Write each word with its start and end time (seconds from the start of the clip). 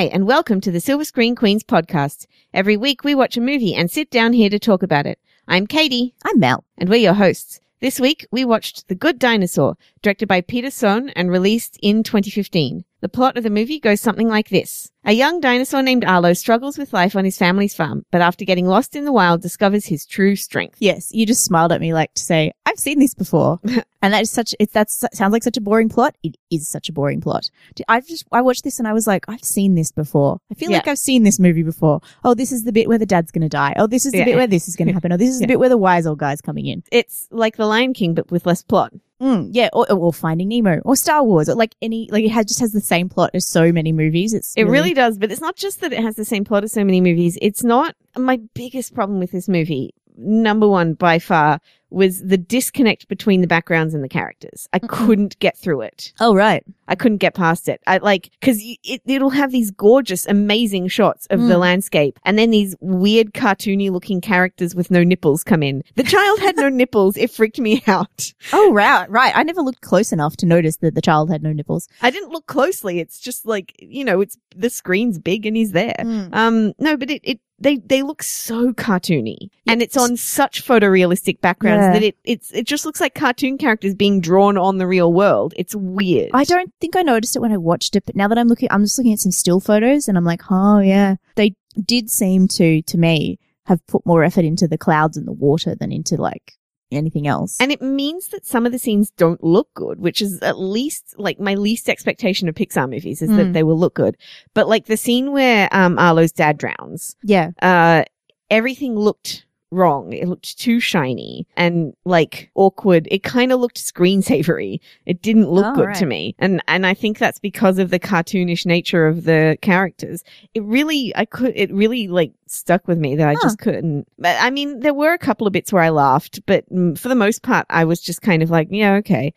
Hi, 0.00 0.06
and 0.06 0.26
welcome 0.26 0.62
to 0.62 0.70
the 0.70 0.80
Silver 0.80 1.04
Screen 1.04 1.36
Queens 1.36 1.62
podcast. 1.62 2.26
Every 2.54 2.74
week 2.74 3.04
we 3.04 3.14
watch 3.14 3.36
a 3.36 3.40
movie 3.42 3.74
and 3.74 3.90
sit 3.90 4.10
down 4.10 4.32
here 4.32 4.48
to 4.48 4.58
talk 4.58 4.82
about 4.82 5.04
it. 5.04 5.18
I'm 5.46 5.66
Katie, 5.66 6.14
I'm 6.24 6.40
Mel. 6.40 6.64
and 6.78 6.88
we're 6.88 6.96
your 6.96 7.12
hosts. 7.12 7.60
This 7.80 8.00
week 8.00 8.26
we 8.30 8.42
watched 8.46 8.88
The 8.88 8.94
Good 8.94 9.18
Dinosaur, 9.18 9.76
directed 10.00 10.26
by 10.26 10.40
Peter 10.40 10.70
Sohn 10.70 11.10
and 11.10 11.30
released 11.30 11.78
in 11.82 12.02
2015. 12.02 12.86
The 13.00 13.08
plot 13.08 13.38
of 13.38 13.44
the 13.44 13.50
movie 13.50 13.80
goes 13.80 14.00
something 14.00 14.28
like 14.28 14.50
this. 14.50 14.90
A 15.06 15.12
young 15.12 15.40
dinosaur 15.40 15.82
named 15.82 16.04
Arlo 16.04 16.34
struggles 16.34 16.76
with 16.76 16.92
life 16.92 17.16
on 17.16 17.24
his 17.24 17.38
family's 17.38 17.74
farm, 17.74 18.04
but 18.10 18.20
after 18.20 18.44
getting 18.44 18.66
lost 18.66 18.94
in 18.94 19.06
the 19.06 19.12
wild 19.12 19.40
discovers 19.40 19.86
his 19.86 20.04
true 20.04 20.36
strength. 20.36 20.76
Yes, 20.80 21.10
you 21.10 21.24
just 21.24 21.42
smiled 21.42 21.72
at 21.72 21.80
me 21.80 21.94
like 21.94 22.12
to 22.12 22.22
say, 22.22 22.52
I've 22.66 22.78
seen 22.78 22.98
this 22.98 23.14
before. 23.14 23.58
and 24.02 24.12
that 24.12 24.20
is 24.20 24.30
such, 24.30 24.54
it 24.60 24.72
that 24.74 24.90
sounds 24.90 25.32
like 25.32 25.42
such 25.42 25.56
a 25.56 25.60
boring 25.62 25.88
plot. 25.88 26.14
It 26.22 26.36
is 26.50 26.68
such 26.68 26.90
a 26.90 26.92
boring 26.92 27.22
plot. 27.22 27.48
I 27.88 28.02
just, 28.02 28.26
I 28.30 28.42
watched 28.42 28.64
this 28.64 28.78
and 28.78 28.86
I 28.86 28.92
was 28.92 29.06
like, 29.06 29.24
I've 29.26 29.42
seen 29.42 29.74
this 29.74 29.90
before. 29.90 30.38
I 30.50 30.54
feel 30.54 30.70
Yeah. 30.70 30.76
like 30.78 30.88
I've 30.88 30.98
seen 30.98 31.22
this 31.22 31.38
movie 31.40 31.62
before. 31.62 32.00
Oh, 32.22 32.34
this 32.34 32.52
is 32.52 32.64
the 32.64 32.72
bit 32.72 32.86
where 32.86 32.98
the 32.98 33.06
dad's 33.06 33.30
going 33.30 33.40
to 33.42 33.48
die. 33.48 33.72
Oh, 33.78 33.86
this 33.86 34.04
is 34.04 34.12
the 34.12 34.18
Yeah. 34.18 34.24
bit 34.26 34.36
where 34.36 34.46
this 34.46 34.68
is 34.68 34.76
going 34.76 34.88
to 34.88 34.94
happen. 34.94 35.10
Oh, 35.10 35.16
this 35.16 35.30
is 35.30 35.40
Yeah. 35.40 35.46
the 35.46 35.52
bit 35.52 35.58
where 35.60 35.70
the 35.70 35.78
wise 35.78 36.06
old 36.06 36.18
guy's 36.18 36.42
coming 36.42 36.66
in. 36.66 36.82
It's 36.92 37.26
like 37.30 37.56
The 37.56 37.64
Lion 37.66 37.94
King, 37.94 38.12
but 38.12 38.30
with 38.30 38.44
less 38.44 38.62
plot. 38.62 38.92
Mm, 39.20 39.48
yeah, 39.52 39.68
or, 39.72 39.90
or 39.92 40.12
Finding 40.12 40.48
Nemo, 40.48 40.80
or 40.84 40.96
Star 40.96 41.22
Wars, 41.22 41.48
or 41.48 41.54
like 41.54 41.74
any, 41.82 42.08
like 42.10 42.24
it 42.24 42.30
has, 42.30 42.46
just 42.46 42.60
has 42.60 42.72
the 42.72 42.80
same 42.80 43.08
plot 43.08 43.30
as 43.34 43.46
so 43.46 43.70
many 43.70 43.92
movies. 43.92 44.32
It's 44.32 44.54
It 44.56 44.64
really 44.64 44.94
does, 44.94 45.18
but 45.18 45.30
it's 45.30 45.42
not 45.42 45.56
just 45.56 45.82
that 45.82 45.92
it 45.92 46.02
has 46.02 46.16
the 46.16 46.24
same 46.24 46.44
plot 46.44 46.64
as 46.64 46.72
so 46.72 46.84
many 46.84 47.02
movies. 47.02 47.36
It's 47.42 47.62
not 47.62 47.94
my 48.16 48.40
biggest 48.54 48.94
problem 48.94 49.18
with 49.18 49.30
this 49.30 49.46
movie. 49.46 49.94
Number 50.22 50.68
one 50.68 50.94
by 50.94 51.18
far 51.18 51.60
was 51.92 52.22
the 52.24 52.38
disconnect 52.38 53.08
between 53.08 53.40
the 53.40 53.48
backgrounds 53.48 53.94
and 53.94 54.04
the 54.04 54.08
characters. 54.08 54.68
I 54.72 54.78
couldn't 54.78 55.36
get 55.40 55.58
through 55.58 55.80
it. 55.80 56.12
Oh 56.20 56.36
right, 56.36 56.62
I 56.86 56.94
couldn't 56.94 57.18
get 57.18 57.34
past 57.34 57.68
it. 57.68 57.80
I 57.86 57.98
like 57.98 58.30
because 58.38 58.60
it, 58.84 59.02
it'll 59.06 59.30
have 59.30 59.50
these 59.50 59.72
gorgeous, 59.72 60.24
amazing 60.26 60.86
shots 60.86 61.26
of 61.30 61.40
the 61.40 61.54
Mm. 61.54 61.60
landscape, 61.60 62.20
and 62.24 62.38
then 62.38 62.50
these 62.52 62.76
weird, 62.80 63.32
cartoony 63.34 63.90
looking 63.90 64.20
characters 64.20 64.72
with 64.72 64.88
no 64.92 65.02
nipples 65.02 65.42
come 65.42 65.64
in. 65.64 65.82
The 65.96 66.04
child 66.04 66.38
had 66.38 66.56
no 66.56 66.68
nipples. 66.80 67.16
It 67.16 67.30
freaked 67.32 67.58
me 67.58 67.82
out. 67.88 68.32
oh 68.52 68.72
right, 68.72 69.10
right. 69.10 69.32
I 69.36 69.42
never 69.42 69.60
looked 69.62 69.80
close 69.80 70.12
enough 70.12 70.36
to 70.38 70.46
notice 70.46 70.76
that 70.76 70.94
the 70.94 71.02
child 71.02 71.28
had 71.28 71.42
no 71.42 71.52
nipples. 71.52 71.88
I 72.02 72.10
didn't 72.10 72.30
look 72.30 72.46
closely. 72.46 73.00
It's 73.00 73.18
just 73.18 73.46
like 73.46 73.74
you 73.80 74.04
know, 74.04 74.20
it's 74.20 74.36
the 74.54 74.70
screen's 74.70 75.18
big 75.18 75.44
and 75.44 75.56
he's 75.56 75.72
there. 75.72 75.96
Mm. 75.98 76.32
Um, 76.32 76.72
no, 76.78 76.96
but 76.96 77.10
it, 77.10 77.20
it 77.24 77.40
they 77.60 77.76
they 77.76 78.02
look 78.02 78.22
so 78.22 78.72
cartoony, 78.72 79.50
and 79.66 79.82
it's 79.82 79.96
on 79.96 80.16
such 80.16 80.64
photorealistic 80.64 81.40
backgrounds 81.40 81.82
Yeah. 81.84 81.92
that 81.92 82.02
it 82.02 82.16
it's 82.24 82.50
it 82.52 82.66
just 82.66 82.84
looks 82.86 83.00
like 83.00 83.14
cartoon 83.14 83.58
characters 83.58 83.94
being 83.94 84.20
drawn 84.20 84.56
on 84.56 84.78
the 84.78 84.86
real 84.86 85.12
world. 85.12 85.54
It's 85.56 85.74
weird. 85.74 86.30
I 86.34 86.44
don't 86.44 86.72
think 86.80 86.96
I 86.96 87.02
noticed 87.02 87.36
it 87.36 87.40
when 87.40 87.52
I 87.52 87.56
watched 87.58 87.96
it, 87.96 88.04
but 88.06 88.16
now 88.16 88.28
that 88.28 88.38
I'm 88.38 88.48
looking, 88.48 88.68
I'm 88.70 88.84
just 88.84 88.98
looking 88.98 89.12
at 89.12 89.18
some 89.20 89.32
still 89.32 89.60
photos 89.60 90.08
and 90.08 90.16
I'm 90.16 90.24
like, 90.24 90.42
oh 90.50 90.78
yeah, 90.80 91.16
they 91.36 91.54
did 91.84 92.10
seem 92.10 92.48
to, 92.48 92.82
to 92.82 92.98
me, 92.98 93.38
have 93.66 93.86
put 93.86 94.04
more 94.04 94.24
effort 94.24 94.44
into 94.44 94.66
the 94.66 94.78
clouds 94.78 95.16
and 95.16 95.26
the 95.28 95.32
water 95.32 95.74
than 95.74 95.92
into 95.92 96.16
like 96.16 96.54
anything 96.92 97.26
else. 97.26 97.56
And 97.60 97.70
it 97.72 97.80
means 97.82 98.28
that 98.28 98.46
some 98.46 98.66
of 98.66 98.72
the 98.72 98.78
scenes 98.78 99.10
don't 99.16 99.42
look 99.44 99.68
good, 99.74 100.00
which 100.00 100.20
is 100.22 100.40
at 100.42 100.58
least 100.58 101.14
like 101.18 101.38
my 101.40 101.54
least 101.54 101.88
expectation 101.88 102.48
of 102.48 102.54
Pixar 102.54 102.88
movies 102.88 103.22
is 103.22 103.28
that 103.30 103.46
Mm. 103.48 103.52
they 103.52 103.62
will 103.62 103.78
look 103.78 103.94
good. 103.94 104.16
But 104.54 104.68
like 104.68 104.86
the 104.86 104.96
scene 104.96 105.32
where 105.32 105.68
um 105.72 105.98
Arlo's 105.98 106.32
dad 106.32 106.58
drowns, 106.58 107.16
yeah, 107.22 107.50
uh 107.62 108.04
everything 108.50 108.96
looked 108.96 109.46
wrong. 109.70 110.12
It 110.12 110.28
looked 110.28 110.58
too 110.58 110.80
shiny 110.80 111.46
and 111.56 111.94
like 112.04 112.50
awkward. 112.54 113.06
It 113.10 113.22
kind 113.22 113.52
of 113.52 113.60
looked 113.60 113.78
screensavery. 113.78 114.80
It 115.06 115.22
didn't 115.22 115.50
look 115.50 115.66
Oh, 115.66 115.74
good 115.74 115.86
right. 115.86 115.96
to 115.96 116.06
me. 116.06 116.34
And 116.38 116.62
and 116.68 116.86
I 116.86 116.94
think 116.94 117.18
that's 117.18 117.38
because 117.38 117.78
of 117.78 117.90
the 117.90 117.98
cartoonish 118.00 118.66
nature 118.66 119.06
of 119.06 119.24
the 119.24 119.56
characters. 119.62 120.24
It 120.54 120.62
really 120.64 121.12
I 121.16 121.24
could 121.24 121.52
it 121.56 121.72
really 121.72 122.08
like 122.08 122.32
stuck 122.46 122.86
with 122.88 122.98
me 122.98 123.14
that 123.16 123.28
I 123.28 123.34
just 123.42 123.58
couldn't. 123.58 124.06
But 124.18 124.36
I 124.40 124.50
mean 124.50 124.80
there 124.80 124.94
were 124.94 125.12
a 125.12 125.18
couple 125.18 125.46
of 125.46 125.52
bits 125.52 125.72
where 125.72 125.82
I 125.82 125.90
laughed, 125.90 126.40
but 126.46 126.68
mm, 126.72 126.98
for 126.98 127.08
the 127.08 127.14
most 127.14 127.42
part 127.42 127.66
I 127.70 127.84
was 127.84 128.00
just 128.00 128.22
kind 128.22 128.42
of 128.42 128.50
like, 128.50 128.68
yeah, 128.70 128.94
okay. 128.94 129.32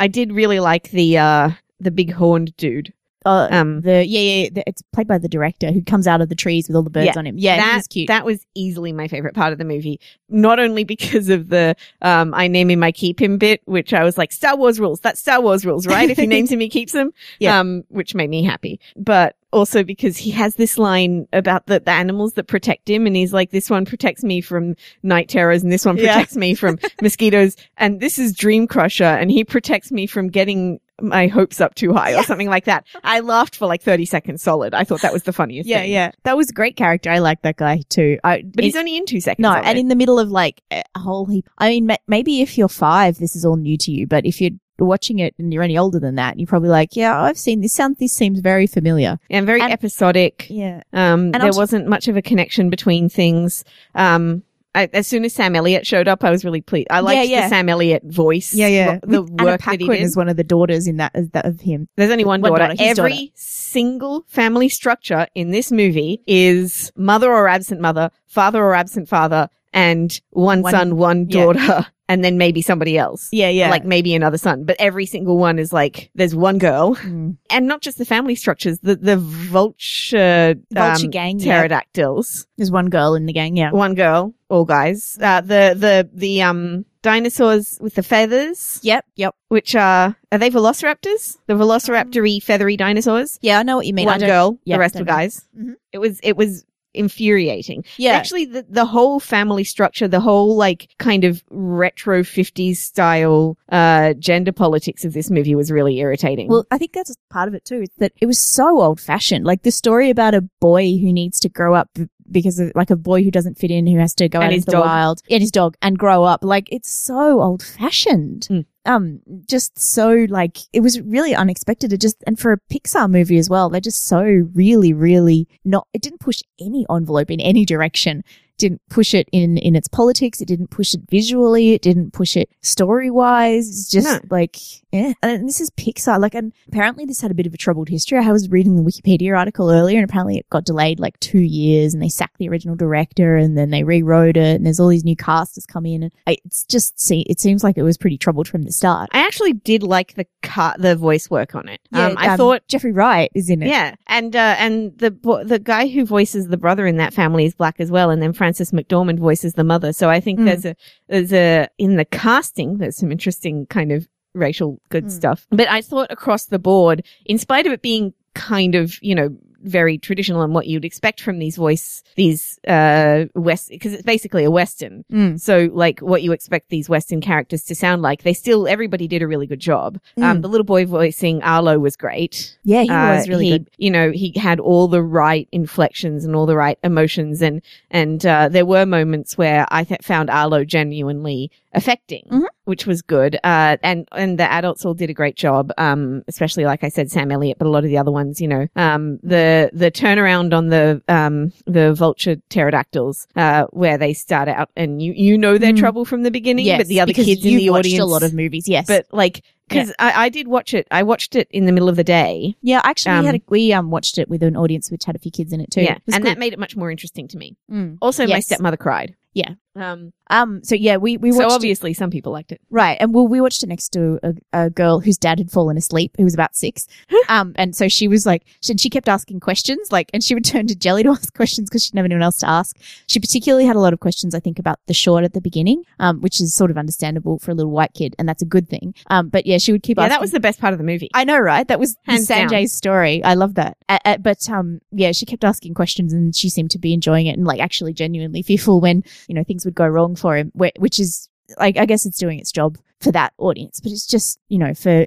I 0.00 0.06
did 0.08 0.32
really 0.32 0.60
like 0.60 0.90
the 0.90 1.18
uh 1.18 1.50
the 1.80 1.90
big 1.90 2.12
horned 2.12 2.56
dude. 2.56 2.92
Uh, 3.26 3.48
Um 3.50 3.80
the 3.80 4.04
yeah, 4.06 4.20
yeah, 4.20 4.48
the, 4.52 4.64
it's 4.66 4.82
played 4.92 5.08
by 5.08 5.18
the 5.18 5.28
director 5.28 5.72
who 5.72 5.82
comes 5.82 6.06
out 6.06 6.20
of 6.20 6.28
the 6.28 6.34
trees 6.34 6.68
with 6.68 6.76
all 6.76 6.82
the 6.82 6.90
birds 6.90 7.06
Yeah, 7.06 7.12
on 7.18 7.26
him. 7.26 7.36
Yeah, 7.38 7.56
that, 7.56 7.88
cute. 7.88 8.08
That 8.08 8.24
was 8.24 8.46
easily 8.54 8.92
my 8.92 9.08
favorite 9.08 9.34
part 9.34 9.52
of 9.52 9.58
the 9.58 9.64
movie. 9.64 10.00
Not 10.28 10.58
only 10.60 10.84
because 10.84 11.28
of 11.28 11.48
the 11.48 11.74
um 12.02 12.32
I 12.34 12.46
name 12.48 12.70
him 12.70 12.82
I 12.82 12.92
keep 12.92 13.20
him 13.20 13.38
bit, 13.38 13.60
which 13.64 13.92
I 13.92 14.04
was 14.04 14.16
like, 14.18 14.32
Star 14.32 14.56
Wars 14.56 14.78
rules. 14.78 15.00
That's 15.00 15.20
Star 15.20 15.40
Wars 15.40 15.66
rules, 15.66 15.86
right? 15.86 16.08
if 16.10 16.18
he 16.18 16.26
names 16.26 16.50
him, 16.50 16.60
he 16.60 16.68
keeps 16.68 16.94
him. 16.94 17.12
Yeah. 17.40 17.58
Um, 17.60 17.84
which 17.88 18.14
made 18.14 18.30
me 18.30 18.42
happy. 18.42 18.80
But 18.96 19.36
also 19.52 19.82
because 19.82 20.16
he 20.16 20.30
has 20.30 20.56
this 20.56 20.76
line 20.76 21.26
about 21.32 21.66
the, 21.66 21.80
the 21.80 21.90
animals 21.90 22.34
that 22.34 22.44
protect 22.48 22.88
him 22.88 23.06
and 23.06 23.16
he's 23.16 23.32
like, 23.32 23.50
this 23.50 23.70
one 23.70 23.84
protects 23.84 24.22
me 24.22 24.40
from 24.40 24.74
night 25.02 25.28
terrors 25.28 25.62
and 25.62 25.72
this 25.72 25.84
one 25.86 25.96
Yeah. 25.96 26.12
protects 26.14 26.36
me 26.36 26.54
from 26.54 26.78
mosquitoes 27.02 27.56
and 27.76 28.00
this 28.00 28.18
is 28.18 28.34
Dream 28.34 28.66
Crusher 28.66 29.04
and 29.04 29.30
he 29.30 29.44
protects 29.44 29.90
me 29.90 30.06
from 30.06 30.28
getting 30.28 30.80
my 31.00 31.26
hopes 31.28 31.60
up 31.60 31.74
too 31.74 31.92
high 31.92 32.14
or 32.18 32.22
something 32.24 32.48
like 32.48 32.64
that. 32.64 32.84
I 33.04 33.20
laughed 33.20 33.56
for 33.56 33.66
like 33.66 33.82
30 33.82 34.04
seconds 34.04 34.42
solid. 34.42 34.74
I 34.74 34.84
thought 34.84 35.02
that 35.02 35.12
was 35.12 35.22
the 35.24 35.32
funniest 35.32 35.68
yeah, 35.68 35.80
thing. 35.82 35.92
yeah, 35.92 36.10
that 36.24 36.36
was 36.36 36.50
a 36.50 36.52
great 36.52 36.76
character. 36.76 37.10
I 37.10 37.18
like 37.18 37.42
that 37.42 37.56
guy 37.56 37.82
too. 37.88 38.18
I, 38.24 38.42
But 38.44 38.64
he's 38.64 38.76
only 38.76 38.96
in 38.96 39.06
two 39.06 39.20
seconds. 39.20 39.42
No, 39.42 39.52
and 39.52 39.78
it. 39.78 39.80
in 39.80 39.88
the 39.88 39.96
middle 39.96 40.18
of 40.18 40.30
like 40.30 40.62
a 40.70 40.82
whole 40.96 41.26
heap. 41.26 41.48
I 41.58 41.68
mean, 41.70 41.86
ma- 41.86 41.96
maybe 42.06 42.40
if 42.42 42.58
you're 42.58 42.68
five, 42.68 43.18
this 43.18 43.36
is 43.36 43.44
all 43.44 43.56
new 43.56 43.76
to 43.78 43.90
you, 43.92 44.06
but 44.06 44.26
if 44.26 44.40
you're 44.40 44.50
watching 44.80 45.18
it 45.18 45.34
and 45.38 45.52
you're 45.52 45.62
any 45.64 45.76
older 45.76 45.98
than 45.98 46.14
that, 46.16 46.38
you're 46.38 46.46
probably 46.46 46.68
like, 46.68 46.94
yeah, 46.94 47.20
I've 47.20 47.38
seen 47.38 47.60
this. 47.60 47.72
Sound 47.72 47.96
this 47.98 48.12
seems 48.12 48.38
very 48.40 48.66
familiar. 48.66 49.18
and 49.30 49.44
very 49.46 49.60
and- 49.60 49.72
episodic. 49.72 50.46
Yeah, 50.48 50.82
Um, 50.92 51.32
And 51.32 51.34
there 51.34 51.42
I'm 51.50 51.56
wasn't 51.56 51.88
much 51.88 52.06
of 52.08 52.16
a 52.16 52.22
connection 52.22 52.70
between 52.70 53.08
things. 53.08 53.64
Um, 53.94 54.42
I, 54.78 54.88
as 54.92 55.06
soon 55.06 55.24
as 55.24 55.32
Sam 55.34 55.56
Elliott 55.56 55.86
showed 55.86 56.06
up, 56.08 56.22
I 56.24 56.30
was 56.30 56.44
really 56.44 56.60
pleased. 56.60 56.86
I 56.90 57.00
liked 57.00 57.16
Yeah, 57.16 57.22
yeah. 57.38 57.42
the 57.42 57.48
Sam 57.48 57.68
Elliott 57.68 58.02
voice. 58.04 58.54
yeah, 58.54 58.68
yeah. 58.68 58.98
The 59.02 59.22
With 59.22 59.30
Anna 59.32 59.44
work 59.44 59.62
that 59.62 59.80
he 59.80 59.86
Paquin 59.88 60.02
is 60.02 60.16
one 60.16 60.28
of 60.28 60.36
the 60.36 60.44
daughters 60.44 60.86
in 60.86 60.96
that, 60.98 61.12
that 61.32 61.44
of 61.46 61.60
him. 61.60 61.88
There's 61.96 62.10
only 62.10 62.24
one 62.24 62.40
One 62.40 62.52
daughter. 62.52 62.68
daughter, 62.68 62.76
Every 62.80 63.10
daughter. 63.12 63.32
single 63.34 64.24
family 64.28 64.68
structure 64.68 65.26
in 65.34 65.50
this 65.50 65.72
movie 65.72 66.22
is 66.26 66.92
mother 66.96 67.30
or 67.32 67.48
absent 67.48 67.80
mother, 67.80 68.10
father 68.26 68.62
or 68.62 68.74
absent 68.74 69.08
father, 69.08 69.48
and 69.72 70.20
one, 70.30 70.62
One- 70.62 70.72
son, 70.72 70.96
one 70.96 71.26
yeah. 71.28 71.84
And 72.08 72.24
then 72.24 72.38
maybe 72.38 72.62
somebody 72.62 72.96
else. 72.96 73.28
Yeah, 73.32 73.50
yeah. 73.50 73.70
Like 73.70 73.84
maybe 73.84 74.14
another 74.14 74.38
son, 74.38 74.64
but 74.64 74.76
every 74.78 75.06
single 75.06 75.36
one 75.36 75.58
is 75.58 75.72
like, 75.72 76.10
there's 76.14 76.34
one 76.34 76.58
girl. 76.58 76.96
Mm. 76.96 77.36
And 77.50 77.66
not 77.66 77.82
just 77.82 77.98
the 77.98 78.04
family 78.04 78.34
structures, 78.34 78.78
the, 78.80 78.96
the 78.96 79.16
vulture, 79.16 80.54
Vulture 80.72 81.06
um, 81.06 81.10
gang, 81.10 81.38
yeah. 81.38 81.58
pterodactyls. 81.58 82.46
There's 82.56 82.70
one 82.70 82.88
girl 82.88 83.14
in 83.14 83.26
the 83.26 83.32
gang. 83.32 83.56
Yeah. 83.56 83.70
One 83.70 83.94
girl, 83.94 84.34
all 84.48 84.64
guys. 84.64 85.18
Uh, 85.20 85.40
the, 85.42 85.74
the, 85.76 86.08
the, 86.12 86.42
um, 86.42 86.84
dinosaurs 87.02 87.78
with 87.80 87.94
the 87.94 88.02
feathers, 88.02 88.80
Yep. 88.82 89.04
Yep. 89.16 89.34
which 89.48 89.74
are, 89.74 90.16
are 90.32 90.38
they 90.38 90.50
velociraptors? 90.50 91.38
The 91.46 91.54
velociraptory 91.54 92.42
feathery 92.42 92.76
dinosaurs? 92.76 93.38
Yeah, 93.40 93.60
I 93.60 93.62
know 93.62 93.76
what 93.76 93.86
you 93.86 93.94
mean. 93.94 94.06
One 94.06 94.20
girl, 94.20 94.58
yeah, 94.64 94.76
the 94.76 94.80
rest 94.80 94.94
were 94.96 95.00
know. 95.02 95.04
guys. 95.04 95.46
Mhm. 95.58 95.74
It 95.92 95.98
was, 95.98 96.18
it 96.22 96.36
was 96.36 96.64
infuriating. 96.94 97.84
Yeah. 97.96 98.12
Actually, 98.12 98.44
the, 98.46 98.66
the 98.68 98.84
whole 98.84 99.20
family 99.20 99.64
structure, 99.64 100.08
the 100.08 100.20
whole 100.20 100.56
like 100.56 100.94
kind 100.98 101.24
of 101.24 101.42
retro 101.50 102.22
50s 102.22 102.76
style, 102.76 103.56
uh, 103.70 104.14
gender 104.14 104.52
politics 104.52 105.04
of 105.04 105.12
this 105.12 105.30
movie 105.30 105.54
was 105.54 105.70
really 105.70 105.98
irritating. 105.98 106.48
Well, 106.48 106.66
I 106.70 106.78
think 106.78 106.92
that's 106.92 107.14
part 107.30 107.48
of 107.48 107.54
it 107.54 107.64
too. 107.64 107.86
That 107.98 108.12
it 108.20 108.26
was 108.26 108.38
so 108.38 108.80
old 108.82 109.00
fashioned. 109.00 109.44
Like 109.44 109.62
the 109.62 109.70
story 109.70 110.10
about 110.10 110.34
a 110.34 110.42
boy 110.60 110.98
who 110.98 111.12
needs 111.12 111.40
to 111.40 111.48
grow 111.48 111.74
up 111.74 111.90
because 112.30 112.58
of 112.58 112.72
like 112.74 112.90
a 112.90 112.96
boy 112.96 113.22
who 113.24 113.30
doesn't 113.30 113.58
fit 113.58 113.70
in, 113.70 113.86
who 113.86 113.98
has 113.98 114.14
to 114.16 114.28
go 114.28 114.38
And 114.40 114.48
out 114.48 114.52
into 114.52 114.66
the 114.66 114.72
dog. 114.72 114.84
wild 114.84 115.22
and 115.30 115.40
his 115.40 115.50
dog 115.50 115.76
and 115.80 115.98
grow 115.98 116.24
up. 116.24 116.44
Like 116.44 116.68
it's 116.70 116.90
so 116.90 117.40
old 117.40 117.62
fashioned. 117.62 118.48
Mm. 118.50 118.66
Um, 118.88 119.20
just 119.46 119.78
so 119.78 120.26
like 120.30 120.56
it 120.72 120.80
was 120.80 120.98
really 121.02 121.34
unexpected. 121.34 121.92
It 121.92 122.00
just 122.00 122.16
and 122.26 122.38
for 122.38 122.52
a 122.52 122.60
Pixar 122.72 123.08
movie 123.10 123.36
as 123.36 123.50
well, 123.50 123.68
they're 123.68 123.82
just 123.82 124.06
so 124.06 124.22
really, 124.22 124.94
really 124.94 125.46
not. 125.64 125.86
It 125.92 126.00
didn't 126.00 126.20
push 126.20 126.40
any 126.58 126.86
envelope 126.90 127.30
in 127.30 127.38
any 127.40 127.66
direction. 127.66 128.24
Didn't 128.58 128.82
push 128.90 129.14
it 129.14 129.28
in 129.32 129.56
in 129.58 129.74
its 129.76 129.88
politics. 129.88 130.40
It 130.40 130.46
didn't 130.48 130.68
push 130.70 130.94
it 130.94 131.00
visually. 131.10 131.72
It 131.74 131.82
didn't 131.82 132.12
push 132.12 132.36
it 132.36 132.50
story 132.60 133.10
wise. 133.10 133.68
It's 133.68 133.90
just 133.90 134.06
No. 134.06 134.20
like 134.30 134.56
yeah. 134.90 135.12
And 135.22 135.46
this 135.46 135.60
is 135.60 135.68
Pixar. 135.70 136.18
Like, 136.18 136.34
and 136.34 136.50
apparently 136.68 137.04
this 137.04 137.20
had 137.20 137.30
a 137.30 137.34
bit 137.34 137.46
of 137.46 137.52
a 137.52 137.58
troubled 137.58 137.90
history. 137.90 138.16
I 138.18 138.32
was 138.32 138.48
reading 138.48 138.76
the 138.76 138.82
Wikipedia 138.82 139.36
article 139.36 139.70
earlier, 139.70 139.98
and 139.98 140.08
apparently 140.08 140.38
it 140.38 140.48
got 140.48 140.64
delayed 140.64 140.98
like 140.98 141.20
two 141.20 141.40
years, 141.40 141.92
and 141.92 142.02
they 142.02 142.08
sacked 142.08 142.38
the 142.38 142.48
original 142.48 142.74
director, 142.74 143.36
and 143.36 143.56
then 143.56 143.68
they 143.68 143.84
rewrote 143.84 144.38
it, 144.38 144.56
and 144.56 144.64
there's 144.64 144.80
all 144.80 144.88
these 144.88 145.04
new 145.04 145.14
casters 145.14 145.66
come 145.66 145.84
in, 145.84 146.04
and 146.04 146.12
I, 146.26 146.38
it's 146.46 146.64
just 146.64 146.98
see. 146.98 147.20
It 147.28 147.38
seems 147.38 147.62
like 147.62 147.76
it 147.76 147.82
was 147.82 147.98
pretty 147.98 148.16
troubled 148.16 148.48
from 148.48 148.62
the 148.62 148.72
start. 148.72 149.10
I 149.12 149.18
actually 149.26 149.52
did 149.52 149.82
like 149.82 150.14
the 150.14 150.26
cut, 150.42 150.80
the 150.80 150.96
voice 150.96 151.28
work 151.28 151.54
on 151.54 151.68
it. 151.68 151.80
um, 151.92 152.14
I 152.16 152.36
thought 152.38 152.66
Jeffrey 152.66 152.92
Wright 152.92 153.30
is 153.34 153.50
in 153.50 153.62
it. 153.62 153.68
Yeah, 153.68 153.94
and 154.06 154.34
uh, 154.34 154.56
and 154.58 154.96
the 154.98 155.10
the 155.44 155.58
guy 155.62 155.88
who 155.88 156.06
voices 156.06 156.48
the 156.48 156.56
brother 156.56 156.86
in 156.86 156.96
that 156.96 157.12
family 157.12 157.44
is 157.44 157.54
black 157.54 157.76
as 157.78 157.90
well, 157.90 158.08
and 158.08 158.22
then 158.22 158.32
Frances 158.48 158.72
McDormand 158.72 159.18
voices 159.18 159.52
the 159.54 159.64
mother. 159.64 159.92
So 159.92 160.08
I 160.08 160.20
think 160.20 160.40
Mm. 160.40 160.44
there's 160.46 160.64
a 160.64 160.74
there's 161.08 161.32
a 161.34 161.68
in 161.76 161.96
the 161.96 162.04
casting 162.06 162.78
there's 162.78 162.96
some 162.96 163.12
interesting 163.12 163.66
kind 163.66 163.92
of 163.92 164.08
racial 164.34 164.80
good 164.88 165.04
Mm. 165.06 165.10
stuff. 165.10 165.46
But 165.50 165.68
I 165.68 165.82
thought 165.82 166.10
across 166.10 166.46
the 166.46 166.58
board, 166.58 167.04
in 167.26 167.36
spite 167.38 167.66
of 167.66 167.72
it 167.72 167.82
being 167.82 168.14
kind 168.34 168.74
of 168.74 168.94
you 169.02 169.14
know 169.14 169.36
very 169.62 169.98
traditional 169.98 170.42
and 170.42 170.54
what 170.54 170.66
you'd 170.66 170.84
expect 170.84 171.20
from 171.20 171.38
these 171.38 171.56
voice, 171.56 172.02
these, 172.16 172.58
uh, 172.68 173.24
West, 173.34 173.68
because 173.70 173.92
it's 173.92 174.02
basically 174.02 174.44
a 174.44 174.50
Western. 174.50 175.04
Mm. 175.12 175.40
So 175.40 175.68
like 175.72 176.00
what 176.00 176.22
you 176.22 176.32
expect 176.32 176.68
these 176.70 176.88
Western 176.88 177.20
characters 177.20 177.62
to 177.64 177.74
sound 177.74 178.02
like, 178.02 178.22
they 178.22 178.32
still, 178.34 178.68
everybody 178.68 179.08
did 179.08 179.22
a 179.22 179.26
really 179.26 179.46
good 179.46 179.60
job. 179.60 179.98
Um, 180.16 180.38
Mm. 180.38 180.42
the 180.42 180.48
little 180.48 180.64
boy 180.64 180.86
voicing 180.86 181.42
Arlo 181.42 181.78
was 181.78 181.96
great. 181.96 182.56
Yeah, 182.64 182.82
he 182.82 182.90
Uh, 182.90 183.16
was 183.16 183.28
really 183.28 183.46
he, 183.46 183.50
good. 183.58 183.70
You 183.78 183.90
know, 183.90 184.10
he 184.12 184.32
had 184.36 184.60
all 184.60 184.88
the 184.88 185.02
right 185.02 185.48
inflections 185.52 186.24
and 186.24 186.36
all 186.36 186.46
the 186.46 186.56
right 186.56 186.78
emotions, 186.84 187.42
and 187.42 187.60
and 187.90 188.24
uh, 188.24 188.48
there 188.48 188.66
were 188.66 188.86
moments 188.86 189.36
where 189.38 189.66
I 189.70 189.84
th- 189.84 190.02
found 190.02 190.30
Arlo 190.30 190.64
genuinely 190.64 191.50
affecting, 191.78 192.24
Mhm. 192.30 192.44
which 192.64 192.86
was 192.86 193.00
good. 193.02 193.36
Uh, 193.44 193.76
and 193.82 194.06
and 194.12 194.38
the 194.38 194.50
adults 194.50 194.84
all 194.84 194.94
did 194.94 195.10
a 195.10 195.14
great 195.14 195.36
job. 195.36 195.72
Um, 195.78 196.22
especially 196.28 196.64
like 196.64 196.84
I 196.84 196.88
said, 196.88 197.10
Sam 197.10 197.30
Elliott, 197.32 197.58
but 197.58 197.66
a 197.66 197.70
lot 197.70 197.84
of 197.84 197.90
the 197.90 197.98
other 197.98 198.10
ones, 198.12 198.40
you 198.40 198.48
know, 198.48 198.66
um, 198.76 199.18
the 199.22 199.70
the 199.72 199.90
turnaround 199.90 200.52
on 200.54 200.68
the 200.68 201.02
um 201.08 201.52
the 201.66 201.94
vulture 201.94 202.36
pterodactyls, 202.50 203.26
uh, 203.36 203.64
where 203.70 203.96
they 203.98 204.12
start 204.12 204.48
out 204.48 204.70
and 204.76 205.00
you 205.02 205.12
you 205.16 205.38
know 205.38 205.58
their 205.58 205.72
Mm. 205.72 205.78
trouble 205.78 206.04
from 206.04 206.22
the 206.22 206.30
beginning, 206.30 206.66
Yes, 206.66 206.78
but 206.80 206.86
the 206.88 207.00
other 207.00 207.12
kids 207.12 207.44
in 207.44 207.56
the 207.56 207.70
watched 207.70 207.86
audience, 207.86 208.02
a 208.02 208.06
lot 208.06 208.22
of 208.22 208.34
movies. 208.34 208.68
Yes, 208.68 208.86
but 208.86 209.06
like. 209.12 209.42
Because 209.68 209.92
I, 209.98 210.24
I 210.24 210.28
did 210.30 210.48
watch 210.48 210.72
it, 210.72 210.88
I 210.90 211.02
watched 211.02 211.36
it 211.36 211.46
in 211.50 211.66
the 211.66 211.72
middle 211.72 211.90
of 211.90 211.96
the 211.96 212.02
day, 212.02 212.56
yeah, 212.62 212.80
actually, 212.84 213.12
um, 213.12 213.20
we 213.20 213.26
had 213.26 213.34
a, 213.34 213.40
we 213.50 213.72
um 213.74 213.90
watched 213.90 214.16
it 214.16 214.26
with 214.30 214.42
an 214.42 214.56
audience 214.56 214.90
which 214.90 215.04
had 215.04 215.14
a 215.14 215.18
few 215.18 215.30
kids 215.30 215.52
in 215.52 215.60
it 215.60 215.70
too. 215.70 215.82
Yeah, 215.82 215.96
It 216.06 216.14
and 216.14 216.22
good. 216.24 216.30
that 216.30 216.38
made 216.38 216.54
it 216.54 216.58
much 216.58 216.74
more 216.74 216.90
interesting 216.90 217.28
to 217.28 217.36
me. 217.36 217.54
Mm. 217.70 217.98
Also, 218.00 218.26
my 218.26 218.40
stepmother 218.40 218.78
cried. 218.78 219.14
Yeah. 219.34 219.50
Um. 219.80 220.12
Um. 220.30 220.62
So 220.64 220.74
yeah, 220.74 220.96
we 220.98 221.16
we 221.16 221.32
so 221.32 221.38
watched 221.38 221.50
it- 221.50 221.54
obviously, 221.54 221.94
some 221.94 222.10
people 222.10 222.32
liked 222.32 222.52
it. 222.52 222.60
right, 222.70 222.96
and 223.00 223.14
well, 223.14 223.26
we 223.26 223.40
watched 223.40 223.62
it 223.62 223.68
next 223.68 223.90
to 223.90 224.18
a, 224.22 224.34
a 224.52 224.70
girl 224.70 225.00
whose 225.00 225.16
dad 225.16 225.38
had 225.38 225.50
fallen 225.50 225.76
asleep, 225.76 226.14
who 226.18 226.24
was 226.24 226.34
about 226.34 226.54
six. 226.56 226.86
um. 227.28 227.52
And 227.56 227.74
so 227.74 227.88
she 227.88 228.08
was 228.08 228.26
like, 228.26 228.44
she, 228.60 228.76
she 228.76 228.90
kept 228.90 229.08
asking 229.08 229.40
questions, 229.40 229.90
like, 229.90 230.10
and 230.12 230.22
she 230.22 230.34
would 230.34 230.44
turn 230.44 230.66
to 230.66 230.74
Jelly 230.76 231.02
to 231.04 231.08
ask 231.18 231.32
questions 231.34 231.70
because 231.70 231.82
she 231.84 231.90
didn't 231.90 231.98
have 231.98 232.04
anyone 232.06 232.22
else 232.22 232.38
to 232.40 232.48
ask. 232.48 232.76
She 233.06 233.18
particularly 233.20 233.64
had 233.66 233.76
a 233.76 233.80
lot 233.80 233.92
of 233.92 234.00
questions, 234.00 234.34
I 234.34 234.40
think, 234.40 234.58
about 234.58 234.80
the 234.86 234.94
short 234.94 235.24
at 235.24 235.32
the 235.32 235.40
beginning, 235.40 235.84
um, 235.98 236.20
which 236.20 236.40
is 236.40 236.54
sort 236.54 236.70
of 236.70 236.76
understandable 236.78 237.38
for 237.38 237.50
a 237.50 237.54
little 237.54 237.72
white 237.72 237.94
kid, 237.94 238.14
and 238.18 238.28
that's 238.28 238.42
a 238.42 238.46
good 238.46 238.68
thing. 238.68 238.94
Um. 239.08 239.28
But 239.30 239.46
yeah, 239.46 239.58
she 239.58 239.72
would 239.72 239.82
keep 239.82 239.96
Yeah, 239.96 240.04
asking. 240.04 240.14
that 240.14 240.20
was 240.20 240.32
the 240.32 240.40
best 240.40 240.60
part 240.60 240.72
of 240.74 240.78
the 240.78 240.84
movie. 240.84 241.10
I 241.14 241.24
know, 241.24 241.38
right? 241.38 241.66
That 241.68 241.78
was 241.80 241.96
Hands 242.04 242.26
down. 242.26 242.48
Sanjay's 242.48 242.72
story. 242.72 243.22
I 243.24 243.34
love 243.34 243.54
that. 243.54 243.76
Uh, 243.88 243.98
uh, 244.04 244.16
but 244.18 244.48
um, 244.50 244.80
yeah, 244.92 245.12
she 245.12 245.24
kept 245.26 245.44
asking 245.44 245.74
questions, 245.74 246.12
and 246.12 246.34
she 246.36 246.48
seemed 246.50 246.70
to 246.72 246.78
be 246.78 246.92
enjoying 246.92 247.26
it, 247.26 247.36
and 247.36 247.46
like 247.46 247.60
actually 247.60 247.92
genuinely 247.94 248.42
fearful 248.42 248.80
when 248.80 249.02
you 249.26 249.34
know 249.34 249.44
things 249.44 249.64
would 249.68 249.74
go 249.74 249.86
wrong 249.86 250.16
for 250.16 250.36
him. 250.36 250.50
Which 250.54 250.98
is 250.98 251.28
like, 251.58 251.76
I 251.76 251.84
guess 251.86 252.06
it's 252.06 252.18
doing 252.18 252.38
its 252.38 252.50
job 252.50 252.78
for 253.00 253.12
that 253.12 253.34
audience, 253.38 253.80
but 253.80 253.92
it's 253.92 254.06
just 254.06 254.40
you 254.48 254.58
know 254.58 254.74
for 254.74 255.06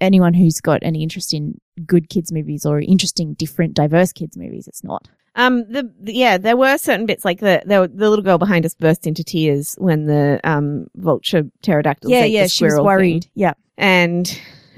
anyone 0.00 0.34
who's 0.34 0.60
got 0.60 0.82
any 0.82 1.02
interest 1.02 1.34
in 1.34 1.58
good 1.86 2.08
kids 2.08 2.32
movies 2.32 2.64
or 2.64 2.80
interesting, 2.80 3.34
different, 3.34 3.74
diverse 3.74 4.12
kids 4.12 4.36
movies, 4.36 4.68
it's 4.68 4.84
not. 4.84 5.08
Um. 5.34 5.64
The, 5.70 5.90
the 6.00 6.14
yeah, 6.14 6.38
there 6.38 6.56
were 6.56 6.78
certain 6.78 7.06
bits 7.06 7.24
like 7.24 7.40
the 7.40 7.62
the, 7.66 7.90
the 7.92 8.08
little 8.10 8.24
girl 8.24 8.38
behind 8.38 8.64
us 8.66 8.74
burst 8.74 9.06
into 9.06 9.24
tears 9.24 9.74
when 9.78 10.04
the 10.04 10.40
um 10.44 10.86
vulture 10.94 11.44
pterodactyl. 11.62 12.10
yeah, 12.10 12.24
yeah, 12.24 12.46
she 12.46 12.64
was 12.64 12.78
worried. 12.78 13.24
thing. 13.24 13.32
Yeah, 13.34 13.54
and 13.76 14.28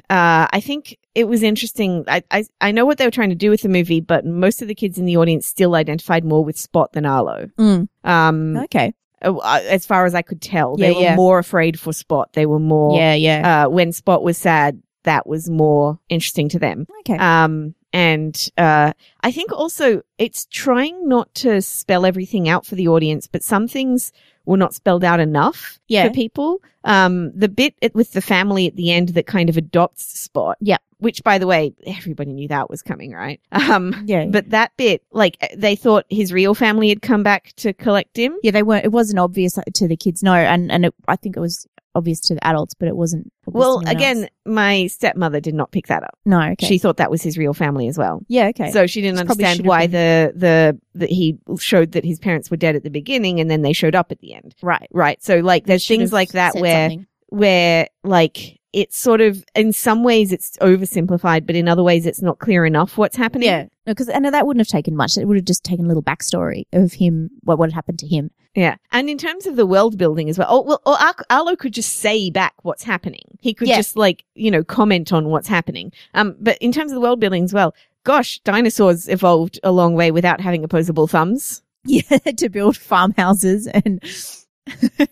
uh, 0.09 0.47
I 0.51 0.61
think 0.61 0.97
it 1.17 1.27
was 1.27 1.43
interesting. 1.43 2.05
I, 2.07 2.23
I 2.31 2.45
I 2.61 2.71
know 2.71 2.87
what 2.87 2.99
they 2.99 3.05
were 3.05 3.11
trying 3.11 3.31
to 3.31 3.35
do 3.35 3.51
with 3.51 3.63
the 3.63 3.69
movie, 3.69 4.01
but 4.01 4.25
most 4.25 4.63
of 4.63 4.69
the 4.69 4.75
kids 4.75 4.99
in 4.99 5.05
the 5.05 5.17
audience 5.17 5.47
still 5.47 5.75
identified 5.75 6.25
more 6.25 6.45
with 6.45 6.57
Spot 6.57 6.93
than 6.93 7.05
Arlo. 7.05 7.51
Mm. 7.59 7.89
Um, 8.05 8.57
okay, 8.59 8.95
as 9.23 9.87
far 9.87 10.05
as 10.05 10.15
I 10.15 10.23
could 10.23 10.41
tell, 10.41 10.77
they 10.77 10.91
Yeah, 10.91 10.97
were 10.97 11.03
yeah. 11.03 11.17
more 11.17 11.39
afraid 11.39 11.79
for 11.81 11.93
Spot. 11.93 12.33
They 12.35 12.47
were 12.47 12.59
more 12.59 12.99
yeah, 12.99 13.15
yeah, 13.15 13.65
uh, 13.67 13.69
when 13.69 13.93
Spot 13.93 14.23
was 14.23 14.37
sad, 14.39 14.81
that 15.07 15.27
was 15.27 15.49
more 15.51 15.99
interesting 16.09 16.49
to 16.51 16.59
them. 16.59 16.87
okay, 17.01 17.17
Um, 17.19 17.75
and 17.93 18.49
uh, 18.59 18.93
I 19.23 19.33
think 19.33 19.51
also 19.53 20.03
it's 20.19 20.47
trying 20.51 21.09
not 21.09 21.35
to 21.37 21.63
spell 21.63 22.05
everything 22.05 22.49
out 22.49 22.67
for 22.67 22.75
the 22.75 22.89
audience, 22.89 23.27
but 23.27 23.43
some 23.43 23.67
things 23.67 24.13
were 24.45 24.59
not 24.59 24.75
spelled 24.75 25.03
out 25.03 25.19
enough 25.19 25.81
Yeah. 25.89 26.07
for 26.09 26.13
people. 26.15 26.61
Um, 26.85 27.33
the 27.35 27.49
bit 27.49 27.75
with 27.95 28.13
the 28.13 28.21
family 28.21 28.67
at 28.69 28.77
the 28.77 28.93
end 28.93 29.09
that 29.11 29.27
kind 29.27 29.49
of 29.49 29.57
adopts 29.57 30.05
Spot. 30.21 30.57
Yep. 30.61 30.83
Which, 30.99 31.23
by 31.25 31.39
the 31.39 31.47
way, 31.47 31.75
everybody 31.87 32.33
knew 32.33 32.49
that 32.49 32.71
was 32.71 32.81
coming, 32.83 33.13
right? 33.13 33.41
Um, 33.53 34.05
yeah, 34.07 34.27
but 34.27 34.51
that 34.51 34.73
bit, 34.77 35.03
like, 35.13 35.37
they 35.57 35.75
thought 35.77 36.05
his 36.09 36.33
real 36.33 36.55
family 36.55 36.89
had 36.89 37.03
come 37.03 37.23
back 37.23 37.53
to 37.57 37.73
collect 37.73 38.17
him. 38.17 38.37
yeah, 38.43 38.51
they 38.53 38.63
weren't. 38.63 38.85
It 38.85 38.93
wasn't 38.93 39.19
obvious 39.19 39.59
to 39.75 39.89
the 39.89 39.97
kids, 39.97 40.23
no, 40.23 40.33
and 40.35 40.71
and 40.73 40.87
it, 40.87 40.95
I 41.09 41.17
think 41.17 41.37
it 41.37 41.41
was 41.41 41.67
obvious 41.97 42.21
to 42.21 42.35
the 42.35 42.47
adults, 42.47 42.75
but 42.75 42.89
it 42.89 42.97
wasn't. 42.97 43.33
Well, 43.47 43.81
again, 43.87 44.23
else. 44.23 44.31
my 44.45 44.87
stepmother 44.87 45.41
did 45.41 45.55
not 45.55 45.71
pick 45.73 45.87
that 45.87 46.03
up. 46.03 46.19
no, 46.25 46.41
okay, 46.53 46.67
She 46.67 46.79
thought 46.79 46.99
that 46.99 47.11
was 47.11 47.23
his 47.23 47.39
real 47.39 47.55
family 47.55 47.89
as 47.89 47.97
well. 47.99 48.23
yeah, 48.29 48.49
okay, 48.49 48.71
So 48.71 48.87
she 48.87 49.01
didn't 49.01 49.25
probably 49.27 49.45
understand 49.45 49.67
why 49.67 49.87
the, 49.87 50.33
the 50.35 50.81
that 50.95 51.11
he 51.11 51.39
showed 51.59 51.93
that 51.93 52.05
his 52.05 52.19
parents 52.19 52.51
were 52.51 52.57
dead 52.57 52.77
at 52.77 52.83
the 52.83 52.91
beginning 52.91 53.41
and 53.41 53.51
then 53.51 53.63
they 53.63 53.73
showed 53.73 53.95
up 53.95 54.13
at 54.13 54.19
the 54.21 54.35
end. 54.35 54.55
right. 54.63 54.89
Right. 54.93 55.23
So 55.23 55.39
like 55.39 55.67
there's 55.67 55.87
things 55.87 56.13
like 56.13 56.33
that 56.33 56.55
where 56.55 56.91
something. 56.91 57.07
where 57.29 57.89
like 58.05 58.61
it's 58.77 58.99
sort 58.99 59.23
of 59.23 59.43
in 59.55 59.73
some 59.73 60.05
ways 60.05 60.33
it's 60.33 60.57
oversimplified, 60.59 61.47
but 61.47 61.57
in 61.57 61.67
other 61.67 61.83
ways 61.83 62.05
it's 62.05 62.21
not 62.21 62.39
clear 62.39 62.67
enough 62.67 62.99
what's 62.99 63.17
happening. 63.17 63.49
Yeah, 63.49 63.67
because 63.87 64.09
and 64.11 64.25
that 64.27 64.47
wouldn't 64.47 64.61
have 64.61 64.71
taken 64.71 64.95
much. 64.95 65.17
It 65.17 65.25
would 65.25 65.39
have 65.39 65.47
just 65.47 65.65
taken 65.65 65.87
a 65.87 65.89
little 65.89 66.03
backstory 66.03 66.65
of 66.73 66.93
him, 66.93 67.31
what 67.43 67.59
what 67.59 67.71
had 67.71 67.75
happened 67.75 67.99
to 68.01 68.07
him. 68.07 68.31
Yeah. 68.55 68.77
And 68.93 69.09
in 69.09 69.17
terms 69.19 69.47
of 69.47 69.57
the 69.57 69.67
world 69.67 69.97
building 69.99 70.29
as 70.29 70.39
well, 70.39 70.49
oh, 70.51 70.63
well, 70.63 70.83
or 70.87 70.95
Ar- 71.01 71.15
Arlo 71.31 71.57
could 71.57 71.73
just 71.75 71.97
say 71.97 72.31
back 72.31 72.55
what's 72.63 72.83
happening. 72.85 73.39
He 73.41 73.53
could 73.55 73.69
Yeah. 73.69 73.77
just 73.77 73.97
like, 73.97 74.25
you 74.35 74.51
know, 74.51 74.63
comment 74.65 75.13
on 75.13 75.29
what's 75.29 75.49
happening. 75.49 75.93
Um, 76.15 76.37
but 76.41 76.57
in 76.59 76.73
terms 76.73 76.91
of 76.91 76.95
the 76.97 77.01
world 77.03 77.21
building 77.21 77.45
as 77.45 77.53
well, 77.55 77.75
gosh, 78.05 78.39
dinosaurs 78.41 79.09
evolved 79.09 79.59
a 79.63 79.73
long 79.73 79.95
way 79.95 80.11
without 80.11 80.41
having 80.41 80.65
opposable 80.65 81.07
thumbs 81.07 81.63
Yeah, 81.85 82.01
to 82.19 82.49
build 82.49 82.77
farmhouses 82.77 83.67
and 83.69 84.03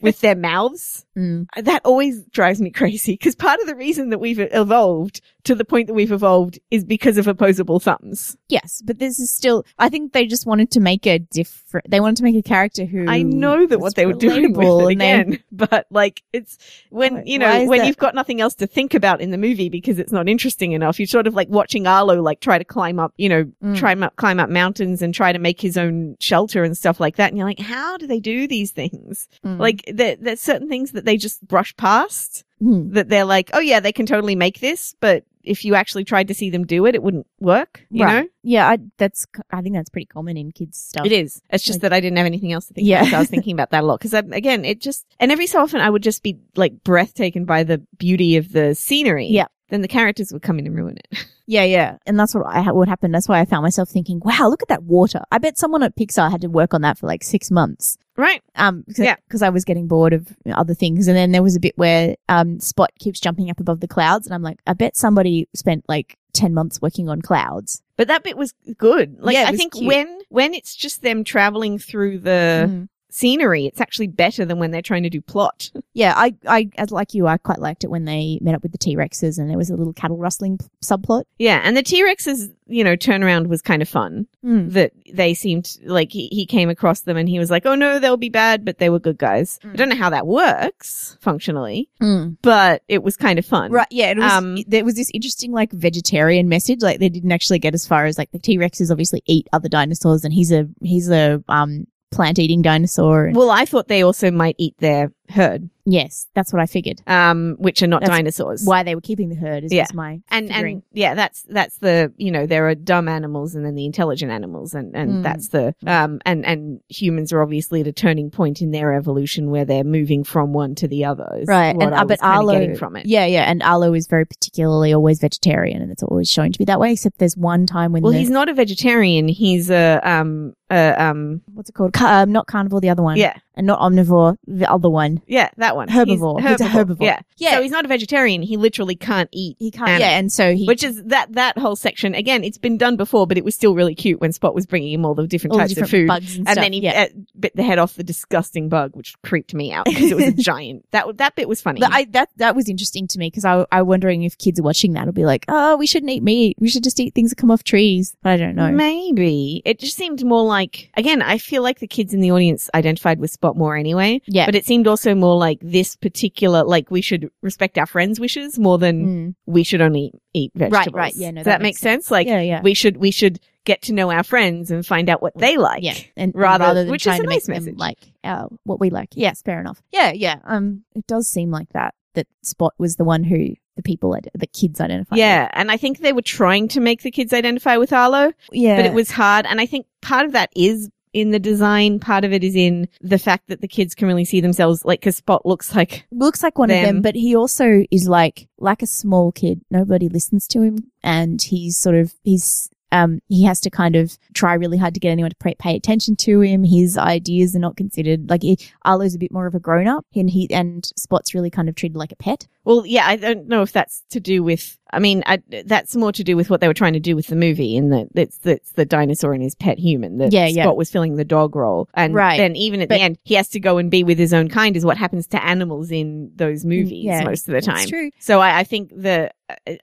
with 0.01 0.21
their 0.21 0.35
mouths. 0.35 1.04
Mm. 1.17 1.47
That 1.63 1.83
always 1.85 2.25
drives 2.27 2.61
me 2.61 2.71
crazy 2.71 3.13
because 3.13 3.35
part 3.35 3.61
of 3.61 3.67
the 3.67 3.75
reason 3.77 4.11
that 4.11 4.19
we've 4.19 4.39
evolved 4.41 5.21
to 5.45 5.55
the 5.55 5.65
point 5.65 5.87
that 5.89 5.95
we've 5.95 6.11
evolved 6.13 6.59
is 6.71 6.85
because 6.85 7.19
of 7.19 7.27
opposable 7.29 7.79
thumbs. 7.79 8.37
yes, 8.49 8.83
but 8.85 8.99
this 8.99 9.19
is 9.21 9.31
still. 9.31 9.65
I 9.79 9.89
think 9.89 10.13
they 10.13 10.27
just 10.27 10.47
wanted 10.47 10.71
to 10.73 10.81
make 10.81 11.07
a 11.07 11.19
different. 11.19 11.91
They 11.91 12.01
wanted 12.01 12.17
to 12.17 12.23
make 12.25 12.37
a 12.37 12.43
character 12.43 12.85
who 12.85 13.07
I 13.09 13.23
know 13.23 13.67
that 13.67 13.79
what 13.79 13.95
they 13.95 14.07
were 14.07 14.13
doing 14.15 14.53
with 14.55 14.67
it 14.67 14.87
they- 14.87 14.93
again, 14.95 15.39
but 15.53 15.87
like 15.91 16.23
it's 16.33 16.57
when 16.91 17.27
you 17.27 17.39
know 17.39 17.67
when 17.67 17.81
that? 17.81 17.87
you've 17.87 17.97
got 17.99 18.15
nothing 18.15 18.41
else 18.41 18.55
to 18.57 18.67
think 18.67 18.95
about 18.95 19.21
in 19.21 19.31
the 19.31 19.39
movie 19.39 19.69
because 19.69 19.99
it's 19.99 20.13
not 20.13 20.29
interesting 20.29 20.73
enough. 20.73 20.99
You're 20.99 21.07
sort 21.07 21.27
of 21.27 21.35
like 21.35 21.49
watching 21.49 21.87
Arlo 21.87 22.21
like 22.23 22.41
try 22.41 22.59
to 22.59 22.65
climb 22.65 22.99
up, 22.99 23.13
you 23.17 23.29
know, 23.29 23.45
Mm. 23.63 23.77
try 23.77 23.93
up 23.95 24.17
climb 24.17 24.41
up 24.41 24.51
mountains 24.51 25.01
and 25.03 25.15
try 25.15 25.33
to 25.33 25.39
make 25.39 25.61
his 25.61 25.77
own 25.77 26.17
shelter 26.21 26.65
and 26.65 26.77
stuff 26.77 26.99
like 27.01 27.17
that. 27.17 27.29
And 27.29 27.39
you're 27.39 27.47
like, 27.47 27.61
how 27.61 27.97
do 27.97 28.07
they 28.07 28.21
do 28.21 28.47
these 28.49 28.71
things? 28.73 29.29
Mm. 29.45 29.59
Like 29.59 29.85
there, 29.93 30.17
there's 30.17 30.41
certain 30.41 30.69
things 30.69 30.93
that 30.93 31.04
they 31.05 31.17
just 31.17 31.47
brush 31.47 31.77
past 31.77 32.45
Mm. 32.63 32.93
that 32.95 33.09
they're 33.09 33.25
like, 33.25 33.51
oh 33.53 33.59
yeah, 33.59 33.81
they 33.81 33.93
can 33.93 34.07
totally 34.07 34.37
make 34.37 34.61
this, 34.61 34.95
but 35.01 35.25
if 35.43 35.65
you 35.65 35.75
actually 35.75 36.05
tried 36.05 36.29
to 36.29 36.35
see 36.35 36.49
them 36.51 36.65
do 36.65 36.87
it, 36.87 36.95
it 36.95 37.03
wouldn't 37.03 37.27
work. 37.41 37.85
You 37.91 38.05
Right. 38.05 38.23
know, 38.23 38.29
Yeah, 38.45 38.67
I, 38.71 38.79
that's. 38.97 39.27
I 39.51 39.61
think 39.61 39.75
that's 39.75 39.91
pretty 39.91 40.07
common 40.07 40.37
in 40.39 40.53
kids 40.53 40.79
stuff. 40.79 41.05
it 41.05 41.13
is. 41.13 41.43
It's 41.51 41.65
just 41.65 41.77
Like- 41.79 41.83
that 41.83 41.93
I 41.93 42.01
didn't 42.01 42.17
have 42.17 42.27
anything 42.27 42.53
else 42.53 42.67
to 42.69 42.75
think 42.75 42.87
Yeah. 42.87 43.01
about. 43.01 43.11
So 43.11 43.17
I 43.17 43.19
was 43.21 43.29
thinking 43.29 43.53
about 43.55 43.71
that 43.73 43.83
a 43.83 43.87
lot 43.87 43.99
because 44.01 44.15
again, 44.15 44.65
it 44.65 44.81
just 44.81 45.05
and 45.21 45.31
every 45.33 45.47
so 45.47 45.61
often 45.61 45.81
I 45.83 45.91
would 45.91 46.03
just 46.03 46.23
be 46.23 46.39
like 46.57 46.83
breathtaken 46.85 47.45
by 47.45 47.65
the 47.65 47.79
beauty 47.99 48.37
of 48.37 48.53
the 48.53 48.75
scenery. 48.75 49.27
Yeah. 49.27 49.49
Then 49.75 49.83
the 49.83 49.89
characters 49.89 50.33
would 50.33 50.43
come 50.43 50.61
in 50.61 50.67
and 50.69 50.77
ruin 50.77 50.97
it. 50.99 51.27
Yeah, 51.47 51.65
yeah, 51.65 51.99
and 52.07 52.19
that's 52.19 52.35
what 52.35 52.47
I 52.47 52.73
what 52.73 52.89
happened. 52.89 53.15
That's 53.15 53.29
why 53.29 53.39
I 53.39 53.45
found 53.45 53.65
myself 53.65 53.91
thinking, 53.91 54.19
"Wow, 54.25 54.49
look 54.49 54.63
at 54.63 54.69
that 54.69 54.85
water." 54.85 55.21
I 55.31 55.37
bet 55.37 55.59
someone 55.59 55.83
at 55.83 55.95
Pixar 55.95 56.31
had 56.31 56.41
to 56.41 56.47
work 56.49 56.73
on 56.73 56.81
that 56.81 56.97
for 56.97 57.07
like 57.07 57.23
six 57.23 57.51
months. 57.51 57.99
right. 58.17 58.41
Um, 58.55 58.83
Yeah. 58.97 59.17
because 59.29 59.43
I 59.43 59.51
was 59.51 59.63
getting 59.67 59.87
bored 59.87 60.15
of 60.15 60.27
other 60.51 60.73
things, 60.73 61.07
and 61.07 61.15
then 61.15 61.33
there 61.33 61.43
was 61.43 61.55
a 61.55 61.61
bit 61.61 61.77
where 61.77 62.17
um 62.31 62.61
Spot 62.61 62.89
keeps 62.99 63.21
jumping 63.21 63.51
up 63.51 63.61
above 63.61 63.81
the 63.81 63.87
clouds, 63.89 64.27
and 64.27 64.33
I'm 64.35 64.43
like, 64.43 64.61
I 64.67 64.73
bet 64.73 64.97
somebody 64.97 65.47
spent 65.55 65.85
like 65.87 66.17
ten 66.33 66.55
months 66.55 66.81
working 66.81 67.11
on 67.11 67.21
clouds. 67.21 67.83
But 67.99 68.09
that 68.09 68.23
bit 68.25 68.39
was 68.39 68.55
good. 68.79 69.19
Like 69.21 69.35
Yeah, 69.35 69.45
I 69.47 69.53
think 69.55 69.75
cute. 69.75 69.87
when 69.87 70.21
when 70.31 70.55
it's 70.55 70.75
just 70.75 71.03
them 71.03 71.25
traveling 71.25 71.79
through 71.79 72.21
the 72.21 72.69
Mhm. 72.71 72.89
Scenery, 73.17 73.65
it's 73.67 73.81
actually 73.81 74.09
better 74.09 74.45
than 74.45 74.59
when 74.59 74.73
they're 74.73 74.83
trying 74.83 75.05
to 75.05 75.11
do 75.11 75.21
plot. 75.21 75.71
Yeah, 75.97 76.13
I, 76.17 76.35
I, 76.49 76.71
as 76.77 76.91
like 76.91 77.15
you, 77.15 77.29
I 77.29 77.37
quite 77.39 77.61
liked 77.61 77.85
it 77.85 77.87
when 77.87 78.05
they 78.05 78.41
met 78.43 78.57
up 78.57 78.65
with 78.65 78.73
the 78.73 78.79
T 78.79 78.97
Rexes, 78.97 79.39
and 79.39 79.49
there 79.49 79.57
was 79.57 79.71
a 79.71 79.77
little 79.77 79.93
cattle 79.93 80.17
rustling 80.17 80.59
p- 80.59 80.67
subplot. 80.83 81.23
yeah, 81.39 81.61
and 81.63 81.77
the 81.77 81.85
T 81.85 82.03
Rexes, 82.03 82.53
you 82.67 82.83
know 82.83 82.97
turnaround 82.97 83.47
was 83.47 83.63
kind 83.63 83.81
of 83.81 83.89
fun. 83.89 84.27
Mm. 84.45 84.73
That 84.73 84.91
they 85.13 85.35
seemed 85.35 85.77
like 85.85 86.11
he, 86.11 86.27
he 86.33 86.47
came 86.47 86.69
across 86.69 87.03
them 87.03 87.17
and 87.17 87.29
he 87.29 87.39
was 87.39 87.49
like, 87.49 87.65
oh 87.65 87.77
no, 87.77 88.01
they'll 88.01 88.17
be 88.17 88.29
bad, 88.29 88.65
but 88.65 88.79
they 88.79 88.91
were 88.91 88.99
good 88.99 89.19
guys. 89.19 89.61
I 89.63 89.69
Mm. 89.69 89.77
don't 89.77 89.89
know 89.91 89.95
how 89.97 90.11
that 90.11 90.27
works 90.27 91.17
functionally, 91.21 91.89
Mm. 92.03 92.39
but 92.43 92.83
it 92.89 93.05
was 93.05 93.17
kind 93.17 93.39
of 93.39 93.47
fun. 93.47 93.71
Right, 93.71 93.87
yeah. 93.93 94.11
It 94.11 94.19
was, 94.19 94.33
Um, 94.33 94.57
there 94.67 94.85
was 94.85 94.97
this 94.97 95.13
interesting 95.15 95.53
like 95.53 95.71
vegetarian 95.71 96.49
message. 96.49 96.83
Like 96.83 96.99
they 96.99 97.09
didn't 97.09 97.31
actually 97.31 97.61
get 97.61 97.75
as 97.75 97.87
far 97.87 98.07
as 98.07 98.19
like 98.19 98.33
the 98.33 98.41
T 98.41 98.59
Rexes 98.59 98.91
obviously 98.91 99.23
eat 99.27 99.47
other 99.53 99.69
dinosaurs, 99.69 100.25
and 100.25 100.35
he's 100.35 100.51
a 100.51 100.67
he's 100.83 101.09
a 101.09 101.41
um 101.49 101.87
plant 102.15 102.39
eating 102.39 102.63
dinosaur. 102.63 103.27
And, 103.27 103.37
Well, 103.37 103.51
I 103.51 103.65
thought 103.65 103.89
they 103.89 104.03
also 104.03 104.31
might 104.31 104.57
eat 104.59 104.75
their 104.79 105.11
herd, 105.31 105.71
Yes, 105.87 106.29
that's 106.35 106.51
what 106.51 106.63
I 106.63 106.67
figured. 106.67 107.03
um, 107.07 107.57
which 107.59 107.83
are 107.83 107.87
not 107.87 108.01
That's 108.01 108.11
dinosaurs. 108.11 108.65
Why 108.65 108.83
they 108.83 108.95
were 108.95 109.03
keeping 109.03 109.29
the 109.29 109.35
herd 109.35 109.65
is 109.65 109.73
Yeah. 109.73 109.87
my 109.93 110.21
and 110.31 110.49
figuring. 110.49 110.77
and 110.77 110.83
yeah, 110.93 111.15
that's 111.15 111.43
that's 111.43 111.77
the 111.79 112.11
you 112.17 112.31
know 112.31 112.47
there 112.47 112.67
are 112.69 112.75
dumb 112.75 113.07
animals 113.07 113.55
and 113.55 113.67
then 113.67 113.75
the 113.75 113.85
intelligent 113.85 114.31
animals, 114.33 114.73
and 114.75 114.95
and 114.97 115.11
Mm. 115.17 115.23
that's 115.23 115.49
the 115.49 115.75
um 115.87 116.21
and 116.25 116.45
and 116.47 116.81
humans 116.89 117.33
are 117.35 117.43
obviously 117.43 117.83
at 117.83 117.87
a 117.87 117.93
turning 117.93 118.31
point 118.31 118.63
in 118.63 118.71
their 118.71 118.95
evolution 118.95 119.51
where 119.51 119.65
they're 119.67 119.85
moving 119.85 120.25
from 120.25 120.53
one 120.55 120.75
to 120.77 120.89
the 120.89 121.05
other. 121.05 121.43
right. 121.47 121.77
And 121.79 121.95
I 121.95 122.01
uh, 122.01 122.05
but 122.07 122.19
Arlo, 122.23 122.53
getting 122.55 122.77
from 122.77 122.97
it. 122.97 123.05
yeah, 123.07 123.27
yeah, 123.27 123.43
and 123.43 123.63
Arlo 123.63 123.93
is 123.93 124.07
very 124.07 124.25
particularly 124.25 124.95
always 124.95 125.21
vegetarian, 125.21 125.83
and 125.83 125.91
it's 125.93 126.03
always 126.03 126.31
shown 126.31 126.53
to 126.53 126.59
be 126.59 126.65
that 126.65 126.81
way. 126.81 126.93
Except 126.93 127.19
there's 127.19 127.37
one 127.37 127.67
time 127.67 127.93
when 127.93 128.03
Well, 128.03 128.13
he's 128.13 128.31
not 128.31 128.49
a 128.49 128.55
vegetarian. 128.55 129.29
He's 129.29 129.69
a 129.71 130.01
um 130.03 130.55
a 130.71 130.95
um 131.03 131.43
what's 131.53 131.69
it 131.69 131.75
called? 131.75 131.93
Ca- 131.93 132.23
um, 132.23 132.33
not 132.33 132.47
carnivore, 132.47 132.81
the 132.81 132.89
other 132.91 133.03
one. 133.03 133.17
yeah 133.19 133.37
and 133.57 133.69
not 133.69 133.79
omnivore, 133.79 134.37
the 134.49 134.69
other 134.69 134.91
one. 134.91 135.14
Yeah 135.27 135.51
that 135.57 135.77
one 135.77 135.89
Herbivore. 135.89 136.41
He's 136.41 136.51
He's 136.51 136.61
a 136.61 136.71
herbivore. 136.71 137.03
Yeah 137.03 137.21
Yeah. 137.37 137.57
So 137.57 137.63
he's 137.63 137.71
not 137.71 137.85
a 137.85 137.89
vegetarian. 137.89 138.43
He 138.43 138.57
literally 138.57 138.95
can't 138.95 139.29
eat. 139.33 139.57
He 139.59 139.71
can't. 139.71 140.01
Yeah, 140.01 140.19
and 140.19 140.33
so 140.33 140.55
he 140.55 140.67
Which 140.67 140.83
is 140.83 141.03
that 141.05 141.33
that 141.33 141.59
whole 141.59 141.77
section 141.77 142.15
again? 142.15 142.45
It's 142.45 142.59
been 142.59 142.79
done 142.79 142.97
before, 142.97 143.27
but 143.27 143.39
it 143.39 143.45
was 143.45 143.55
still 143.55 143.75
really 143.75 143.95
cute 143.95 144.21
when 144.21 144.33
Spot 144.33 144.55
was 144.55 144.67
bringing 144.67 144.93
him 144.93 145.05
all 145.05 145.15
the 145.15 145.27
different 145.27 145.53
all 145.53 145.59
the 145.59 145.65
types 145.65 145.75
different 145.75 145.93
of 145.93 145.99
food. 145.99 146.09
bugs 146.09 146.37
and, 146.37 146.49
and 146.49 146.57
then 146.57 146.73
he 146.73 146.81
yeah. 146.81 147.09
uh, 147.11 147.21
bit 147.39 147.57
the 147.57 147.63
head 147.63 147.79
off 147.79 147.95
the 147.95 148.05
disgusting 148.05 148.69
bug, 148.69 148.93
which 148.95 149.15
creeped 149.23 149.55
me 149.55 149.73
out 149.73 149.87
because 149.87 150.11
it 150.11 150.17
was 150.17 150.27
a 150.27 150.33
giant. 150.43 150.87
That 150.93 151.17
that 151.19 151.35
bit 151.37 151.49
was 151.49 151.61
funny. 151.61 151.81
But 151.81 151.93
I, 151.93 152.05
that 152.07 152.31
that 152.37 152.55
was 152.57 152.69
interesting 152.69 153.09
to 153.09 153.19
me 153.19 153.29
because 153.29 153.45
I 153.45 153.67
I'm 153.73 153.87
wondering 153.87 154.23
if 154.23 154.39
kids 154.39 154.61
are 154.61 154.63
watching 154.63 154.93
that 154.93 155.07
will 155.07 155.13
be 155.13 155.25
like, 155.25 155.45
oh, 155.49 155.77
we 155.77 155.87
shouldn't 155.87 156.11
eat 156.11 156.23
meat. 156.23 156.57
We 156.59 156.69
should 156.69 156.85
just 156.85 157.01
eat 157.01 157.15
things 157.15 157.31
that 157.31 157.37
come 157.37 157.51
off 157.51 157.65
trees. 157.65 158.17
But 158.23 158.31
I 158.31 158.37
don't 158.37 158.55
know. 158.55 158.71
Maybe 158.71 159.63
it 159.65 159.79
just 159.79 159.97
seemed 159.97 160.25
more 160.25 160.45
like 160.45 160.91
again. 160.97 161.23
I 161.23 161.39
feel 161.39 161.63
like 161.63 161.81
the 161.81 161.89
kids 161.89 162.15
in 162.15 162.21
the 162.21 162.31
audience 162.31 162.71
identified 162.75 163.19
with 163.19 163.31
Spot 163.31 163.57
more 163.57 163.77
anyway. 163.77 164.21
Yeah. 164.27 164.47
But 164.47 164.55
it 164.55 164.65
seemed 164.65 164.87
also 164.87 165.04
more 165.13 165.37
like 165.37 165.59
this 165.61 165.97
particular, 165.97 166.63
like 166.63 166.89
we 166.89 167.01
should 167.01 167.29
respect 167.43 167.79
our 167.79 167.87
friends' 167.87 168.21
wishes 168.21 168.61
more 168.61 168.79
than 168.79 168.95
Mm. 169.07 169.35
we 169.47 169.65
should 169.65 169.81
only 169.81 170.13
eat 170.33 170.53
vegetables. 170.55 170.87
right. 170.87 170.95
Right. 170.95 171.15
Yeah, 171.17 171.33
no, 171.33 171.41
Does 171.41 171.47
that 171.47 171.51
that, 171.59 171.63
make 171.63 171.71
makes 171.71 171.81
sense? 171.81 172.13
Like 172.13 172.29
yeah, 172.29 172.41
yeah. 172.41 172.63
we 172.63 172.75
should 172.75 172.97
we 172.99 173.11
should 173.11 173.41
get 173.65 173.83
to 173.83 173.93
know 173.93 174.11
our 174.13 174.23
friends 174.23 174.71
and 174.71 174.87
find 174.87 175.09
out 175.09 175.21
what 175.23 175.37
they 175.37 175.57
like. 175.57 175.83
yeah, 175.83 175.95
and 176.17 176.33
rather- 176.37 176.65
rather, 176.65 176.83
than 176.85 176.91
which 176.93 177.03
is 177.03 177.07
trying 177.07 177.21
a 177.21 177.25
to 177.25 177.29
nice 177.31 177.49
make 177.49 177.57
them 177.57 177.65
message. 177.65 177.79
like 177.79 177.99
uh, 178.23 178.47
what 178.63 178.79
we 178.79 178.91
like. 178.91 179.09
Yes, 179.15 179.43
fair 179.43 179.59
enough. 179.59 179.83
Yeah, 179.91 180.13
yeah. 180.13 180.37
Um, 180.45 180.85
it 180.95 181.07
does 181.09 181.29
seem 181.29 181.51
like 181.51 181.69
that. 181.73 181.95
That 182.15 182.29
Spot 182.43 182.73
was 182.79 182.95
the 182.95 183.03
one 183.05 183.25
who 183.25 183.55
the 183.75 183.83
people, 183.83 184.17
the 184.35 184.47
kids 184.47 184.81
identified. 184.81 185.19
Yeah, 185.19 185.49
and 185.53 185.69
I 185.69 185.77
think 185.77 185.99
they 185.99 186.13
were 186.13 186.23
trying 186.23 186.69
to 186.69 186.81
make 186.81 187.03
the 187.03 187.11
kids 187.11 187.33
identify 187.33 187.77
with 187.77 187.93
Arlo, 187.93 188.33
yeah. 188.53 188.77
but 188.77 188.85
it 188.85 188.93
was 188.95 189.11
hard. 189.11 189.47
And 189.47 189.61
I 189.61 189.67
think 189.67 189.87
part 190.01 190.25
of 190.25 190.31
that 190.33 190.51
is 190.55 190.89
in 191.15 191.31
the 191.31 191.39
design. 191.39 192.01
Part 192.01 192.25
of 192.25 192.33
it 192.33 192.45
is 192.45 192.55
in 192.55 192.89
the 193.01 193.19
fact 193.19 193.49
that 193.49 193.63
the 193.63 193.69
kids 193.69 193.95
can 193.95 194.09
really 194.09 194.27
see 194.27 194.41
themselves, 194.41 194.85
like, 194.85 195.01
because 195.01 195.17
Spot 195.17 195.47
looks 195.47 195.75
like, 195.75 196.07
looks 196.11 196.43
like 196.43 196.59
one 196.59 196.71
of 196.71 196.75
them. 196.75 196.97
them, 196.97 197.03
but 197.03 197.15
he 197.15 197.35
also 197.35 197.85
is 197.91 198.07
like 198.07 198.49
like 198.59 198.83
a 198.83 198.87
small 198.87 199.33
kid. 199.33 199.63
Nobody 199.71 200.09
listens 200.09 200.47
to 200.49 200.61
him, 200.61 200.91
and 201.03 201.41
he's 201.41 201.79
sort 201.79 201.97
of 201.97 202.13
he's 202.25 202.69
um 202.93 203.21
he 203.29 203.45
has 203.45 203.61
to 203.61 203.71
kind 203.71 203.97
of 203.97 204.19
try 204.35 204.55
really 204.55 204.77
hard 204.77 204.95
to 204.95 205.01
get 205.01 205.11
anyone 205.11 205.31
to 205.31 205.37
pay, 205.37 205.55
pay 205.59 205.77
attention 205.77 206.17
to 206.17 206.41
him. 206.41 206.65
His 206.65 206.99
ideas 206.99 207.57
are 207.57 207.61
not 207.61 207.77
considered 207.77 208.29
like 208.29 208.43
he, 208.43 208.59
Arlo's 208.85 209.15
a 209.15 209.19
bit 209.19 209.33
more 209.33 209.47
of 209.47 209.55
a 209.55 209.61
grown 209.61 209.87
up, 209.89 210.05
and 210.15 210.29
he 210.29 210.49
and 210.51 210.85
Spot's 210.97 211.35
really 211.35 211.51
kind 211.51 211.69
of 211.69 211.77
treated 211.77 211.97
like 211.97 212.13
a 212.13 212.17
pet. 212.17 212.47
Well, 212.65 212.85
yeah, 212.87 213.07
I 213.07 213.17
don't 213.17 213.47
know 213.49 213.63
if 213.63 213.73
that's 213.73 214.03
to 214.11 214.21
do 214.21 214.43
with. 214.43 214.79
I 214.93 215.01
mean, 215.01 215.25
I, 215.27 215.43
that's 215.67 215.97
more 215.97 216.13
to 216.13 216.23
do 216.23 216.37
with 216.37 216.51
what 216.51 216.61
they 216.61 216.69
were 216.69 216.75
trying 216.75 216.93
to 216.93 217.01
do 217.01 217.17
with 217.17 217.27
the 217.27 217.35
movie, 217.35 217.75
in 217.75 217.89
that 217.91 218.07
it's 218.15 218.39
it's 218.45 218.73
the 218.73 218.85
dinosaur 218.85 219.33
and 219.33 219.43
his 219.43 219.57
pet 219.57 219.77
human. 219.79 220.19
That 220.19 220.33
Yeah, 220.33 220.47
Spot 220.47 220.55
yeah. 220.57 220.71
was 220.71 220.91
filling 220.91 221.17
the 221.17 221.25
dog 221.25 221.57
role, 221.57 221.89
and 221.95 222.15
Right. 222.15 222.37
then 222.37 222.55
even 222.55 222.81
at 222.81 222.89
But- 222.89 222.97
the 222.99 223.01
end, 223.03 223.19
he 223.25 223.35
has 223.35 223.49
to 223.51 223.61
go 223.61 223.79
and 223.79 223.91
be 223.91 224.05
with 224.05 224.19
his 224.19 224.33
own 224.33 224.49
kind. 224.49 224.77
Is 224.77 224.85
what 224.85 224.97
happens 224.97 225.27
to 225.29 225.45
animals 225.45 225.91
in 225.91 226.31
those 226.37 226.65
movies 226.65 226.93
Mm, 227.05 227.05
Yeah, 227.07 227.25
most 227.25 227.49
of 227.49 227.55
the 227.55 227.61
time. 227.61 227.77
That's 227.77 227.91
true. 227.91 228.11
So 228.21 228.41
I, 228.41 228.61
I 228.61 228.65
think 228.65 228.91
the 228.97 229.31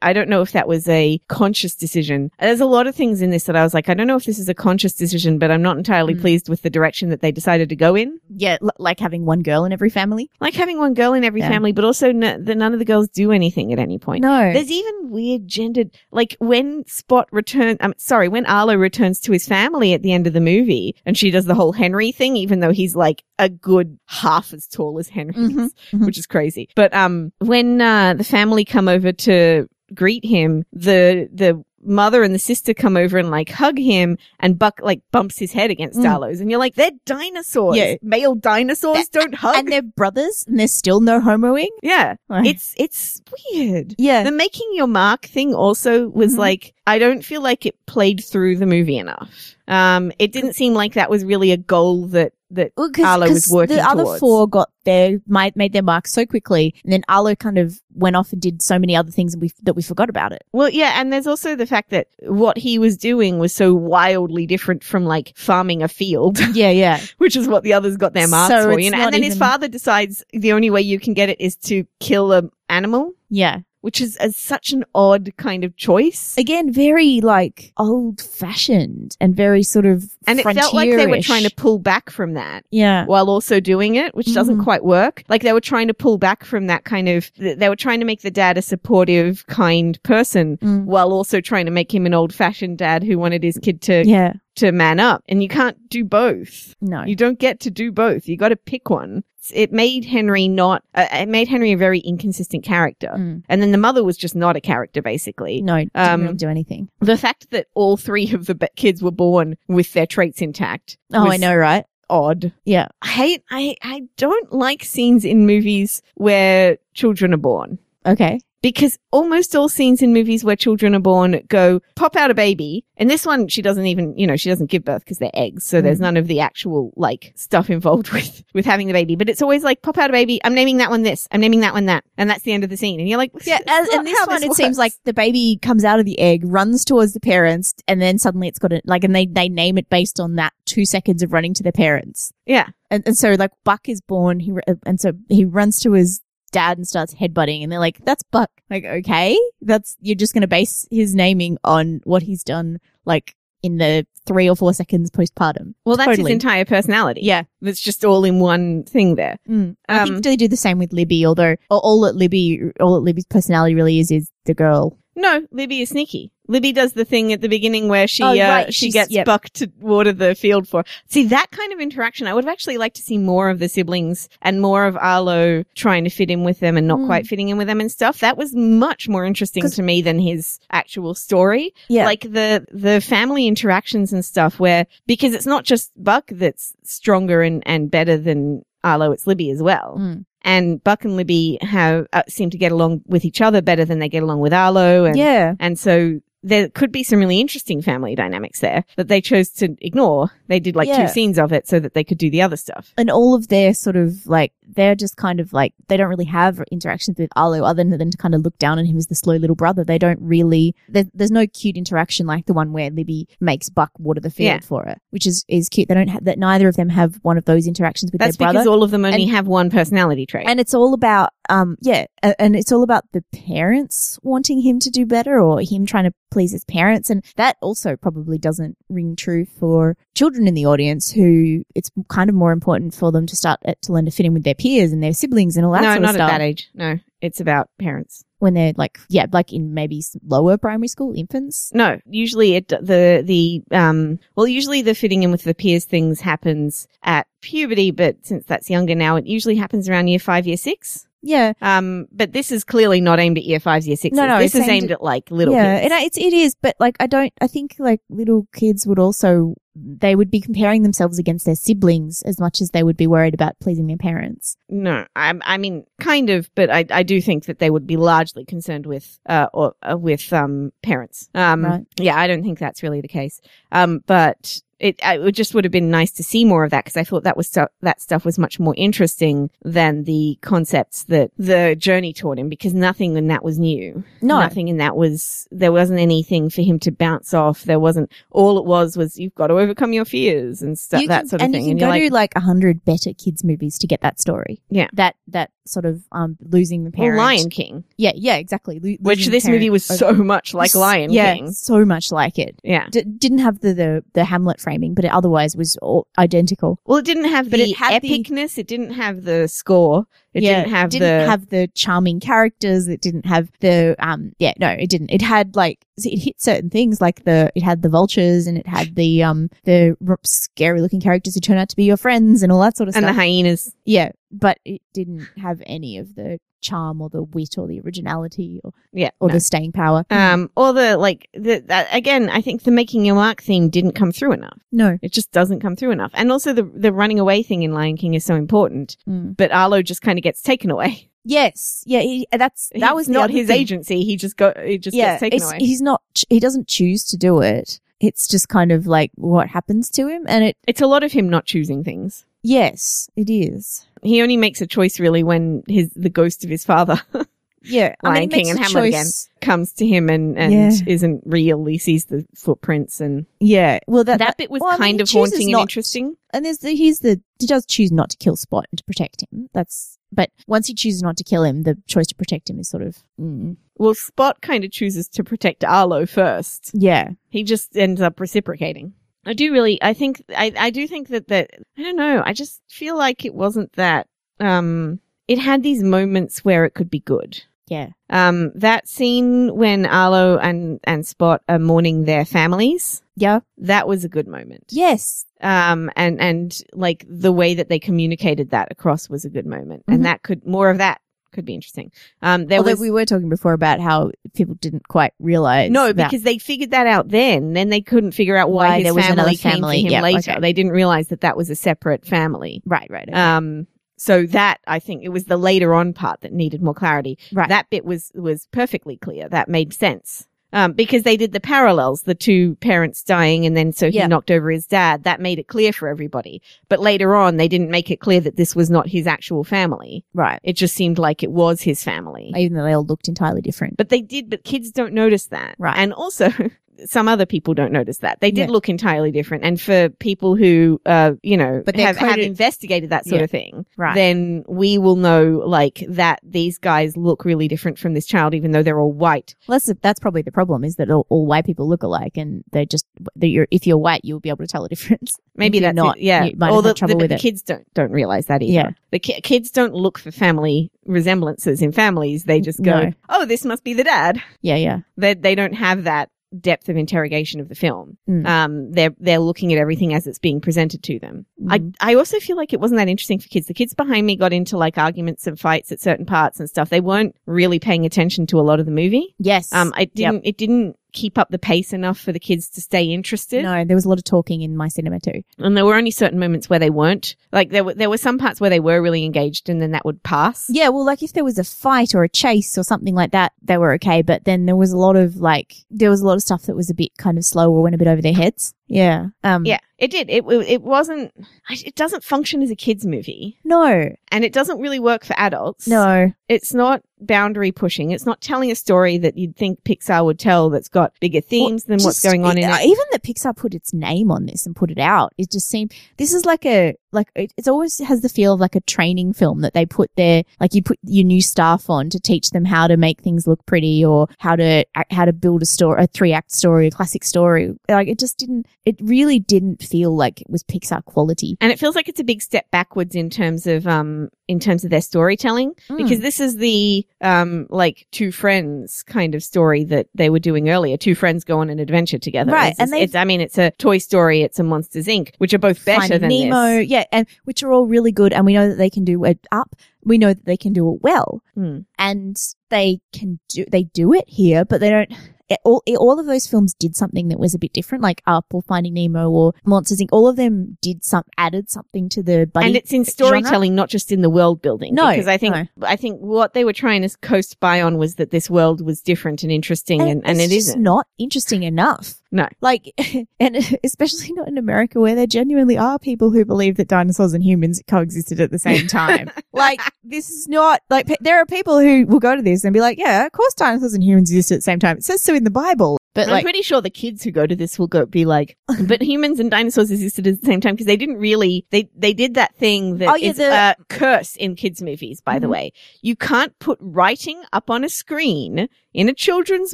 I 0.01 0.11
don't 0.11 0.27
know 0.27 0.41
if 0.41 0.53
that 0.53 0.67
was 0.67 0.88
a 0.89 1.19
conscious 1.27 1.75
decision. 1.75 2.31
There's 2.39 2.61
a 2.61 2.65
lot 2.65 2.88
of 2.88 2.95
things 2.95 3.21
in 3.21 3.29
this 3.29 3.43
that 3.43 3.55
I 3.55 3.63
was 3.63 3.75
like, 3.75 3.89
I 3.89 3.93
don't 3.93 4.07
know 4.07 4.15
if 4.15 4.25
this 4.25 4.39
is 4.39 4.50
a 4.50 4.55
conscious 4.55 4.93
decision, 4.93 5.38
but 5.38 5.51
I'm 5.51 5.61
not 5.61 5.77
entirely 5.77 6.15
Mm. 6.15 6.21
pleased 6.21 6.50
with 6.50 6.63
the 6.63 6.69
direction 6.71 7.09
that 7.09 7.21
they 7.21 7.31
decided 7.31 7.69
to 7.69 7.75
go 7.75 7.93
in. 7.95 8.17
Yeah, 8.35 8.57
l- 8.61 8.71
like 8.79 9.00
having 9.00 9.23
one 9.25 9.43
girl 9.43 9.63
in 9.65 9.71
every 9.71 9.91
family. 9.91 10.31
Like 10.39 10.55
having 10.55 10.79
one 10.79 10.95
girl 10.95 11.13
in 11.13 11.23
every 11.23 11.41
Yeah. 11.41 11.50
family, 11.50 11.73
but 11.73 11.85
also 11.85 12.09
n- 12.09 12.19
that 12.43 12.57
none 12.57 12.70
of 12.73 12.79
the 12.79 12.85
girls 12.85 13.07
do 13.09 13.31
anything 13.31 13.71
at 13.73 13.79
any 13.79 13.97
point. 13.99 14.21
No, 14.23 14.51
There's 14.53 14.71
even 14.71 15.09
weird 15.09 15.47
gendered, 15.47 15.91
like 16.11 16.35
when 16.39 16.85
Spot 16.87 17.27
return, 17.31 17.77
I'm 17.79 17.93
sorry, 17.97 18.27
when 18.27 18.45
Arlo 18.45 18.75
returns 18.75 19.19
to 19.21 19.31
his 19.31 19.47
family 19.47 19.93
at 19.93 20.01
the 20.01 20.11
end 20.11 20.27
of 20.27 20.33
the 20.33 20.41
movie 20.41 20.95
and 21.05 21.17
she 21.17 21.31
does 21.31 21.45
the 21.45 21.55
whole 21.55 21.71
Henry 21.73 22.11
thing, 22.11 22.35
even 22.35 22.59
though 22.59 22.71
he's 22.71 22.95
like 22.95 23.23
a 23.39 23.49
good 23.49 23.97
half 24.07 24.53
as 24.53 24.67
tall 24.67 24.99
as 24.99 25.09
Henry 25.09 25.33
Mhm, 25.33 25.65
is, 25.65 25.73
mhm. 25.93 26.05
which 26.05 26.17
is 26.17 26.27
crazy. 26.27 26.69
But, 26.75 26.93
um, 26.93 27.31
when, 27.39 27.81
uh, 27.81 28.13
the 28.15 28.23
family 28.23 28.65
come 28.65 28.87
over 28.87 29.11
to 29.11 29.67
greet 29.93 30.23
him, 30.25 30.63
the, 30.71 31.29
the, 31.33 31.63
Mother 31.83 32.23
and 32.23 32.33
the 32.33 32.39
sister 32.39 32.73
come 32.73 32.95
over 32.97 33.17
and 33.17 33.29
like 33.31 33.50
hug 33.50 33.77
him, 33.77 34.17
and 34.39 34.57
Buck 34.59 34.79
like 34.81 35.01
bumps 35.11 35.38
his 35.39 35.51
head 35.51 35.71
against 35.71 36.00
Mm. 36.00 36.11
Arlo's, 36.11 36.39
and 36.41 36.50
you're 36.50 36.59
like, 36.59 36.75
they're 36.75 36.91
dinosaurs. 37.05 37.77
Yeah. 37.77 37.95
Male 38.01 38.35
dinosaurs 38.35 39.07
don't 39.09 39.33
hug. 39.35 39.55
and 39.55 39.71
they're 39.71 39.81
brothers, 39.81 40.45
and 40.47 40.59
there's 40.59 40.73
still 40.73 41.00
no 41.01 41.19
homoing. 41.19 41.67
yeah, 41.83 42.15
Like- 42.29 42.47
it's 42.47 42.73
it's 42.77 43.21
weird. 43.53 43.95
yeah, 43.97 44.23
The 44.23 44.31
making 44.31 44.69
your 44.73 44.88
mark 44.88 45.25
thing 45.25 45.53
also 45.53 46.07
was 46.09 46.35
Mhm. 46.35 46.39
like, 46.39 46.73
I 46.88 47.00
don't 47.00 47.23
feel 47.23 47.41
like 47.41 47.65
it 47.65 47.75
played 47.85 48.23
through 48.23 48.57
the 48.57 48.65
movie 48.65 48.97
enough. 48.97 49.55
Um, 49.67 50.11
it 50.19 50.31
didn't 50.31 50.53
seem 50.53 50.73
like 50.73 50.93
that 50.95 51.09
was 51.09 51.23
really 51.23 51.51
a 51.51 51.57
goal 51.57 52.07
that, 52.07 52.33
that 52.51 52.72
Well, 52.77 52.89
cause, 52.91 53.05
Arlo 53.05 53.29
was 53.29 53.46
'cause 53.46 53.53
working 53.53 53.77
The 53.77 53.84
other 53.84 54.17
four 54.17 54.48
got 54.48 54.70
their 54.84 55.20
made, 55.27 55.55
made 55.55 55.74
their 55.74 55.84
mark 55.84 56.08
so 56.08 56.25
quickly, 56.25 56.74
and 56.84 56.91
then 56.91 57.03
Arlo 57.08 57.36
kind 57.36 57.58
of 57.58 57.79
went 57.93 58.15
off 58.15 58.31
and 58.31 58.41
did 58.41 58.62
so 58.62 58.79
many 58.79 58.96
other 58.96 59.12
things, 59.12 59.34
and 59.34 59.41
we 59.41 59.51
that 59.63 59.75
we 59.75 59.81
forgot 59.81 60.10
about 60.10 60.31
it. 60.31 60.43
well, 60.53 60.70
yeah, 60.70 61.00
and 61.00 61.12
there's 61.12 61.27
also 61.27 61.55
the 61.55 61.65
fact 61.65 61.89
that 61.91 62.08
what 62.24 62.58
he 62.58 62.79
was 62.79 62.98
doing 62.98 63.39
was 63.39 63.53
so 63.53 63.74
wildly 63.74 64.46
different 64.46 64.84
from 64.84 65.05
like 65.05 65.34
farming 65.36 65.84
a 65.84 65.88
field, 65.88 66.39
Yeah, 66.53 66.70
yeah, 66.72 67.00
which 67.17 67.36
is 67.36 67.48
what 67.48 67.63
the 67.63 67.74
others 67.74 67.98
got 67.98 68.13
their 68.13 68.27
marks 68.27 68.53
So 68.53 68.72
for, 68.72 68.79
you 68.79 68.91
know. 68.91 68.98
And 69.00 69.13
then 69.13 69.24
his 69.24 69.38
father 69.38 69.67
decides 69.67 70.24
the 70.34 70.53
only 70.53 70.70
way 70.70 70.81
you 70.81 71.00
can 71.00 71.13
get 71.13 71.29
it 71.29 71.39
is 71.39 71.55
to 71.58 71.86
kill 72.00 72.31
an 72.31 72.51
animal, 72.70 73.13
yeah. 73.29 73.60
Which 73.81 74.00
is 74.01 74.17
a, 74.19 74.31
such 74.31 74.71
an 74.71 74.83
odd 74.95 75.31
kind 75.38 75.63
of 75.63 75.75
choice. 75.75 76.35
Again, 76.38 76.71
very 76.71 77.21
like 77.21 77.73
old 77.77 78.21
fashioned 78.21 79.15
and 79.19 79.35
very 79.35 79.63
sort 79.63 79.85
of 79.85 80.09
And 80.27 80.39
it 80.39 80.43
felt 80.43 80.73
like 80.73 80.89
they 80.89 81.07
were 81.07 81.21
trying 81.21 81.43
to 81.43 81.53
pull 81.55 81.79
back 81.79 82.09
from 82.09 82.33
that. 82.33 82.63
yeah. 82.71 83.05
while 83.05 83.29
also 83.29 83.59
doing 83.59 83.95
it, 83.95 84.13
which 84.15 84.33
doesn't 84.33 84.57
Mhm. 84.59 84.63
quite 84.63 84.83
work. 84.83 85.23
Like 85.29 85.41
they 85.43 85.53
were 85.53 85.61
trying 85.61 85.88
to 85.88 85.93
pull 85.93 86.17
back 86.17 86.43
from 86.45 86.67
that 86.67 86.83
kind 86.83 87.09
of, 87.09 87.31
they 87.38 87.69
were 87.69 87.75
trying 87.75 88.00
to 88.00 88.05
make 88.05 88.21
the 88.21 88.31
dad 88.31 88.57
a 88.57 88.61
supportive, 88.61 89.45
kind 89.47 90.01
person 90.03 90.57
Mm. 90.57 90.85
while 90.85 91.11
also 91.11 91.41
trying 91.41 91.65
to 91.65 91.71
make 91.71 91.93
him 91.93 92.05
an 92.05 92.13
old 92.13 92.33
fashioned 92.33 92.77
dad 92.77 93.03
who 93.03 93.17
wanted 93.17 93.43
his 93.43 93.57
kid 93.61 93.81
to, 93.81 94.03
Yeah. 94.05 94.33
To 94.55 94.72
man 94.72 95.00
up. 95.00 95.24
And 95.29 95.41
you 95.41 95.50
can't 95.50 95.77
do 95.89 96.03
both. 96.03 96.75
No. 96.81 97.03
You 97.03 97.15
don't 97.15 97.39
get 97.39 97.60
to 97.62 97.72
do 97.72 97.91
both. 97.91 98.27
You 98.27 98.38
got 98.38 98.50
to 98.50 98.55
pick 98.55 98.89
one. 98.89 99.24
It 99.51 99.72
made 99.72 100.05
Henry 100.05 100.48
not, 100.48 100.84
uh, 100.93 101.08
it 101.12 101.27
made 101.27 101.48
Henry 101.48 101.72
a 101.72 101.77
very 101.77 102.00
inconsistent 102.00 102.63
character. 102.63 103.12
Mm. 103.15 103.43
And 103.50 103.62
then 103.62 103.72
the 103.72 103.77
mother 103.77 104.03
was 104.03 104.15
just 104.15 104.36
not 104.36 104.55
a 104.55 104.62
character, 104.62 105.01
basically. 105.01 105.62
No, 105.63 105.77
didn't 105.77 105.91
Um, 105.96 106.22
really 106.22 106.34
do 106.36 106.48
anything. 106.50 106.89
The 107.00 107.17
fact 107.17 107.50
that 107.50 107.67
all 107.74 107.98
three 107.98 108.31
of 108.34 108.46
the 108.46 108.53
be- 108.55 108.67
kids 108.75 109.01
were 109.01 109.10
born 109.12 109.58
with 109.67 109.93
their 109.93 110.05
traits 110.05 110.41
intact. 110.41 110.98
Oh, 111.12 111.27
I 111.29 111.38
know, 111.38 111.55
right? 111.55 111.86
Odd. 112.10 112.51
Yeah. 112.65 112.89
I 113.01 113.08
hate 113.08 113.43
I 113.50 113.75
I 113.81 114.03
don't 114.17 114.51
like 114.51 114.84
scenes 114.84 115.24
in 115.25 115.46
movies 115.48 116.01
where 116.15 116.77
children 116.93 117.34
are 117.34 117.38
born. 117.38 117.79
Okay. 118.05 118.41
Because 118.62 119.00
almost 119.12 119.56
all 119.56 119.70
scenes 119.70 120.03
in 120.03 120.13
movies 120.13 120.44
where 120.44 120.56
children 120.56 120.94
are 120.94 121.00
born 121.00 121.41
go 121.48 121.80
pop 121.96 122.15
out 122.15 122.30
a 122.30 122.36
baby. 122.36 122.86
And 122.96 123.10
this 123.10 123.25
one 123.25 123.48
she 123.48 123.63
doesn't 123.63 123.88
even, 123.88 124.15
you 124.15 124.27
know, 124.27 124.36
she 124.36 124.50
doesn't 124.50 124.70
give 124.70 124.84
birth 124.86 125.03
because 125.03 125.18
they're 125.18 125.32
eggs. 125.34 125.63
So 125.65 125.82
there's 125.82 125.98
Mm. 125.98 126.01
none 126.01 126.18
of 126.18 126.27
the 126.27 126.39
actual 126.41 126.94
like 126.96 127.34
stuff 127.36 127.72
involved 127.72 128.10
with 128.13 128.44
with 128.53 128.65
having 128.65 128.86
the 128.86 128.94
baby. 128.94 129.15
But 129.15 129.30
it's 129.30 129.41
always 129.41 129.63
like 129.63 129.82
pop 129.82 129.98
out 129.98 130.12
a 130.12 130.13
baby. 130.13 130.39
I'm 130.44 130.53
naming 130.53 130.77
that 130.77 130.91
one 130.91 131.01
this. 131.01 131.27
I'm 131.32 131.41
naming 131.41 131.62
that 131.62 131.74
one 131.74 131.88
that. 131.88 132.03
And 132.18 132.30
that's 132.30 132.44
the 132.44 132.51
end 132.51 132.63
of 132.63 132.70
the 132.70 132.77
scene. 132.77 133.00
And 133.00 133.10
you're 133.10 133.18
like, 133.18 133.32
Yeah, 133.46 133.60
and, 133.65 133.88
and 133.88 134.06
this 134.06 134.27
one, 134.27 134.44
it 134.44 134.50
works. 134.50 134.58
seems 134.58 134.77
like 134.77 134.94
the 135.06 135.13
baby 135.13 135.58
comes 135.62 135.84
out 135.84 136.00
of 136.00 136.06
the 136.06 136.20
egg, 136.20 136.44
runs 136.46 136.86
towards 136.86 137.13
the 137.13 137.20
parents, 137.20 137.74
and 137.88 138.00
then 138.00 138.20
suddenly 138.20 138.48
it's 138.48 138.60
got 138.60 138.72
it 138.74 138.84
like, 138.86 139.03
and 139.03 139.15
they 139.15 139.25
they 139.25 139.50
name 139.50 139.80
it 139.80 139.89
based 139.89 140.20
on 140.20 140.36
that 140.36 140.53
two 140.65 140.86
seconds 140.86 141.24
of 141.24 141.34
running 141.34 141.56
to 141.56 141.63
their 141.63 141.72
parents. 141.72 142.32
Yeah. 142.46 142.68
And 142.91 143.01
and 143.08 143.18
so 143.18 143.32
like 143.39 143.51
Buck 143.63 143.89
is 143.89 144.01
born, 144.01 144.39
he 144.39 144.53
and 144.86 145.01
so 145.01 145.13
he 145.30 145.46
runs 145.46 145.80
to 145.80 145.94
his 145.94 146.22
dad 146.51 146.77
and 146.77 146.88
starts 146.88 147.13
headbutting, 147.15 147.63
and 147.63 147.72
they're 147.72 147.79
like, 147.79 148.03
"That's 148.05 148.24
Buck." 148.24 148.50
Like, 148.70 148.86
okay, 148.86 149.38
that's 149.62 149.98
you're 150.01 150.15
just 150.15 150.34
gonna 150.34 150.48
base 150.48 150.88
his 150.91 151.13
naming 151.15 151.58
on 151.63 152.01
what 152.03 152.24
he's 152.24 152.43
done, 152.43 152.79
like 153.05 153.36
in 153.63 153.77
the 153.77 154.05
three 154.25 154.50
or 154.50 154.55
four 154.55 154.74
seconds 154.74 155.12
postpartum. 155.12 155.74
Well 155.86 155.96
that's 155.96 156.08
Totally. 156.08 156.31
his 156.31 156.36
entire 156.36 156.65
personality. 156.65 157.22
Yeah. 157.24 157.43
That's 157.62 157.79
just 157.79 158.03
all 158.05 158.24
in 158.24 158.39
one 158.39 158.84
thing 158.86 159.15
there. 159.15 159.38
Mm. 159.48 159.75
I 159.89 160.00
Um, 160.00 160.08
think 160.10 160.24
they 160.24 160.36
do 160.36 160.48
the 160.48 160.58
same 160.58 160.79
with 160.79 160.93
Libby, 160.93 161.25
although 161.25 161.55
all 161.70 161.79
all 161.79 162.01
that 162.01 162.15
Libby, 162.15 162.72
all 162.79 162.96
that 162.96 163.01
Libby's 163.01 163.25
personality 163.25 163.75
really 163.75 164.00
is 164.00 164.10
is 164.12 164.29
the 164.46 164.53
girl. 164.55 164.98
No, 165.15 165.46
Libby 165.51 165.82
is 165.82 165.89
sneaky. 165.89 166.32
Libby 166.48 166.72
does 166.74 166.94
the 166.94 167.06
thing 167.06 167.32
at 167.32 167.39
the 167.41 167.48
beginning 167.48 167.88
where 167.88 168.08
she 168.08 168.24
Oh, 168.24 168.30
uh, 168.32 168.34
right, 168.36 168.74
she 168.74 168.86
she's- 168.88 168.94
gets 168.94 169.12
yep. 169.12 169.25
Buck 169.25 169.50
to 169.51 169.70
water 169.80 170.12
the 170.12 170.36
field 170.36 170.68
for. 170.68 170.84
See 171.08 171.25
that 171.27 171.48
kind 171.51 171.72
of 171.74 171.80
interaction. 171.80 172.27
I 172.27 172.34
would 172.34 172.44
have 172.44 172.51
actually 172.51 172.77
liked 172.77 172.96
to 172.98 173.01
see 173.01 173.18
more 173.18 173.50
of 173.50 173.60
the 173.60 173.70
siblings 173.70 174.27
and 174.41 174.62
more 174.62 174.86
of 174.86 174.98
Arlo 174.98 175.63
trying 175.75 176.03
to 176.06 176.10
fit 176.10 176.30
in 176.30 176.44
with 176.44 176.60
them 176.60 176.75
and 176.77 176.88
not 176.88 177.00
Mm. 177.00 177.06
quite 177.08 177.27
fitting 177.27 177.50
in 177.50 177.58
with 177.58 177.68
them 177.68 177.80
and 177.80 177.91
stuff. 177.91 178.20
That 178.20 178.38
was 178.38 178.53
much 178.56 179.08
more 179.08 179.24
interesting 179.25 179.70
to 179.70 179.82
me 179.84 180.01
than 180.01 180.20
his 180.20 180.60
actual 180.72 181.13
story. 181.13 181.74
Yeah. 181.88 182.06
Like 182.06 182.22
the 182.22 182.65
the 182.72 183.00
family 183.01 183.48
interactions 183.48 184.12
and 184.12 184.24
stuff 184.25 184.60
where 184.60 184.88
because 185.08 185.34
it's 185.34 185.46
not 185.46 185.63
just 185.63 185.91
Buck 186.01 186.30
that's 186.34 186.74
stronger 186.84 187.41
and 187.41 187.63
and 187.65 187.89
better 187.91 188.18
than 188.18 188.63
Arlo, 188.84 189.12
it's 189.12 189.27
Libby 189.27 189.51
as 189.51 189.62
well. 189.62 189.98
Mm. 190.00 190.25
And 190.43 190.83
Buck 190.83 191.05
and 191.05 191.15
Libby 191.15 191.60
have 191.62 192.07
uh, 192.13 192.24
seem 192.27 192.50
to 192.50 192.57
get 192.57 192.71
along 192.71 193.01
with 193.05 193.25
each 193.25 193.41
other 193.41 193.62
better 193.62 193.86
than 193.86 194.00
they 194.00 194.10
get 194.10 194.24
along 194.24 194.39
with 194.39 194.53
Arlo 194.53 195.05
and 195.05 195.15
yeah. 195.15 195.53
and 195.60 195.77
so 195.77 196.19
there 196.43 196.69
could 196.69 196.91
be 196.91 197.03
some 197.03 197.19
really 197.19 197.39
interesting 197.39 197.81
family 197.81 198.15
dynamics 198.15 198.60
there 198.60 198.83
that 198.95 199.07
they 199.07 199.21
chose 199.21 199.50
to 199.50 199.75
ignore. 199.81 200.31
They 200.48 200.60
did 200.60 200.75
like 200.75 200.88
Yeah. 200.88 201.05
two 201.05 201.12
scenes 201.12 201.38
of 201.38 201.51
it 201.53 201.67
so 201.67 201.79
that 201.79 201.93
they 201.93 202.03
could 202.03 202.17
do 202.17 202.29
the 202.29 202.41
other 202.41 202.57
stuff. 202.57 202.93
and 202.98 203.10
all 203.10 203.36
of 203.36 203.48
their 203.50 203.74
sort 203.74 203.95
of 203.95 204.25
like 204.27 204.53
they're 204.74 204.95
just 204.95 205.17
kind 205.17 205.39
of 205.39 205.51
like 205.53 205.74
they 205.88 205.98
don't 205.98 206.07
really 206.10 206.24
have 206.25 206.62
interactions 206.71 207.17
with 207.19 207.29
Arlo 207.36 207.63
other 207.63 207.83
than 207.83 208.10
to 208.10 208.17
kind 208.17 208.33
of 208.33 208.41
look 208.41 208.57
down 208.57 208.79
on 208.79 208.86
him 208.86 208.98
as 208.98 209.07
the 209.07 209.15
slow 209.15 209.36
little 209.36 209.55
brother. 209.55 209.83
They 209.83 209.98
don't 209.98 210.19
really 210.21 210.74
there, 210.89 211.05
there's 211.13 211.31
no 211.31 211.45
cute 211.48 211.75
interaction 211.77 212.25
like 212.25 212.45
the 212.45 212.53
one 212.53 212.71
where 212.71 212.89
Libby 212.89 213.27
makes 213.39 213.69
Buck 213.69 213.91
water 214.00 214.19
the 214.21 214.29
field 214.29 214.45
Yeah. 214.48 214.60
for 214.62 214.83
her, 214.86 214.95
which 215.12 215.27
is 215.27 215.43
is 215.48 215.67
cute. 215.69 215.88
They 215.89 215.93
don't 215.95 216.07
have 216.10 216.24
that. 216.25 216.39
Neither 216.39 216.67
of 216.67 216.75
them 216.75 216.89
have 216.89 217.19
one 217.21 217.38
of 217.38 217.45
those 217.45 217.67
interactions 217.67 218.12
with 218.12 218.19
That's 218.19 218.38
their 218.38 218.45
brother. 218.45 218.60
That's 218.60 218.65
because 218.65 218.75
all 218.75 218.83
of 218.83 218.91
them 218.91 219.05
only 219.05 219.24
And- 219.24 219.31
have 219.31 219.48
one 219.48 219.69
personality 219.69 220.25
trait. 220.25 220.48
and 220.48 220.60
it's 220.60 220.74
all 220.74 220.93
about 220.93 221.31
um 221.51 221.77
yeah 221.81 222.05
and 222.39 222.55
it's 222.55 222.72
all 222.72 222.81
about 222.84 223.03
the 223.12 223.24
parents 223.34 224.17
wanting 224.24 224.62
him 224.62 224.79
to 224.79 224.89
do 224.89 225.05
better 225.05 225.39
or 225.39 225.60
him 225.62 225.86
trying 225.86 226.05
to 226.05 226.13
please 226.31 226.51
his 226.51 226.63
parents 226.65 227.10
and 227.10 227.24
that 227.36 227.58
also 227.62 227.96
probably 227.98 228.38
doesn't 228.38 228.77
ring 228.89 229.15
true 229.15 229.46
for 229.46 229.96
children 230.15 230.48
in 230.48 230.53
the 230.53 230.65
audience 230.65 231.12
who 231.12 231.63
it's 231.75 231.91
kind 232.10 232.29
of 232.29 232.36
more 232.36 232.51
important 232.53 232.93
for 232.93 233.12
them 233.12 233.25
to 233.27 233.36
start 233.36 233.60
uh, 233.65 233.74
to 233.81 233.91
learn 233.91 234.05
to 234.05 234.12
fit 234.12 234.25
in 234.25 234.34
with 234.34 234.43
their 234.43 234.55
peers 234.55 234.91
and 234.91 235.03
their 235.03 235.13
siblings 235.13 235.58
and 235.58 235.65
all 235.65 235.74
that 235.74 235.81
no, 235.81 235.93
sort 235.93 236.03
of 236.03 236.10
stuff 236.12 236.17
No, 236.17 236.24
not 236.24 236.31
at 236.31 236.38
that 236.38 236.43
age. 236.43 236.70
No, 236.74 237.00
it's 237.20 237.39
about 237.41 237.70
parents. 237.77 238.24
when 238.39 238.53
they're 238.53 238.74
like 238.77 238.98
yeah 239.10 239.25
like 239.31 239.51
in 239.51 239.74
maybe 239.74 240.01
lower 240.25 240.58
primary 240.58 240.88
school 240.88 241.13
infants 241.15 241.72
No, 241.74 242.00
usually 242.05 242.55
it 242.55 242.70
the 242.70 243.22
the 243.25 243.62
um 243.75 244.20
well 244.36 244.48
usually 244.48 244.81
the 244.81 244.96
fitting 244.96 245.24
in 245.24 245.31
with 245.31 245.43
the 245.43 245.53
peers 245.53 245.86
things 245.86 246.22
happens 246.22 246.88
at 247.03 247.27
puberty, 247.41 247.91
but 247.91 248.15
since 248.25 248.46
that's 248.46 248.70
younger 248.70 248.96
now, 248.96 249.15
it 249.17 249.25
usually 249.25 249.55
happens 249.55 249.89
around 249.89 250.08
year 250.08 250.20
five, 250.20 250.46
year 250.48 250.58
six. 250.58 251.08
Yeah 251.21 251.53
Um, 251.61 252.07
but 252.11 252.31
this 252.33 252.51
is 252.51 252.63
clearly 252.63 253.01
not 253.01 253.19
aimed 253.19 253.37
at 253.37 253.43
year 253.43 253.59
fives, 253.59 253.87
year 253.87 253.97
sixes. 253.97 254.17
No, 254.17 254.27
no, 254.27 254.39
this 254.39 254.55
is 254.55 254.61
aimed 254.61 254.71
aimed 254.71 254.91
at 254.91 255.01
like 255.03 255.29
little 255.31 255.53
yeah 255.53 255.79
kids. 255.81 255.91
and 255.93 256.03
it's 256.03 256.17
it 256.17 256.33
is 256.33 256.55
but 256.61 256.75
like 256.79 256.95
i 256.99 257.07
don't 257.07 257.33
i 257.41 257.47
think 257.47 257.75
like 257.79 258.01
little 258.09 258.47
kids 258.53 258.85
would 258.87 258.99
also 258.99 259.53
they 259.75 260.15
would 260.17 260.29
be 260.29 260.41
comparing 260.41 260.83
themselves 260.83 261.17
against 261.17 261.45
their 261.45 261.55
siblings 261.55 262.21
as 262.23 262.39
much 262.39 262.59
as 262.61 262.71
they 262.71 262.83
would 262.83 262.97
be 262.97 263.07
worried 263.07 263.33
about 263.33 263.57
pleasing 263.59 263.87
their 263.87 263.97
parents 263.97 264.57
No, 264.69 265.05
I, 265.15 265.33
I 265.45 265.57
mean, 265.57 265.85
kind 266.01 266.29
of, 266.29 266.49
but 266.55 266.69
I, 266.69 266.85
I 266.91 267.03
do 267.03 267.21
think 267.21 267.45
that 267.45 267.59
they 267.59 267.69
would 267.69 267.87
be 267.87 267.95
largely 267.95 268.43
concerned 268.43 268.85
with, 268.85 269.17
uh, 269.27 269.47
or 269.53 269.73
uh, 269.81 269.97
with 269.97 270.31
um 270.33 270.71
parents. 270.83 271.29
Um, 271.33 271.63
Right. 271.63 271.85
yeah, 271.97 272.17
I 272.19 272.27
don't 272.27 272.43
think 272.43 272.59
that's 272.59 272.83
really 272.83 272.99
the 273.01 273.07
case. 273.07 273.39
Um, 273.71 274.03
but 274.07 274.61
it, 274.81 275.00
it 275.03 275.31
just 275.33 275.53
would 275.53 275.63
have 275.63 275.71
been 275.71 275.89
nice 275.91 276.11
to 276.13 276.23
see 276.23 276.43
more 276.43 276.63
of 276.63 276.71
that 276.71 276.83
because 276.83 276.97
I 276.97 277.03
thought 277.03 277.23
that 277.23 277.38
was 277.38 277.47
stu- 277.47 277.67
that 277.81 278.01
stuff 278.01 278.25
was 278.25 278.38
much 278.39 278.59
more 278.59 278.73
interesting 278.77 279.50
than 279.63 280.03
the 280.03 280.38
concepts 280.41 281.03
that 281.03 281.31
the 281.38 281.75
journey 281.77 282.13
taught 282.13 282.39
him 282.39 282.50
because 282.50 282.73
nothing 282.73 283.15
in 283.15 283.27
that 283.27 283.43
was 283.43 283.59
new. 283.59 284.03
No. 284.21 284.39
nothing 284.39 284.67
in 284.67 284.77
that 284.77 284.95
was 284.97 285.47
there 285.51 285.71
wasn't 285.71 286.00
anything 286.00 286.50
for 286.50 286.61
him 286.61 286.79
to 286.79 286.91
bounce 286.91 287.33
off. 287.33 287.63
There 287.63 287.79
wasn't. 287.79 288.11
All 288.31 288.57
it 288.57 288.65
was 288.65 288.97
was 288.97 289.17
you've 289.17 289.35
got 289.35 289.47
to 289.47 289.53
overcome 289.53 289.93
your 289.93 290.05
fears 290.05 290.61
and 290.61 290.77
stuff 290.77 291.05
that 291.07 291.27
sort 291.29 291.41
of 291.41 291.45
and 291.45 291.53
thing. 291.53 291.63
you 291.65 291.69
can 291.71 291.77
you're 291.77 291.88
go 291.88 291.91
like, 291.91 292.09
to 292.09 292.13
like 292.13 292.33
a 292.35 292.39
hundred 292.41 292.83
better 292.83 293.13
kids 293.13 293.43
movies 293.43 293.77
to 293.79 293.88
get 293.88 294.01
that 294.01 294.19
story. 294.19 294.61
Yeah. 294.69 294.88
that 294.93 295.15
that 295.27 295.51
sort 295.67 295.85
of 295.85 296.01
um 296.11 296.38
losing 296.41 296.83
the 296.85 296.91
parent. 296.91 297.17
Lion 297.19 297.50
King, 297.50 297.83
Yeah, 297.97 298.13
yeah, 298.15 298.38
exactly. 298.38 298.79
Lo- 298.79 298.95
which 299.01 299.27
this 299.27 299.47
movie 299.47 299.69
was 299.69 299.89
over- 299.91 299.97
so 300.17 300.23
much 300.23 300.53
like 300.55 300.73
Lion 300.73 301.11
yeah, 301.11 301.35
King. 301.35 301.51
so 301.51 301.85
much 301.85 302.11
like 302.11 302.39
it. 302.39 302.59
Yeah. 302.63 302.88
D- 302.91 303.03
didn't 303.03 303.38
have 303.39 303.59
the, 303.61 303.73
the 303.73 304.03
the 304.13 304.25
Hamlet 304.25 304.59
framing, 304.71 304.93
but 304.93 305.05
it 305.05 305.11
otherwise 305.11 305.55
was 305.55 305.75
all 305.81 306.07
identical. 306.17 306.79
Well, 306.85 306.97
it 306.99 307.05
didn't 307.05 307.25
have 307.25 307.49
But 307.49 307.57
the 307.57 307.71
it 307.71 307.77
had 307.77 308.01
the- 308.01 308.09
epicness. 308.09 308.57
It 308.57 308.67
didn't 308.67 308.91
have 308.91 309.23
the 309.23 309.47
score. 309.47 310.05
It 310.34 310.43
yeah, 310.43 310.62
didn't 310.62 310.73
have 310.75 310.89
didn't 310.89 311.19
the. 311.19 311.29
have 311.29 311.49
the 311.49 311.67
charming 311.75 312.19
characters. 312.21 312.88
It 312.88 313.01
didn't 313.01 313.25
have 313.25 313.49
the 313.60 313.95
um. 313.99 314.31
Yeah, 314.39 314.53
no, 314.60 314.69
it 314.69 314.89
didn't. 314.89 315.10
It 315.12 315.21
had 315.21 315.55
like 315.55 315.79
it 315.97 316.17
hit 316.19 316.41
certain 316.41 316.69
things 316.69 317.01
like 317.01 317.25
the 317.25 317.51
it 317.53 317.63
had 317.63 317.81
the 317.81 317.89
vultures 317.89 318.47
and 318.47 318.57
it 318.57 318.65
had 318.65 318.95
the 318.95 319.23
um 319.23 319.49
the 319.65 319.95
scary 320.23 320.79
looking 320.81 321.01
characters 321.01 321.36
who 321.36 321.41
turn 321.41 321.57
out 321.57 321.67
to 321.69 321.75
be 321.75 321.84
your 321.84 321.97
friends 321.97 322.43
and 322.43 322.51
all 322.51 322.62
that 322.62 322.77
sort 322.77 322.88
of 322.88 322.93
stuff. 322.95 323.03
and 323.03 323.10
the 323.10 323.19
hyenas. 323.21 323.75
Yeah, 323.86 324.12
but 324.32 324.60
it 324.65 324.82
didn't 324.94 325.28
have 325.38 325.62
any 325.65 325.98
of 325.98 326.15
the 326.15 326.39
charm 326.62 327.02
or 327.02 327.10
the 327.10 327.24
wit 327.24 327.58
or 327.58 327.67
the 327.67 327.80
originality 327.82 328.62
or, 328.63 328.72
Yeah. 328.94 329.10
or 329.20 329.30
no. 329.30 329.34
the 329.34 329.39
staying 329.39 329.72
power. 329.72 330.06
um, 330.12 330.50
or 330.56 330.74
the 330.74 330.96
like. 330.98 331.28
The, 331.34 331.60
that, 331.67 331.88
again, 331.91 332.30
I 332.30 332.41
think 332.41 332.63
the 332.63 332.72
making 332.72 333.04
your 333.06 333.15
mark 333.15 333.41
theme 333.41 333.70
didn't 333.70 333.94
come 333.94 334.12
through 334.12 334.34
enough. 334.34 334.60
no. 334.72 335.00
It 335.02 335.12
just 335.12 335.32
doesn't 335.32 335.60
come 335.60 335.76
through 335.76 335.91
enough. 335.91 336.12
And 336.13 336.32
also, 336.32 336.54
the 336.54 336.63
the 336.63 336.94
running 336.94 337.20
away 337.20 337.41
thing 337.44 337.63
in 337.63 337.74
Lion 337.74 337.98
King 337.98 338.13
is 338.13 338.24
so 338.26 338.36
important. 338.36 338.96
Mm. 339.10 339.36
But 339.36 339.52
Arlo 339.52 339.82
just 339.82 340.02
kind 340.02 340.20
of 340.20 340.24
gets 340.24 340.41
taken 340.41 340.70
away. 340.72 341.08
Yes, 341.24 341.84
yeah, 341.86 342.00
he, 342.00 342.28
that's 342.32 342.70
that 342.70 342.82
He's 342.82 342.94
was 342.96 343.08
not 343.08 343.30
his 343.30 343.46
thing. 343.48 343.58
agency. 343.60 344.04
He 344.04 344.15
just 344.17 344.38
got. 344.38 344.58
He 344.58 344.80
just 344.80 344.96
Yeah, 344.98 345.12
gets 345.13 345.20
taken 345.20 345.36
it's, 345.38 345.46
away. 345.52 345.58
he's 345.60 345.80
not. 345.82 346.02
He 346.30 346.39
doesn't 346.39 346.67
choose 346.67 347.04
to 347.06 347.17
do 347.17 347.41
it. 347.41 347.80
It's 348.00 348.28
just 348.28 348.50
kind 348.50 348.72
of 348.72 348.88
like 348.88 349.12
what 349.15 349.48
happens 349.48 349.91
to 349.91 350.08
him, 350.08 350.26
and 350.28 350.44
it. 350.44 350.58
It's 350.67 350.82
a 350.82 350.88
lot 350.88 351.04
of 351.04 351.12
him 351.12 351.30
not 351.30 351.46
choosing 351.46 351.84
things. 351.84 352.26
Yes, 352.43 353.10
it 353.15 353.30
is. 353.30 353.86
He 354.01 354.21
only 354.21 354.38
makes 354.38 354.62
a 354.62 354.67
choice 354.67 354.99
really 354.99 355.23
when 355.23 355.63
his 355.67 355.89
the 355.95 356.10
ghost 356.10 356.43
of 356.43 356.49
his 356.49 356.65
father 356.65 356.99
Yeah, 357.63 357.93
I 358.04 358.21
mean, 358.21 358.30
King 358.32 358.49
and 358.49 358.58
Hamlet 358.60 358.86
again. 358.88 359.06
comes 359.39 359.71
to 359.73 359.86
him 359.86 360.10
and 360.10 360.36
and 360.36 360.51
Yeah. 360.51 360.71
isn't 360.88 361.21
real. 361.27 361.63
He 361.65 361.77
sees 361.77 362.06
the 362.06 362.25
footprints 362.34 362.99
and 362.99 363.27
Yeah, 363.39 363.77
well, 363.88 364.04
that, 364.04 364.17
that, 364.17 364.38
bit 364.38 364.49
was 364.49 364.62
well, 364.62 364.69
I 364.71 364.73
mean, 364.73 364.80
kind 364.80 365.01
of 365.01 365.10
haunting 365.12 365.54
and 365.54 365.62
interesting. 365.62 366.17
and 366.34 366.43
there's 366.43 366.58
the 366.58 366.71
he's 366.71 367.01
the 367.01 367.21
he 367.38 367.45
does 367.45 367.67
choose 367.67 367.91
not 367.91 368.10
to 368.10 368.17
kill 368.17 368.36
Spot 368.36 368.65
and 368.71 368.80
to 368.80 368.84
protect 368.86 369.21
him. 369.21 369.47
That's 369.54 369.99
but 370.12 370.32
once 370.47 370.65
he 370.67 370.73
chooses 370.73 371.04
not 371.04 371.17
to 371.17 371.23
kill 371.23 371.43
him, 371.43 371.62
the 371.62 371.77
choice 371.86 372.08
to 372.08 372.15
protect 372.15 372.49
him 372.49 372.60
is 372.60 372.67
sort 372.67 372.82
of 372.82 372.97
mm, 373.19 373.56
Well, 373.77 373.93
Spot 373.93 374.41
kind 374.41 374.63
of 374.63 374.71
chooses 374.71 375.08
to 375.10 375.23
protect 375.23 375.63
Arlo 375.63 376.08
first. 376.08 376.71
yeah. 376.73 377.12
He 377.30 377.43
just 377.43 377.77
ends 377.77 378.01
up 378.01 378.19
reciprocating. 378.19 378.93
I 379.25 379.34
do 379.34 379.51
really, 379.51 379.81
I 379.81 379.93
think, 379.93 380.23
I, 380.36 380.51
I 380.57 380.69
do 380.71 380.88
think 380.88 381.10
that, 381.10 381.27
that, 381.27 381.51
I 381.77 381.81
don't 381.84 381.95
know, 381.95 382.23
I 382.25 382.34
just 382.34 382.62
feel 382.67 382.97
like 382.97 383.23
it 383.25 383.34
wasn't 383.36 383.71
that, 383.73 384.07
um, 384.39 384.99
it 385.27 385.38
had 385.39 385.62
these 385.63 385.84
moments 385.84 386.43
where 386.43 386.65
it 386.65 386.73
could 386.73 386.89
be 386.89 386.99
good. 387.01 387.43
Yeah. 387.67 387.89
Um, 388.10 388.51
that 388.55 388.88
scene 388.89 389.55
when 389.55 389.86
Arlo 389.86 390.38
and, 390.39 390.79
and 390.84 391.05
Spot 391.05 391.41
are 391.47 391.60
mourning 391.60 392.03
their 392.03 392.25
families, 392.25 393.01
Yeah. 393.15 393.39
that 393.60 393.88
was 393.88 394.03
a 394.03 394.10
good 394.10 394.27
moment. 394.27 394.65
Yes. 394.71 395.25
Um, 395.39 395.89
and, 395.95 396.19
and 396.19 396.60
like 396.73 397.05
the 397.07 397.31
way 397.31 397.53
that 397.53 397.69
they 397.69 397.79
communicated 397.79 398.49
that 398.49 398.69
across 398.71 399.07
was 399.10 399.23
a 399.23 399.29
good 399.29 399.45
moment. 399.45 399.86
Mhm. 399.86 399.93
And 399.93 400.05
that 400.05 400.23
could, 400.23 400.45
more 400.45 400.69
of 400.69 400.79
that 400.79 400.99
could 401.32 401.46
be 401.46 401.54
interesting. 401.54 401.91
Um, 402.22 402.48
there 402.48 402.60
Although 402.60 402.72
was, 402.72 402.80
we 402.80 402.91
were 402.91 403.06
talking 403.06 403.30
before 403.30 403.54
about 403.54 403.80
how 403.80 404.12
people 404.34 404.56
didn't 404.56 404.88
quite 404.88 405.13
realize. 405.20 405.72
No, 405.72 405.91
that. 405.91 406.10
because 406.10 406.24
they 406.24 406.38
figured 406.38 406.72
that 406.72 406.88
out 406.88 407.10
then. 407.10 407.54
Then 407.54 407.70
they 407.70 407.82
couldn't 407.82 408.12
figure 408.12 408.36
out 408.38 408.50
why, 408.52 408.67
Why 408.67 408.76
his 408.78 408.84
there 408.86 408.94
was 408.94 409.06
family 409.06 409.36
came 409.36 409.52
family. 409.54 409.82
for 409.82 409.88
him 409.88 409.91
Yeah, 409.91 410.02
later. 410.02 410.32
okay. 410.32 410.39
They 410.39 410.54
didn't 410.54 410.72
realize 410.74 411.08
that 411.10 411.22
that 411.22 411.38
was 411.38 411.50
a 411.50 411.56
separate 411.56 412.06
family. 412.06 412.62
right, 412.65 412.88
right, 412.89 413.08
okay. 413.08 413.17
Um, 413.17 413.67
so 413.98 414.26
that 414.28 414.58
I 414.65 414.80
think 414.80 415.04
it 415.04 415.10
was 415.10 415.26
the 415.26 415.38
later 415.38 415.74
on 415.76 415.94
part 415.94 416.22
that 416.22 416.34
needed 416.34 416.62
more 416.62 416.74
clarity. 416.74 417.20
right. 417.32 417.50
That 417.50 417.70
bit 417.70 417.86
was 417.86 418.12
was 418.15 418.48
perfectly 418.52 418.98
clear. 418.98 419.30
That 419.30 419.48
made 419.48 419.74
sense. 419.74 420.28
Um, 420.53 420.73
because 420.73 421.03
they 421.03 421.15
did 421.15 421.31
the 421.31 421.39
parallels, 421.39 422.03
the 422.03 422.15
two 422.15 422.55
parents 422.55 423.03
dying 423.03 423.45
and 423.45 423.55
then 423.55 423.71
so 423.71 423.89
he 423.89 423.97
Yeah. 423.97 424.07
knocked 424.07 424.29
over 424.31 424.51
his 424.51 424.67
dad. 424.67 425.03
That 425.03 425.21
made 425.21 425.39
it 425.39 425.47
clear 425.47 425.71
for 425.71 425.87
everybody. 425.87 426.41
But 426.67 426.79
later 426.81 427.15
on, 427.15 427.37
they 427.37 427.47
didn't 427.47 427.71
make 427.71 427.89
it 427.89 428.01
clear 428.01 428.19
that 428.21 428.35
this 428.35 428.55
was 428.55 428.69
not 428.69 428.87
his 428.89 429.07
actual 429.07 429.43
family. 429.43 430.03
right. 430.13 430.39
It 430.43 430.53
just 430.57 430.75
seemed 430.75 430.97
like 430.99 431.23
it 431.23 431.31
was 431.31 431.61
his 431.61 431.83
family. 431.83 432.33
Even 432.35 432.57
though 432.57 432.63
they 432.63 432.73
all 432.73 432.83
looked 432.85 433.07
entirely 433.07 433.41
different. 433.41 433.77
But 433.77 433.89
they 433.89 434.01
did, 434.01 434.29
but 434.29 434.43
kids 434.43 434.71
don't 434.71 434.93
notice 434.93 435.27
that. 435.27 435.55
Right. 435.57 435.77
And 435.77 435.93
also, 435.93 436.29
some 436.86 437.08
other 437.08 437.26
people 437.26 437.54
don't 437.54 437.72
notice 437.72 438.00
that. 438.00 438.20
They 438.22 438.32
did 438.32 438.48
Yeah. 438.50 438.52
look 438.54 438.70
entirely 438.70 439.12
different. 439.12 439.44
And 439.44 439.60
for 439.60 439.89
people 439.89 440.36
who, 440.36 440.80
uh, 440.86 441.13
you 441.24 441.38
know, 441.38 441.62
But 441.65 441.76
have, 441.78 441.98
have 441.98 442.17
investigated 442.17 442.89
that 442.89 443.06
sort 443.06 443.20
Yeah. 443.22 443.24
of 443.26 443.32
thing, 443.32 443.65
Right. 443.78 443.96
then 443.96 444.44
we 444.48 444.78
will 444.78 444.96
know, 444.96 445.44
like, 445.46 445.84
that 445.89 446.20
these 446.24 446.58
guys 446.58 446.96
look 446.98 447.26
really 447.26 447.48
different 447.48 447.78
from 447.80 447.94
this 447.94 448.06
child, 448.06 448.34
even 448.34 448.52
though 448.52 448.63
they're 448.63 448.80
all 448.80 448.91
white. 448.94 449.36
Well, 449.48 449.60
that's 449.60 449.72
that's 449.82 450.00
probably 450.00 450.22
the 450.22 450.32
problem 450.32 450.63
is 450.63 450.76
that 450.76 450.89
all, 450.89 451.06
all 451.10 451.26
white 451.26 451.46
people 451.46 451.67
look 451.67 451.84
alike, 451.84 452.17
and 452.17 452.44
they 452.52 452.65
just 452.65 452.86
that 453.15 453.28
you're 453.28 453.48
if 453.52 453.65
you're 453.67 453.78
white, 453.78 454.02
you'll 454.04 454.20
be 454.20 454.30
able 454.30 454.38
to 454.46 454.48
tell 454.48 454.63
the 454.67 454.70
difference. 454.70 455.17
Maybe 455.36 455.60
that's 455.60 455.76
not, 455.76 455.98
it. 455.98 456.04
Yeah, 456.04 456.26
or 456.50 456.62
the, 456.62 456.74
trouble 456.74 456.96
the, 456.96 457.04
with 457.04 457.10
the 457.12 457.17
kids 457.17 457.41
don't 457.41 457.65
don't 457.74 457.91
realize 457.91 458.26
that 458.28 458.41
either. 458.41 458.54
Yeah. 458.54 458.70
the 458.91 459.00
ki- 459.00 459.22
kids 459.22 459.50
don't 459.52 459.74
look 459.74 459.98
for 459.98 460.12
family 460.12 460.72
resemblances 460.86 461.62
in 461.62 461.72
families. 461.72 462.26
They 462.26 462.41
just 462.41 462.62
go, 462.62 462.84
No. 462.84 462.91
"Oh, 463.10 463.26
this 463.26 463.46
must 463.46 463.63
be 463.63 463.74
the 463.74 463.84
dad." 463.84 464.22
Yeah, 464.41 464.56
yeah. 464.56 464.80
They 464.98 465.13
they 465.13 465.36
don't 465.36 465.54
have 465.54 465.84
that 465.86 466.10
depth 466.39 466.70
of 466.70 466.78
interrogation 466.78 467.39
of 467.39 467.50
the 467.50 467.56
film. 467.56 467.98
Mm. 468.08 468.26
Um, 468.26 468.72
they're 468.72 468.94
they're 469.00 469.20
looking 469.20 469.52
at 469.54 469.60
everything 469.60 469.94
as 469.94 470.08
it's 470.08 470.20
being 470.20 470.41
presented 470.41 470.84
to 470.84 471.00
them. 471.00 471.26
Mm. 471.41 471.76
I 471.82 471.91
I 471.91 471.96
also 471.96 472.20
feel 472.20 472.38
like 472.38 472.54
it 472.54 472.60
wasn't 472.60 472.80
that 472.80 472.88
interesting 472.88 473.20
for 473.20 473.28
kids. 473.28 473.48
The 473.48 473.54
kids 473.54 473.74
behind 473.74 474.06
me 474.06 474.15
got 474.15 474.34
into 474.34 474.58
like 474.58 474.78
arguments 474.78 475.28
and 475.28 475.39
fights 475.39 475.72
at 475.72 475.82
certain 475.82 476.06
parts 476.06 476.39
and 476.39 476.50
stuff. 476.50 476.70
They 476.70 476.82
weren't 476.82 477.15
really 477.26 477.60
paying 477.60 477.86
attention 477.86 478.28
to 478.28 478.39
a 478.39 478.41
lot 478.41 478.60
of 478.60 478.65
the 478.65 478.72
movie. 478.72 479.15
Yes. 479.20 479.52
Um, 479.54 479.74
it 479.78 479.94
didn't 479.94 480.26
it 480.26 480.38
didn't 480.38 480.78
keep 480.93 481.17
up 481.17 481.30
the 481.30 481.39
pace 481.39 481.73
enough 481.73 481.99
for 481.99 482.12
the 482.12 482.19
kids 482.19 482.49
to 482.49 482.62
stay 482.62 482.84
interested. 482.86 483.43
no, 483.43 483.63
there 483.65 483.75
was 483.75 483.86
a 483.86 483.89
lot 483.89 483.97
of 483.97 484.04
talking 484.04 484.41
in 484.41 484.56
my 484.58 484.67
cinema 484.67 484.99
too. 484.99 485.23
And 485.38 485.56
there 485.56 485.65
were 485.65 485.75
only 485.75 485.91
certain 485.91 486.19
moments 486.19 486.49
where 486.49 486.60
they 486.60 486.69
weren't. 486.69 487.15
Like 487.32 487.49
there 487.49 487.63
were 487.63 487.73
there 487.73 487.89
were 487.89 487.97
some 487.97 488.17
parts 488.17 488.41
where 488.41 488.49
they 488.49 488.60
were 488.60 488.82
really 488.82 489.06
engaged, 489.06 489.49
and 489.49 489.62
then 489.62 489.71
that 489.71 489.86
would 489.86 490.04
pass. 490.04 490.45
Yeah, 490.49 490.69
well, 490.69 490.86
like 490.86 491.01
if 491.04 491.13
there 491.13 491.23
was 491.23 491.38
a 491.39 491.43
fight 491.43 491.95
or 491.95 492.04
a 492.04 492.10
chase 492.10 492.58
or 492.58 492.63
something 492.63 492.95
like 492.95 493.12
that, 493.12 493.32
they 493.41 493.58
were 493.58 493.73
okay. 493.73 494.01
But 494.01 494.25
then 494.25 494.45
there 494.45 494.56
was 494.56 494.71
a 494.71 494.77
lot 494.77 494.95
of 494.95 495.17
like, 495.17 495.54
there 495.69 495.89
was 495.89 496.01
a 496.01 496.06
lot 496.06 496.15
of 496.15 496.21
stuff 496.21 496.43
that 496.43 496.56
was 496.56 496.69
a 496.69 496.73
bit 496.73 496.91
kind 496.97 497.17
of 497.17 497.25
slow 497.25 497.51
or 497.51 497.62
went 497.63 497.75
a 497.75 497.77
bit 497.77 497.88
over 497.88 498.01
their 498.01 498.13
heads. 498.13 498.54
Yeah. 498.67 499.08
Um, 499.23 499.45
Yeah, 499.45 499.60
it 499.77 499.91
did. 499.91 500.10
It 500.10 500.23
it 500.25 500.62
wasn't. 500.62 501.12
It 501.49 501.75
doesn't 501.75 502.04
function 502.04 502.41
as 502.41 502.51
a 502.51 502.56
kids 502.56 502.86
movie, 502.86 503.38
No, 503.43 503.89
and 504.12 504.23
it 504.23 504.32
doesn't 504.32 504.60
really 504.60 504.80
work 504.80 505.04
for 505.04 505.13
adults. 505.17 505.67
no. 505.67 506.13
it's 506.30 506.54
not 506.54 506.82
boundary 507.05 507.51
pushing. 507.51 507.91
It's 507.91 508.05
not 508.05 508.21
telling 508.21 508.51
a 508.51 508.55
story 508.55 508.97
that 508.99 509.17
you'd 509.17 509.35
think 509.35 509.63
Pixar 509.63 510.03
would 510.05 510.19
tell. 510.19 510.49
That's 510.49 510.69
got 510.69 510.93
bigger 510.99 511.21
themes 511.21 511.65
than 511.65 511.79
what's 511.81 512.01
going 512.01 512.25
on 512.25 512.37
in 512.37 512.49
uh, 512.49 512.57
it. 512.57 512.65
Even 512.65 512.85
that 512.91 513.03
Pixar 513.03 513.35
put 513.35 513.53
its 513.53 513.73
name 513.73 514.11
on 514.11 514.25
this 514.25 514.45
and 514.45 514.55
put 514.55 514.71
it 514.71 514.79
out, 514.79 515.13
it 515.17 515.31
just 515.31 515.49
seemed 515.49 515.73
this 515.97 516.13
is 516.13 516.25
like 516.25 516.45
a 516.45 516.75
like 516.91 517.10
it, 517.15 517.32
it's 517.38 517.47
always 517.47 517.80
has 517.80 518.01
the 518.01 518.10
feel 518.10 518.34
of 518.34 518.39
like 518.39 518.56
a 518.56 518.62
training 518.62 519.13
film 519.13 519.41
that 519.41 519.54
they 519.54 519.65
put 519.65 519.89
their 519.95 520.23
like 520.39 520.54
you 520.54 520.62
put 520.63 520.77
your 520.84 521.06
new 521.06 521.21
staff 521.21 521.69
on 521.69 521.89
to 521.89 521.99
teach 521.99 522.32
them 522.32 522.45
how 522.45 522.67
to 522.67 522.77
make 522.77 523.01
things 523.01 523.27
look 523.27 523.45
pretty 523.45 523.84
or 523.84 524.08
how 524.19 524.36
to 524.36 524.65
act- 524.75 524.91
how 524.91 525.06
to 525.06 525.13
build 525.13 525.41
a 525.41 525.45
story, 525.45 525.84
a 525.84 525.88
three 525.88 526.13
act 526.13 526.32
story, 526.32 526.67
a 526.67 526.71
classic 526.71 527.04
story. 527.04 527.54
Like 527.69 527.88
it 527.88 527.99
just 527.99 528.17
didn't. 528.17 528.45
It 528.65 528.75
really 528.82 529.19
didn't 529.19 529.63
feel 529.63 529.95
like 529.95 530.21
it 530.21 530.30
was 530.30 530.43
Pixar 530.43 530.84
quality. 530.86 531.38
and 531.41 531.51
it 531.51 531.60
feels 531.60 531.75
like 531.75 531.89
it's 531.89 531.99
a 531.99 532.04
big 532.04 532.21
step 532.21 532.49
backwards 532.51 532.95
in 532.95 533.10
terms 533.10 533.47
of 533.47 533.65
um 533.67 534.10
in 534.27 534.39
terms 534.39 534.63
of 534.63 534.69
their 534.69 534.82
storytelling 534.82 535.54
Hmm. 535.67 535.77
because 535.77 535.99
this 535.99 536.19
is 536.19 536.38
the 536.38 536.86
um 537.01 537.47
like 537.49 537.88
two 537.91 538.12
friends 538.12 538.84
kind 538.84 539.15
of 539.15 539.23
story 539.23 539.63
that 539.65 539.88
they 539.95 540.10
were 540.10 540.19
doing 540.19 540.49
earlier. 540.49 540.77
Two 540.77 540.95
friends 540.95 541.23
go 541.23 541.39
on 541.39 541.49
an 541.49 541.60
adventure 541.60 541.97
together. 541.97 542.32
Right, 542.32 542.51
It's, 542.51 542.60
and 542.60 542.73
it's 542.73 542.95
I 542.95 543.04
mean 543.04 543.19
it's 543.21 543.38
a 543.38 543.51
Toy 543.51 543.77
Story, 543.80 544.21
it's 544.21 544.39
a 544.39 544.43
Monsters 544.43 544.88
Inc, 544.88 545.13
which 545.17 545.34
are 545.34 545.38
both 545.39 545.63
better 545.65 545.82
Finding 545.99 546.01
than 546.01 546.10
Nemo, 546.30 546.58
this. 546.60 546.67
yeah, 546.69 546.81
and 546.91 547.08
which 547.26 547.44
are 547.44 547.52
all 547.52 547.67
really 547.67 547.91
good, 547.91 548.13
and 548.13 548.26
we 548.26 548.34
know 548.34 548.50
that 548.50 548.58
they 548.58 548.70
can 548.70 548.84
do 548.84 549.04
it 549.06 549.26
up. 549.32 549.56
We 549.84 549.98
know 549.98 550.13
that 550.13 550.26
they 550.26 550.38
can 550.38 550.54
do 550.54 550.72
it 550.74 550.82
well, 550.82 551.22
Hmm. 551.36 551.60
and 551.78 552.15
they 552.50 552.80
can 552.94 553.20
do 553.30 553.46
they 553.52 553.63
do 553.63 553.94
it 553.94 554.06
here, 554.08 554.46
but 554.46 554.60
they 554.62 554.70
don't. 554.70 554.91
It, 555.30 555.39
all 555.46 555.63
it, 555.65 555.78
all 555.78 555.98
of 555.98 556.06
those 556.08 556.28
films 556.28 556.54
did 556.54 556.76
something 556.76 557.08
that 557.08 557.17
was 557.17 557.34
a 557.34 557.39
bit 557.39 557.54
different, 557.54 557.82
like 557.82 558.02
Up 558.06 558.26
or 558.34 558.41
Finding 558.41 558.74
Nemo 558.74 559.10
or 559.10 559.32
Monsters 559.46 559.80
Inc. 559.80 559.88
All 559.94 560.10
of 560.10 560.17
them 560.17 560.58
did 560.62 560.84
some 560.84 561.04
added 561.17 561.50
something 561.50 561.88
to 561.88 562.04
the 562.04 562.26
buddy. 562.26 562.48
and 562.48 562.56
it's 562.58 562.74
in 562.74 562.84
storytelling, 562.84 563.56
not 563.56 563.70
just 563.70 563.94
in 563.94 564.02
the 564.02 564.10
world 564.10 564.41
building. 564.41 564.76
No, 564.76 564.89
because 564.89 565.08
I 565.08 565.15
think 565.17 565.36
no. 565.36 565.46
I 565.62 565.78
think 565.78 566.02
what 566.02 566.34
they 566.34 566.44
were 566.44 566.52
trying 566.52 566.82
to 566.82 566.89
coast 566.98 567.39
by 567.39 567.62
on 567.62 567.78
was 567.78 567.96
that 567.96 568.12
this 568.12 568.30
world 568.30 568.60
was 568.60 568.82
different 568.82 569.24
and 569.24 569.32
interesting, 569.32 569.82
and, 569.82 570.02
and, 570.06 570.20
it's 570.20 570.34
it 570.34 570.36
just 570.36 570.48
isn't. 570.50 570.63
not 570.63 570.86
interesting 570.98 571.44
enough. 571.44 572.00
No. 572.12 572.28
like, 572.41 572.74
and 573.19 573.38
especially 573.63 574.12
not 574.13 574.28
in 574.28 574.38
America 574.38 574.80
where 574.80 574.95
there 574.95 575.08
genuinely 575.08 575.58
are 575.58 575.80
people 575.80 576.12
who 576.12 576.26
believe 576.26 576.58
that 576.58 576.67
dinosaurs 576.67 577.13
and 577.13 577.24
humans 577.24 577.62
coexisted 577.67 578.19
at 578.19 578.32
the 578.32 578.39
same 578.39 578.67
time. 578.67 579.10
like, 579.34 579.62
this 579.84 580.10
is 580.10 580.28
not 580.28 580.62
like 580.69 580.88
there 581.00 581.19
are 581.21 581.26
people 581.26 581.60
who 581.60 581.86
will 581.86 582.00
go 582.00 582.15
to 582.15 582.21
this 582.21 582.43
and 582.43 582.54
be 582.54 582.62
like, 582.62 582.78
"Yeah, 582.78 583.06
of 583.06 583.12
course, 583.12 583.34
dinosaurs 583.34 583.74
and 583.74 583.84
humans 583.84 584.12
exist 584.12 584.32
at 584.32 584.38
the 584.39 584.41
same 584.41 584.60
time. 584.60 584.78
It 584.78 584.84
says 584.84 585.02
so 585.02 585.13
in 585.15 585.24
the 585.24 585.32
Bible." 585.32 585.78
But 585.93 586.08
I'm 586.08 586.12
like, 586.13 586.23
pretty 586.23 586.41
sure 586.41 586.62
the 586.62 586.69
kids 586.69 587.04
who 587.04 587.12
go 587.12 587.27
to 587.27 587.36
this 587.36 587.60
will 587.60 587.67
go 587.67 587.86
be 587.86 588.06
like, 588.06 588.38
but 588.65 588.82
humans 588.82 589.19
and 589.19 589.30
dinosaurs 589.30 589.71
existed 589.71 590.08
at 590.08 590.21
the 590.21 590.25
same 590.25 590.39
time 590.39 590.54
because 590.54 590.65
they 590.67 590.77
didn't 590.77 590.97
really 590.97 591.45
they 591.49 591.69
they 591.75 591.93
did 591.93 592.13
that 592.13 592.34
thing 592.36 592.77
that 592.77 592.89
Oh, 592.89 592.95
yeah, 592.95 593.10
is 593.10 593.17
the- 593.17 593.34
a 593.34 593.56
curse 593.67 594.15
in 594.15 594.36
kids 594.36 594.62
movies. 594.62 595.01
By 595.01 595.19
the 595.19 595.27
Mhm. 595.27 595.32
way, 595.32 595.54
you 595.82 595.95
can't 595.97 596.38
put 596.39 596.58
writing 596.62 597.21
up 597.34 597.49
on 597.49 597.63
a 597.65 597.69
screen 597.69 598.47
in 598.73 598.88
a 598.88 598.93
children's 598.93 599.54